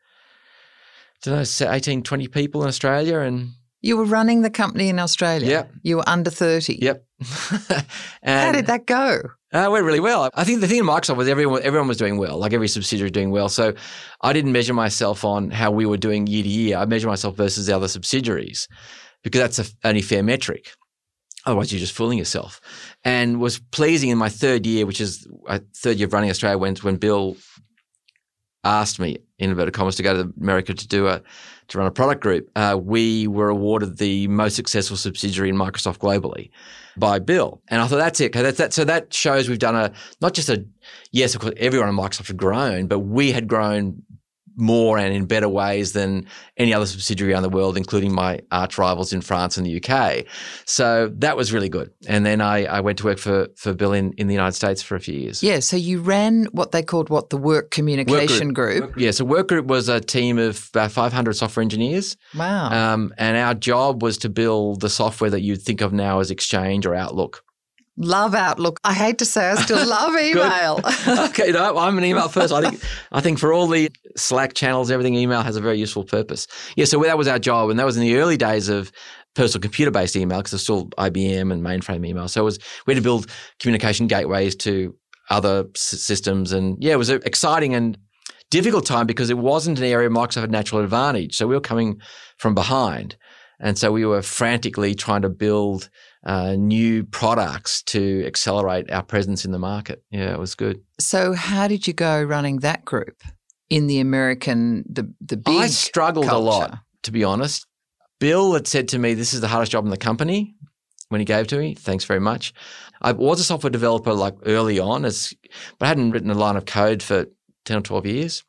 I 1.24 1.30
don't 1.30 1.34
know, 1.38 1.44
say 1.44 1.68
18, 1.68 2.02
20 2.02 2.28
people 2.28 2.62
in 2.62 2.68
Australia, 2.68 3.20
and 3.20 3.52
You 3.80 3.96
were 3.96 4.04
running 4.04 4.42
the 4.42 4.50
company 4.50 4.88
in 4.88 4.98
Australia. 4.98 5.48
Yep. 5.48 5.72
You 5.82 5.96
were 5.98 6.08
under 6.08 6.30
30. 6.30 6.78
yep. 6.82 7.04
How 8.24 8.52
did 8.52 8.66
that 8.66 8.86
go? 8.86 9.20
Uh, 9.54 9.66
it 9.66 9.70
went 9.70 9.84
really 9.84 10.00
well. 10.00 10.30
I 10.34 10.42
think 10.44 10.60
the 10.60 10.66
thing 10.68 10.78
in 10.80 10.84
Microsoft 10.84 11.16
was 11.16 11.28
everyone 11.28 11.62
everyone 11.62 11.86
was 11.88 11.96
doing 11.96 12.18
well, 12.18 12.38
like 12.38 12.52
every 12.52 12.66
subsidiary 12.68 13.06
was 13.06 13.12
doing 13.12 13.30
well. 13.30 13.48
So 13.48 13.74
I 14.20 14.32
didn't 14.32 14.50
measure 14.52 14.74
myself 14.74 15.24
on 15.24 15.50
how 15.50 15.70
we 15.70 15.86
were 15.86 15.96
doing 15.96 16.26
year 16.26 16.42
to 16.42 16.48
year. 16.48 16.76
I 16.76 16.86
measure 16.86 17.06
myself 17.06 17.36
versus 17.36 17.66
the 17.66 17.76
other 17.76 17.86
subsidiaries 17.88 18.66
because 19.22 19.40
that's 19.40 19.58
a 19.60 19.88
only 19.88 20.02
fair 20.02 20.22
metric. 20.24 20.70
Otherwise, 21.46 21.72
you're 21.72 21.80
just 21.80 21.92
fooling 21.92 22.18
yourself. 22.18 22.60
And 23.04 23.40
was 23.40 23.58
pleasing 23.58 24.10
in 24.10 24.18
my 24.18 24.28
third 24.28 24.66
year, 24.66 24.86
which 24.86 25.00
is 25.00 25.26
uh, 25.46 25.58
third 25.74 25.98
year 25.98 26.06
of 26.06 26.12
running 26.12 26.30
Australia, 26.30 26.58
when 26.58 26.76
when 26.76 26.96
Bill 26.96 27.36
asked 28.64 28.98
me 28.98 29.18
in 29.38 29.50
inverted 29.50 29.74
commas 29.74 29.96
to 29.96 30.02
go 30.02 30.14
to 30.14 30.32
America 30.40 30.72
to 30.72 30.88
do 30.88 31.06
a 31.06 31.22
to 31.68 31.78
run 31.78 31.86
a 31.86 31.90
product 31.90 32.22
group. 32.22 32.50
Uh, 32.56 32.78
we 32.80 33.26
were 33.26 33.48
awarded 33.48 33.96
the 33.98 34.28
most 34.28 34.54
successful 34.54 34.96
subsidiary 34.96 35.48
in 35.48 35.56
Microsoft 35.56 35.98
globally 35.98 36.50
by 36.96 37.18
Bill. 37.18 37.62
And 37.68 37.80
I 37.80 37.86
thought 37.86 37.96
that's 37.96 38.20
it. 38.20 38.32
That's 38.32 38.58
that. 38.58 38.72
So 38.72 38.84
that 38.84 39.12
shows 39.14 39.48
we've 39.48 39.58
done 39.58 39.76
a 39.76 39.92
not 40.20 40.34
just 40.34 40.48
a 40.48 40.64
yes, 41.12 41.34
of 41.34 41.40
course, 41.40 41.54
everyone 41.56 41.88
in 41.88 41.96
Microsoft 41.96 42.28
had 42.28 42.36
grown, 42.36 42.86
but 42.86 43.00
we 43.00 43.32
had 43.32 43.48
grown 43.48 44.02
more 44.56 44.98
and 44.98 45.14
in 45.14 45.26
better 45.26 45.48
ways 45.48 45.92
than 45.92 46.26
any 46.56 46.72
other 46.72 46.86
subsidiary 46.86 47.32
around 47.32 47.42
the 47.42 47.48
world, 47.48 47.76
including 47.76 48.14
my 48.14 48.40
arch 48.50 48.78
rivals 48.78 49.12
in 49.12 49.20
France 49.20 49.56
and 49.56 49.66
the 49.66 49.82
UK. 49.82 50.24
So 50.64 51.10
that 51.18 51.36
was 51.36 51.52
really 51.52 51.68
good. 51.68 51.90
And 52.08 52.24
then 52.24 52.40
I, 52.40 52.64
I 52.64 52.80
went 52.80 52.98
to 52.98 53.04
work 53.04 53.18
for 53.18 53.48
for 53.56 53.74
Bill 53.74 53.92
in, 53.92 54.12
in 54.12 54.26
the 54.26 54.34
United 54.34 54.54
States 54.54 54.82
for 54.82 54.96
a 54.96 55.00
few 55.00 55.14
years. 55.18 55.42
Yeah, 55.42 55.60
so 55.60 55.76
you 55.76 56.00
ran 56.00 56.46
what 56.52 56.72
they 56.72 56.82
called 56.82 57.08
what 57.08 57.30
the 57.30 57.36
work 57.36 57.70
communication 57.70 58.52
group. 58.52 58.94
Yeah, 58.96 59.10
so 59.10 59.24
Work 59.24 59.48
Group 59.48 59.66
was 59.66 59.88
a 59.88 60.00
team 60.00 60.38
of 60.38 60.68
about 60.72 60.92
500 60.92 61.34
software 61.34 61.62
engineers. 61.62 62.16
Wow. 62.34 62.70
Um, 62.70 63.14
and 63.18 63.36
our 63.36 63.54
job 63.54 64.02
was 64.02 64.18
to 64.18 64.28
build 64.28 64.80
the 64.80 64.90
software 64.90 65.30
that 65.30 65.40
you'd 65.40 65.62
think 65.62 65.80
of 65.80 65.92
now 65.92 66.20
as 66.20 66.30
Exchange 66.30 66.86
or 66.86 66.94
Outlook. 66.94 67.44
Love 67.96 68.34
Outlook. 68.34 68.80
I 68.84 68.92
hate 68.92 69.18
to 69.18 69.24
say 69.24 69.50
I 69.50 69.54
still 69.56 69.86
love 69.88 70.14
email. 70.18 70.80
okay, 71.28 71.52
no, 71.52 71.78
I'm 71.78 71.98
an 71.98 72.04
email 72.04 72.28
person. 72.28 72.64
I 72.64 72.70
think 72.70 72.82
I 73.12 73.20
think 73.20 73.38
for 73.38 73.52
all 73.52 73.66
the 73.66 73.90
Slack 74.16 74.54
channels, 74.54 74.90
everything 74.90 75.14
email 75.14 75.42
has 75.42 75.56
a 75.56 75.60
very 75.60 75.78
useful 75.78 76.04
purpose. 76.04 76.46
Yeah, 76.76 76.84
so 76.84 77.00
that 77.02 77.18
was 77.18 77.28
our 77.28 77.38
job, 77.38 77.70
and 77.70 77.78
that 77.78 77.86
was 77.86 77.96
in 77.96 78.02
the 78.02 78.16
early 78.16 78.36
days 78.36 78.68
of 78.68 78.92
personal 79.34 79.62
computer 79.62 79.90
based 79.90 80.16
email 80.16 80.38
because 80.38 80.52
there's 80.52 80.62
still 80.62 80.86
IBM 80.90 81.52
and 81.52 81.62
mainframe 81.62 82.06
email. 82.06 82.28
So 82.28 82.42
it 82.42 82.44
was 82.44 82.58
we 82.86 82.94
had 82.94 82.98
to 82.98 83.02
build 83.02 83.26
communication 83.58 84.06
gateways 84.06 84.54
to 84.56 84.94
other 85.30 85.66
s- 85.74 85.80
systems, 85.80 86.52
and 86.52 86.76
yeah, 86.80 86.92
it 86.92 86.98
was 86.98 87.10
an 87.10 87.20
exciting 87.24 87.74
and 87.74 87.98
difficult 88.50 88.86
time 88.86 89.06
because 89.06 89.30
it 89.30 89.38
wasn't 89.38 89.78
an 89.78 89.84
area 89.84 90.08
Microsoft 90.08 90.42
had 90.42 90.50
natural 90.52 90.82
advantage. 90.82 91.34
So 91.34 91.46
we 91.46 91.54
were 91.54 91.60
coming 91.60 92.00
from 92.38 92.54
behind, 92.54 93.16
and 93.60 93.78
so 93.78 93.90
we 93.90 94.04
were 94.04 94.22
frantically 94.22 94.94
trying 94.94 95.22
to 95.22 95.28
build 95.28 95.90
uh, 96.24 96.54
new 96.56 97.04
products 97.04 97.82
to 97.82 98.24
accelerate 98.26 98.90
our 98.90 99.02
presence 99.02 99.44
in 99.44 99.52
the 99.52 99.58
market. 99.58 100.02
Yeah, 100.10 100.32
it 100.32 100.38
was 100.38 100.54
good. 100.54 100.80
so 100.98 101.32
how 101.34 101.68
did 101.68 101.86
you 101.86 101.92
go 101.92 102.22
running 102.22 102.60
that 102.60 102.84
group 102.84 103.22
in 103.70 103.86
the 103.86 104.00
American 104.00 104.84
the 104.88 105.12
the 105.20 105.36
big 105.36 105.54
I 105.54 105.66
struggled 105.66 106.26
a 106.26 106.38
lot, 106.38 106.78
to 107.02 107.12
be 107.12 107.24
honest. 107.24 107.66
Bill 108.20 108.52
had 108.54 108.66
said 108.66 108.88
to 108.88 108.98
me, 108.98 109.14
"This 109.14 109.34
is 109.34 109.40
the 109.40 109.48
hardest 109.48 109.72
job 109.72 109.84
in 109.84 109.90
the 109.90 109.96
company." 109.96 110.54
When 111.08 111.20
he 111.20 111.24
gave 111.26 111.44
it 111.44 111.48
to 111.50 111.58
me, 111.58 111.74
thanks 111.74 112.04
very 112.04 112.20
much. 112.20 112.54
I 113.02 113.12
was 113.12 113.38
a 113.38 113.44
software 113.44 113.70
developer 113.70 114.12
like 114.12 114.34
early 114.46 114.78
on, 114.78 115.04
as 115.04 115.34
but 115.78 115.86
I 115.86 115.88
hadn't 115.88 116.12
written 116.12 116.30
a 116.30 116.34
line 116.34 116.56
of 116.56 116.64
code 116.64 117.02
for 117.02 117.26
ten 117.64 117.76
or 117.76 117.82
twelve 117.82 118.06
years. 118.06 118.42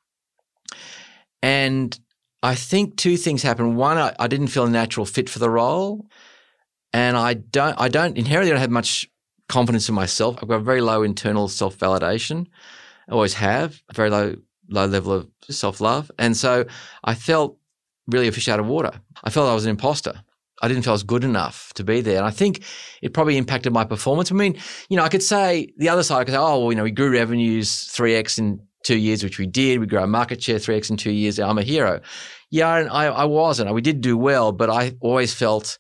And 1.42 1.98
I 2.42 2.56
think 2.56 2.96
two 2.96 3.18
things 3.18 3.44
happened. 3.44 3.78
One, 3.78 3.98
I, 3.98 4.16
I 4.20 4.28
didn't 4.28 4.48
feel 4.48 4.66
a 4.66 4.70
natural 4.70 5.06
fit 5.06 5.30
for 5.30 5.40
the 5.40 5.50
role, 5.50 6.08
and 6.96 7.18
I 7.18 7.34
don't. 7.34 7.76
I 7.78 7.90
don't 7.90 8.18
inherently 8.18 8.52
don't 8.52 8.62
have 8.62 8.72
much 8.72 9.06
confidence 9.50 9.90
in 9.90 9.96
myself. 9.96 10.38
I've 10.42 10.48
got 10.48 10.62
very 10.62 10.80
low 10.80 11.04
internal 11.04 11.50
self 11.50 11.78
validation. 11.78 12.48
I 13.10 13.12
always 13.12 13.34
have 13.34 13.82
a 13.90 13.94
very 13.94 14.10
low 14.10 14.36
low 14.70 14.86
level 14.86 15.12
of 15.12 15.30
self 15.50 15.82
love, 15.82 16.10
and 16.18 16.38
so 16.38 16.66
I 17.04 17.14
felt 17.14 17.58
really 18.08 18.30
a 18.30 18.32
fish 18.32 18.48
out 18.48 18.62
of 18.62 18.68
water. 18.68 18.94
I 19.26 19.30
felt 19.30 19.50
I 19.50 19.54
was 19.54 19.66
an 19.66 19.72
imposter. 19.72 20.14
I 20.62 20.70
didn't 20.70 20.84
feel 20.84 20.94
I 20.94 20.94
was 20.94 21.04
good 21.04 21.26
enough 21.26 21.74
to 21.74 21.84
be 21.84 22.00
there. 22.00 22.16
And 22.18 22.26
I 22.26 22.32
think 22.32 22.64
it 23.02 23.14
probably 23.14 23.36
impacted 23.36 23.74
my 23.74 23.84
performance. 23.84 24.32
I 24.32 24.36
mean, 24.36 24.58
you 24.88 24.96
know, 24.96 25.04
I 25.04 25.10
could 25.10 25.22
say 25.22 25.68
the 25.76 25.90
other 25.90 26.02
side, 26.02 26.22
I 26.22 26.24
could 26.24 26.34
say, 26.34 26.40
oh, 26.40 26.60
well, 26.62 26.72
you 26.72 26.78
know, 26.78 26.84
we 26.84 26.92
grew 26.92 27.12
revenues 27.12 27.70
3x 27.70 28.40
in 28.40 28.62
two 28.84 28.98
years, 28.98 29.22
which 29.22 29.38
we 29.38 29.48
did. 29.48 29.80
We 29.80 29.86
grew 29.86 30.00
our 30.00 30.08
market 30.08 30.42
share 30.42 30.58
3x 30.58 30.90
in 30.92 30.96
two 30.96 31.12
years. 31.12 31.40
I'm 31.40 31.58
a 31.58 31.64
hero. 31.64 32.00
Yeah, 32.52 32.70
I, 32.70 33.08
I 33.08 33.26
wasn't. 33.26 33.74
We 33.74 33.82
did 33.82 34.00
do 34.00 34.18
well, 34.18 34.54
but 34.54 34.70
I 34.70 34.94
always 35.02 35.34
felt, 35.34 35.78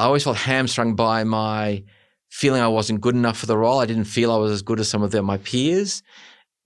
I 0.00 0.04
always 0.04 0.24
felt 0.24 0.38
hamstrung 0.38 0.96
by 0.96 1.24
my 1.24 1.84
feeling 2.30 2.62
I 2.62 2.68
wasn't 2.68 3.02
good 3.02 3.14
enough 3.14 3.36
for 3.36 3.44
the 3.44 3.58
role. 3.58 3.80
I 3.80 3.84
didn't 3.84 4.04
feel 4.04 4.32
I 4.32 4.38
was 4.38 4.50
as 4.50 4.62
good 4.62 4.80
as 4.80 4.88
some 4.88 5.02
of 5.02 5.12
my 5.22 5.36
peers. 5.36 6.02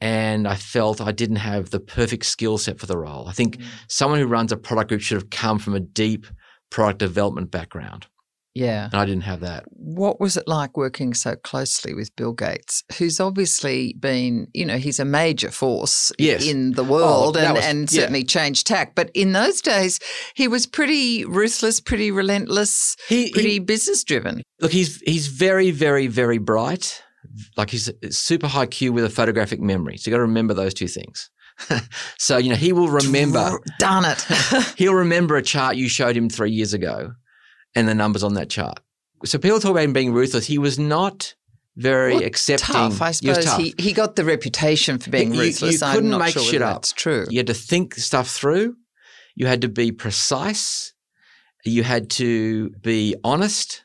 And 0.00 0.46
I 0.46 0.54
felt 0.54 1.00
I 1.00 1.10
didn't 1.10 1.36
have 1.36 1.70
the 1.70 1.80
perfect 1.80 2.26
skill 2.26 2.58
set 2.58 2.78
for 2.78 2.86
the 2.86 2.96
role. 2.96 3.26
I 3.26 3.32
think 3.32 3.58
mm. 3.58 3.64
someone 3.88 4.20
who 4.20 4.26
runs 4.26 4.52
a 4.52 4.56
product 4.56 4.90
group 4.90 5.00
should 5.00 5.16
have 5.16 5.30
come 5.30 5.58
from 5.58 5.74
a 5.74 5.80
deep 5.80 6.26
product 6.70 7.00
development 7.00 7.50
background. 7.50 8.06
Yeah. 8.54 8.84
And 8.84 8.94
I 8.94 9.04
didn't 9.04 9.24
have 9.24 9.40
that. 9.40 9.64
What 9.68 10.20
was 10.20 10.36
it 10.36 10.46
like 10.46 10.76
working 10.76 11.12
so 11.12 11.34
closely 11.34 11.92
with 11.92 12.14
Bill 12.14 12.32
Gates, 12.32 12.84
who's 12.98 13.18
obviously 13.18 13.96
been, 13.98 14.46
you 14.54 14.64
know, 14.64 14.78
he's 14.78 15.00
a 15.00 15.04
major 15.04 15.50
force 15.50 16.12
yes. 16.18 16.46
in 16.46 16.72
the 16.72 16.84
oh, 16.84 16.88
world 16.88 17.36
oh, 17.36 17.40
and, 17.40 17.54
was, 17.54 17.64
and 17.64 17.90
certainly 17.90 18.22
changed 18.22 18.66
tack. 18.66 18.94
But 18.94 19.10
in 19.12 19.32
those 19.32 19.60
days, 19.60 19.98
he 20.34 20.46
was 20.46 20.66
pretty 20.66 21.24
ruthless, 21.24 21.80
pretty 21.80 22.12
relentless, 22.12 22.96
he, 23.08 23.32
pretty 23.32 23.58
business 23.58 24.04
driven. 24.04 24.42
Look, 24.60 24.72
he's 24.72 25.00
he's 25.00 25.26
very, 25.26 25.72
very, 25.72 26.06
very 26.06 26.38
bright. 26.38 27.02
Like 27.56 27.70
he's 27.70 27.90
super 28.10 28.46
high 28.46 28.66
IQ 28.66 28.90
with 28.90 29.04
a 29.04 29.10
photographic 29.10 29.60
memory. 29.60 29.96
So 29.96 30.08
you 30.08 30.12
got 30.12 30.18
to 30.18 30.22
remember 30.22 30.54
those 30.54 30.74
two 30.74 30.88
things. 30.88 31.28
so, 32.18 32.36
you 32.36 32.50
know, 32.50 32.56
he 32.56 32.72
will 32.72 32.88
remember. 32.88 33.58
Darn 33.78 34.04
it. 34.04 34.22
he'll 34.76 34.94
remember 34.94 35.36
a 35.36 35.42
chart 35.42 35.76
you 35.76 35.88
showed 35.88 36.16
him 36.16 36.28
three 36.28 36.50
years 36.50 36.72
ago 36.72 37.14
and 37.74 37.88
the 37.88 37.94
numbers 37.94 38.22
on 38.22 38.34
that 38.34 38.50
chart. 38.50 38.80
So 39.24 39.38
people 39.38 39.60
talk 39.60 39.70
about 39.70 39.84
him 39.84 39.92
being 39.92 40.12
ruthless. 40.12 40.46
He 40.46 40.58
was 40.58 40.78
not 40.78 41.34
very 41.76 42.14
well, 42.14 42.24
accepting. 42.24 42.74
Tough, 42.74 43.02
I 43.02 43.10
suppose. 43.12 43.44
Tough. 43.44 43.60
He, 43.60 43.74
he 43.78 43.92
got 43.92 44.16
the 44.16 44.24
reputation 44.24 44.98
for 44.98 45.10
being 45.10 45.34
you, 45.34 45.40
ruthless. 45.40 45.80
You 45.80 45.86
couldn't 45.92 46.18
make 46.18 46.34
sure 46.34 46.42
shit 46.42 46.62
up. 46.62 46.78
It's 46.78 46.92
true. 46.92 47.26
You 47.30 47.38
had 47.38 47.46
to 47.48 47.54
think 47.54 47.94
stuff 47.94 48.28
through. 48.30 48.76
You 49.34 49.46
had 49.46 49.62
to 49.62 49.68
be 49.68 49.92
precise. 49.92 50.92
You 51.64 51.82
had 51.82 52.10
to 52.10 52.70
be 52.70 53.16
honest. 53.24 53.84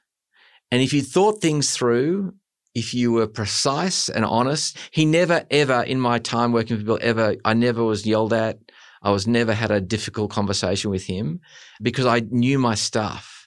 And 0.72 0.82
if 0.82 0.94
you 0.94 1.02
thought 1.02 1.42
things 1.42 1.76
through, 1.76 2.34
if 2.76 2.94
you 2.94 3.12
were 3.12 3.28
precise 3.28 4.10
and 4.10 4.24
honest, 4.24 4.78
he 4.92 5.06
never, 5.06 5.44
ever, 5.50 5.82
in 5.82 6.00
my 6.00 6.20
time 6.20 6.52
working 6.52 6.78
with 6.78 6.86
Bill, 6.86 7.00
ever, 7.02 7.36
I 7.44 7.54
never 7.54 7.84
was 7.84 8.06
yelled 8.06 8.34
at. 8.34 8.60
I 9.02 9.12
was 9.12 9.26
never 9.26 9.54
had 9.54 9.72
a 9.72 9.82
difficult 9.82 10.30
conversation 10.30 10.92
with 10.92 11.06
him 11.06 11.40
because 11.82 12.06
I 12.06 12.20
knew 12.20 12.60
my 12.60 12.76
stuff 12.76 13.39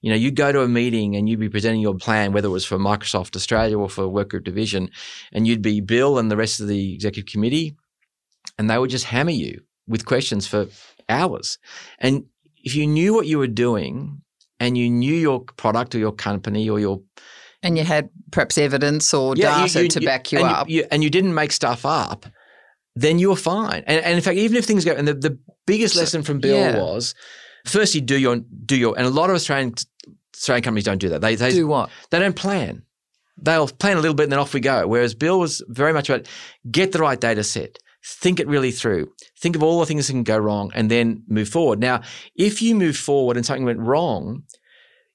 you 0.00 0.10
know, 0.10 0.16
you'd 0.16 0.36
go 0.36 0.50
to 0.50 0.62
a 0.62 0.68
meeting 0.68 1.14
and 1.14 1.28
you'd 1.28 1.40
be 1.40 1.48
presenting 1.48 1.80
your 1.80 1.94
plan, 1.94 2.32
whether 2.32 2.48
it 2.48 2.52
was 2.52 2.64
for 2.64 2.78
Microsoft 2.78 3.36
Australia 3.36 3.78
or 3.78 3.88
for 3.88 4.04
Workgroup 4.04 4.44
Division, 4.44 4.90
and 5.32 5.46
you'd 5.46 5.62
be 5.62 5.80
Bill 5.80 6.18
and 6.18 6.30
the 6.30 6.36
rest 6.36 6.60
of 6.60 6.68
the 6.68 6.94
executive 6.94 7.30
committee, 7.30 7.76
and 8.58 8.70
they 8.70 8.78
would 8.78 8.90
just 8.90 9.04
hammer 9.04 9.30
you 9.30 9.60
with 9.86 10.06
questions 10.06 10.46
for 10.46 10.66
hours. 11.08 11.58
And 11.98 12.24
if 12.56 12.74
you 12.74 12.86
knew 12.86 13.12
what 13.12 13.26
you 13.26 13.38
were 13.38 13.46
doing 13.46 14.22
and 14.58 14.78
you 14.78 14.88
knew 14.88 15.14
your 15.14 15.40
product 15.40 15.94
or 15.94 15.98
your 15.98 16.12
company 16.12 16.68
or 16.68 16.80
your 16.80 17.02
and 17.62 17.76
you 17.76 17.84
had 17.84 18.08
perhaps 18.30 18.56
evidence 18.56 19.12
or 19.12 19.36
yeah, 19.36 19.62
data 19.62 19.80
you, 19.80 19.82
you, 19.84 19.88
to 19.90 20.00
back 20.00 20.32
you 20.32 20.38
and 20.38 20.48
up, 20.48 20.70
you, 20.70 20.86
and 20.90 21.04
you 21.04 21.10
didn't 21.10 21.34
make 21.34 21.52
stuff 21.52 21.84
up, 21.84 22.24
then 22.96 23.18
you 23.18 23.28
were 23.28 23.36
fine. 23.36 23.84
And, 23.86 24.02
and 24.02 24.14
in 24.14 24.22
fact, 24.22 24.38
even 24.38 24.56
if 24.56 24.64
things 24.64 24.82
go, 24.82 24.92
and 24.92 25.06
the, 25.06 25.12
the 25.12 25.38
biggest 25.66 25.94
lesson 25.94 26.22
from 26.22 26.40
Bill 26.40 26.56
yeah. 26.56 26.78
was 26.78 27.14
Firstly, 27.66 28.00
do 28.00 28.18
your 28.18 28.36
do 28.64 28.76
your 28.76 28.96
and 28.96 29.06
a 29.06 29.10
lot 29.10 29.30
of 29.30 29.36
Australian 29.36 29.74
Australian 30.40 30.64
companies 30.64 30.84
don't 30.84 30.98
do 30.98 31.10
that. 31.10 31.20
They, 31.20 31.34
they 31.34 31.52
do 31.52 31.66
what? 31.66 31.90
They 32.10 32.18
don't 32.18 32.34
plan. 32.34 32.82
They'll 33.36 33.68
plan 33.68 33.98
a 33.98 34.00
little 34.00 34.14
bit 34.14 34.24
and 34.24 34.32
then 34.32 34.38
off 34.38 34.54
we 34.54 34.60
go. 34.60 34.86
Whereas 34.86 35.14
Bill 35.14 35.38
was 35.38 35.62
very 35.68 35.92
much 35.92 36.08
about 36.08 36.26
get 36.70 36.92
the 36.92 36.98
right 36.98 37.20
data 37.20 37.44
set, 37.44 37.78
think 38.04 38.40
it 38.40 38.48
really 38.48 38.70
through, 38.70 39.12
think 39.38 39.54
of 39.54 39.62
all 39.62 39.80
the 39.80 39.86
things 39.86 40.06
that 40.06 40.14
can 40.14 40.22
go 40.22 40.38
wrong, 40.38 40.70
and 40.74 40.90
then 40.90 41.24
move 41.28 41.48
forward. 41.48 41.78
Now, 41.78 42.00
if 42.34 42.62
you 42.62 42.74
move 42.74 42.96
forward 42.96 43.36
and 43.36 43.44
something 43.44 43.64
went 43.64 43.80
wrong, 43.80 44.44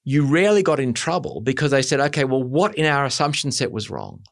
you 0.04 0.24
rarely 0.24 0.62
got 0.62 0.78
in 0.78 0.94
trouble 0.94 1.40
because 1.40 1.72
they 1.72 1.82
said, 1.82 1.98
okay, 1.98 2.24
well, 2.24 2.42
what 2.42 2.76
in 2.76 2.86
our 2.86 3.04
assumption 3.04 3.50
set 3.50 3.72
was 3.72 3.90
wrong? 3.90 4.22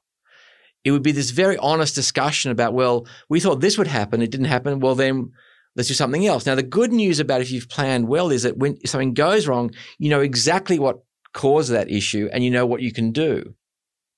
It 0.85 0.93
would 0.93 1.03
be 1.03 1.13
this 1.13 1.31
very 1.31 1.57
honest 1.57 1.97
discussion 1.97 2.53
about, 2.53 2.73
well, 2.73 3.07
we 3.29 3.41
thought 3.41 3.61
this 3.61 3.79
would 3.79 3.89
happen, 3.89 4.23
it 4.23 4.31
didn't 4.31 4.47
happen. 4.47 4.79
Well, 4.79 4.95
then 4.95 5.33
let's 5.77 5.89
do 5.89 5.95
something 5.95 6.27
else. 6.27 6.47
Now, 6.47 6.55
the 6.55 6.63
good 6.63 6.93
news 6.93 7.21
about 7.21 7.41
if 7.41 7.51
you've 7.51 7.69
planned 7.69 8.09
well 8.09 8.31
is 8.31 8.43
that 8.43 8.57
when 8.57 8.85
something 8.87 9.15
goes 9.15 9.47
wrong, 9.47 9.71
you 9.99 10.11
know 10.11 10.21
exactly 10.21 10.79
what 10.79 11.01
caused 11.33 11.73
that 11.73 11.91
issue 11.91 12.29
and 12.33 12.45
you 12.45 12.51
know 12.51 12.67
what 12.67 12.81
you 12.81 12.93
can 12.93 13.13
do. 13.13 13.55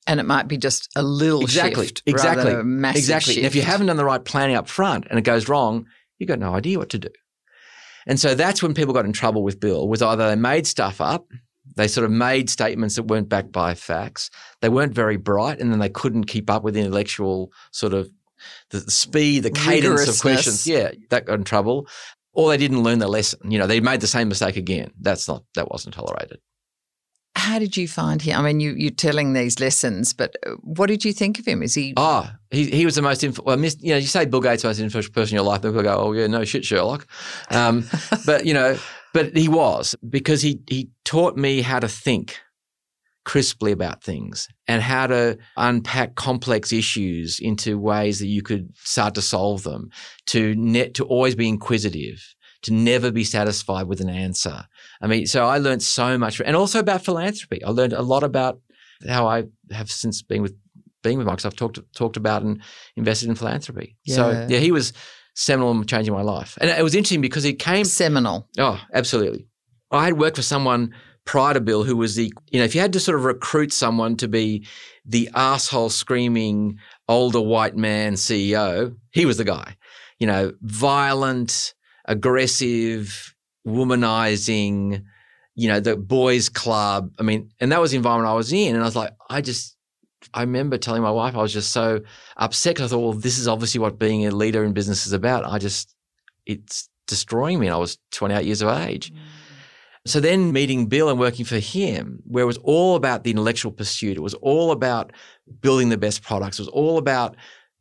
And 0.06 0.20
it 0.20 0.24
might 0.24 0.46
be 0.46 0.56
just 0.56 0.88
a 0.94 1.02
little 1.02 1.40
exactly, 1.40 1.86
shift, 1.86 2.02
exactly, 2.06 2.52
exactly. 2.52 3.34
Shift. 3.34 3.46
if 3.46 3.54
you 3.56 3.62
haven't 3.62 3.88
done 3.88 3.96
the 3.96 4.04
right 4.04 4.24
planning 4.24 4.54
up 4.54 4.68
front 4.68 5.06
and 5.10 5.18
it 5.18 5.22
goes 5.22 5.48
wrong, 5.48 5.86
you've 6.18 6.28
got 6.28 6.38
no 6.38 6.54
idea 6.54 6.78
what 6.78 6.90
to 6.90 6.98
do. 6.98 7.08
And 8.06 8.20
so 8.20 8.36
that's 8.36 8.62
when 8.62 8.72
people 8.72 8.94
got 8.94 9.04
in 9.04 9.12
trouble 9.12 9.42
with 9.42 9.58
Bill 9.58 9.88
was 9.88 10.02
either 10.02 10.28
they 10.28 10.36
made 10.36 10.66
stuff 10.66 11.00
up, 11.00 11.26
they 11.74 11.88
sort 11.88 12.04
of 12.04 12.12
made 12.12 12.48
statements 12.48 12.94
that 12.94 13.08
weren't 13.08 13.28
backed 13.28 13.50
by 13.50 13.74
facts, 13.74 14.30
they 14.60 14.68
weren't 14.68 14.94
very 14.94 15.16
bright, 15.16 15.60
and 15.60 15.72
then 15.72 15.80
they 15.80 15.88
couldn't 15.88 16.24
keep 16.24 16.48
up 16.48 16.62
with 16.62 16.74
the 16.74 16.80
intellectual 16.80 17.50
sort 17.72 17.92
of 17.92 18.08
the 18.70 18.80
speed, 18.80 19.42
the 19.42 19.50
cadence 19.50 20.08
of 20.08 20.20
questions. 20.20 20.66
Yeah, 20.66 20.92
that 21.10 21.26
got 21.26 21.38
in 21.38 21.44
trouble. 21.44 21.88
Or 22.32 22.50
they 22.50 22.58
didn't 22.58 22.82
learn 22.82 22.98
the 22.98 23.08
lesson. 23.08 23.50
You 23.50 23.58
know, 23.58 23.66
they 23.66 23.80
made 23.80 24.00
the 24.00 24.06
same 24.06 24.28
mistake 24.28 24.56
again. 24.56 24.90
That's 25.00 25.26
not 25.26 25.44
that 25.54 25.70
wasn't 25.70 25.94
tolerated. 25.94 26.38
How 27.34 27.58
did 27.58 27.76
you 27.76 27.86
find 27.86 28.20
him? 28.20 28.40
I 28.40 28.42
mean, 28.42 28.60
you, 28.60 28.72
you're 28.72 28.90
telling 28.90 29.34
these 29.34 29.60
lessons, 29.60 30.14
but 30.14 30.36
uh, 30.46 30.52
what 30.62 30.86
did 30.86 31.04
you 31.04 31.12
think 31.12 31.38
of 31.38 31.46
him? 31.46 31.62
Is 31.62 31.74
he? 31.74 31.92
Oh, 31.96 32.30
he, 32.50 32.70
he 32.70 32.84
was 32.86 32.94
the 32.94 33.02
most. 33.02 33.22
Inf- 33.22 33.40
well, 33.42 33.58
you 33.58 33.90
know, 33.90 33.98
you 33.98 34.06
say 34.06 34.24
Bill 34.24 34.40
Gates 34.40 34.64
was 34.64 34.78
the 34.78 34.84
most 34.84 34.94
influential 34.94 35.12
person 35.12 35.34
in 35.34 35.42
your 35.42 35.44
life, 35.44 35.60
people 35.60 35.82
go, 35.82 35.94
"Oh 35.96 36.12
yeah, 36.12 36.26
no 36.26 36.44
shit, 36.44 36.64
Sherlock." 36.64 37.06
Um, 37.50 37.86
but 38.26 38.46
you 38.46 38.54
know, 38.54 38.78
but 39.12 39.36
he 39.36 39.48
was 39.48 39.94
because 40.08 40.40
he 40.40 40.60
he 40.66 40.88
taught 41.04 41.36
me 41.36 41.60
how 41.60 41.78
to 41.78 41.88
think 41.88 42.40
crisply 43.26 43.72
about 43.72 44.04
things 44.04 44.48
and 44.68 44.80
how 44.80 45.08
to 45.08 45.36
unpack 45.56 46.14
complex 46.14 46.72
issues 46.72 47.40
into 47.40 47.76
ways 47.76 48.20
that 48.20 48.28
you 48.28 48.40
could 48.40 48.72
start 48.76 49.16
to 49.16 49.20
solve 49.20 49.64
them, 49.64 49.90
to 50.26 50.54
net, 50.54 50.94
to 50.94 51.04
always 51.04 51.34
be 51.34 51.48
inquisitive, 51.48 52.24
to 52.62 52.72
never 52.72 53.10
be 53.10 53.24
satisfied 53.24 53.88
with 53.88 54.00
an 54.00 54.08
answer. 54.08 54.64
I 55.02 55.08
mean, 55.08 55.26
so 55.26 55.44
I 55.44 55.58
learned 55.58 55.82
so 55.82 56.16
much 56.16 56.40
and 56.40 56.54
also 56.54 56.78
about 56.78 57.04
philanthropy. 57.04 57.62
I 57.64 57.70
learned 57.70 57.94
a 57.94 58.02
lot 58.02 58.22
about 58.22 58.60
how 59.06 59.26
I 59.26 59.44
have 59.72 59.90
since 59.90 60.22
been 60.22 60.40
with 60.40 60.54
being 61.02 61.18
with 61.18 61.26
Microsoft 61.26 61.56
talked 61.56 61.80
talked 61.96 62.16
about 62.16 62.42
and 62.42 62.62
invested 62.94 63.28
in 63.28 63.34
philanthropy. 63.34 63.96
Yeah. 64.04 64.14
So 64.14 64.46
yeah, 64.48 64.58
he 64.58 64.70
was 64.70 64.92
seminal 65.34 65.72
in 65.72 65.84
changing 65.84 66.14
my 66.14 66.22
life. 66.22 66.56
And 66.60 66.70
it 66.70 66.82
was 66.82 66.94
interesting 66.94 67.20
because 67.20 67.42
he 67.42 67.54
came 67.54 67.84
seminal. 67.86 68.48
Oh, 68.56 68.80
absolutely. 68.94 69.48
I 69.90 70.04
had 70.04 70.18
worked 70.18 70.36
for 70.36 70.42
someone 70.42 70.94
prior 71.26 71.52
to 71.52 71.60
Bill, 71.60 71.82
who 71.84 71.96
was 71.96 72.14
the, 72.14 72.32
you 72.50 72.58
know, 72.58 72.64
if 72.64 72.74
you 72.74 72.80
had 72.80 72.94
to 72.94 73.00
sort 73.00 73.18
of 73.18 73.24
recruit 73.24 73.72
someone 73.72 74.16
to 74.16 74.28
be 74.28 74.64
the 75.04 75.28
asshole 75.34 75.90
screaming 75.90 76.78
older 77.08 77.40
white 77.40 77.76
man 77.76 78.14
CEO, 78.14 78.96
he 79.10 79.26
was 79.26 79.36
the 79.36 79.44
guy. 79.44 79.76
You 80.18 80.28
know, 80.28 80.52
violent, 80.62 81.74
aggressive, 82.06 83.34
womanizing, 83.66 85.04
you 85.56 85.68
know, 85.68 85.80
the 85.80 85.96
boys 85.96 86.48
club. 86.48 87.10
I 87.18 87.22
mean, 87.22 87.50
and 87.60 87.70
that 87.72 87.80
was 87.80 87.90
the 87.90 87.98
environment 87.98 88.30
I 88.30 88.34
was 88.34 88.52
in. 88.52 88.74
And 88.74 88.82
I 88.82 88.86
was 88.86 88.96
like, 88.96 89.10
I 89.28 89.40
just, 89.40 89.76
I 90.32 90.42
remember 90.42 90.78
telling 90.78 91.02
my 91.02 91.10
wife 91.10 91.34
I 91.34 91.42
was 91.42 91.52
just 91.52 91.72
so 91.72 92.00
upset 92.36 92.76
because 92.76 92.92
I 92.92 92.94
thought, 92.94 93.02
well, 93.02 93.12
this 93.12 93.38
is 93.38 93.48
obviously 93.48 93.80
what 93.80 93.98
being 93.98 94.26
a 94.26 94.30
leader 94.30 94.64
in 94.64 94.72
business 94.72 95.06
is 95.06 95.12
about. 95.12 95.44
I 95.44 95.58
just, 95.58 95.94
it's 96.46 96.88
destroying 97.08 97.58
me. 97.58 97.66
And 97.66 97.74
I 97.74 97.78
was 97.78 97.98
28 98.12 98.44
years 98.46 98.62
of 98.62 98.68
age. 98.68 99.12
Mm. 99.12 99.18
So 100.06 100.20
then 100.20 100.52
meeting 100.52 100.86
Bill 100.86 101.08
and 101.08 101.18
working 101.18 101.44
for 101.44 101.58
him, 101.58 102.22
where 102.26 102.44
it 102.44 102.46
was 102.46 102.58
all 102.58 102.94
about 102.94 103.24
the 103.24 103.30
intellectual 103.30 103.72
pursuit, 103.72 104.16
it 104.16 104.20
was 104.20 104.34
all 104.34 104.70
about 104.70 105.12
building 105.60 105.88
the 105.88 105.98
best 105.98 106.22
products, 106.22 106.58
it 106.58 106.62
was 106.62 106.68
all 106.68 106.96
about 106.96 107.36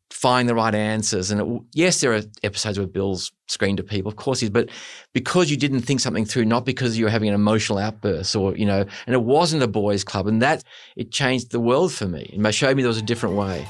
finding 0.09 0.47
the 0.47 0.55
right 0.55 0.73
answers. 0.73 1.30
And 1.30 1.41
it, 1.41 1.61
yes, 1.73 2.01
there 2.01 2.13
are 2.13 2.21
episodes 2.41 2.80
where 2.80 2.88
Bill's 2.88 3.32
screamed 3.47 3.80
at 3.80 3.88
people, 3.88 4.09
of 4.09 4.15
course 4.15 4.39
he's, 4.39 4.49
but 4.49 4.69
because 5.13 5.51
you 5.51 5.57
didn't 5.57 5.82
think 5.82 5.99
something 5.99 6.26
through, 6.26 6.45
not 6.45 6.65
because 6.65 6.97
you 6.97 7.05
were 7.05 7.11
having 7.11 7.30
an 7.30 7.36
emotional 7.36 7.78
outburst 7.78 8.36
or, 8.36 8.55
you 8.57 8.65
know, 8.65 8.86
and 9.05 9.13
it 9.13 9.21
wasn't 9.21 9.61
a 9.61 9.67
boys' 9.67 10.03
club. 10.03 10.26
And 10.26 10.41
that, 10.41 10.63
it 10.95 11.11
changed 11.11 11.51
the 11.51 11.59
world 11.59 11.93
for 11.93 12.07
me. 12.07 12.32
It 12.34 12.51
showed 12.53 12.76
me 12.76 12.82
there 12.82 12.88
was 12.88 12.97
a 12.97 13.03
different 13.03 13.36
way. 13.36 13.67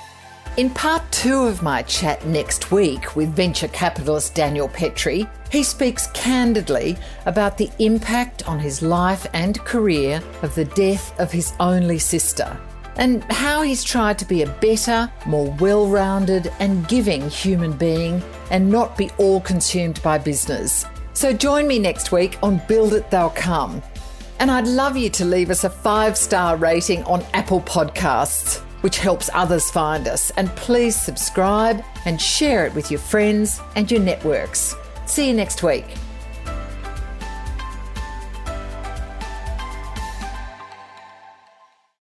In 0.57 0.69
part 0.69 1.03
two 1.11 1.41
of 1.47 1.61
my 1.61 1.81
chat 1.81 2.25
next 2.25 2.71
week 2.71 3.13
with 3.17 3.35
venture 3.35 3.67
capitalist 3.67 4.35
Daniel 4.35 4.69
Petre, 4.69 5.29
he 5.51 5.63
speaks 5.63 6.07
candidly 6.13 6.97
about 7.25 7.57
the 7.57 7.69
impact 7.79 8.47
on 8.47 8.57
his 8.57 8.81
life 8.81 9.27
and 9.33 9.59
career 9.65 10.23
of 10.43 10.55
the 10.55 10.63
death 10.63 11.19
of 11.19 11.29
his 11.29 11.51
only 11.59 11.99
sister 11.99 12.57
and 12.95 13.21
how 13.25 13.63
he's 13.63 13.83
tried 13.83 14.17
to 14.17 14.23
be 14.23 14.43
a 14.43 14.47
better, 14.47 15.11
more 15.25 15.53
well 15.59 15.87
rounded, 15.87 16.53
and 16.59 16.87
giving 16.87 17.29
human 17.29 17.73
being 17.73 18.23
and 18.49 18.71
not 18.71 18.97
be 18.97 19.09
all 19.17 19.41
consumed 19.41 20.01
by 20.03 20.17
business. 20.17 20.85
So 21.13 21.33
join 21.33 21.67
me 21.67 21.79
next 21.79 22.13
week 22.13 22.37
on 22.41 22.61
Build 22.69 22.93
It 22.93 23.11
They'll 23.11 23.29
Come 23.31 23.81
And 24.39 24.49
I'd 24.49 24.67
love 24.67 24.95
you 24.95 25.09
to 25.09 25.25
leave 25.25 25.49
us 25.49 25.65
a 25.65 25.69
five 25.69 26.17
star 26.17 26.55
rating 26.55 27.03
on 27.03 27.25
Apple 27.33 27.59
Podcasts, 27.59 28.64
which 28.85 28.99
helps 28.99 29.31
others 29.33 29.71
find 29.71 30.07
us. 30.07 30.29
And 30.37 30.47
please 30.49 30.95
subscribe 30.95 31.83
and 32.05 32.21
share 32.21 32.67
it 32.67 32.75
with 32.75 32.91
your 32.91 32.99
friends 32.99 33.59
and 33.75 33.89
your 33.89 33.99
networks. 33.99 34.75
See 35.07 35.27
you 35.27 35.33
next 35.33 35.63
week. 35.63 36.04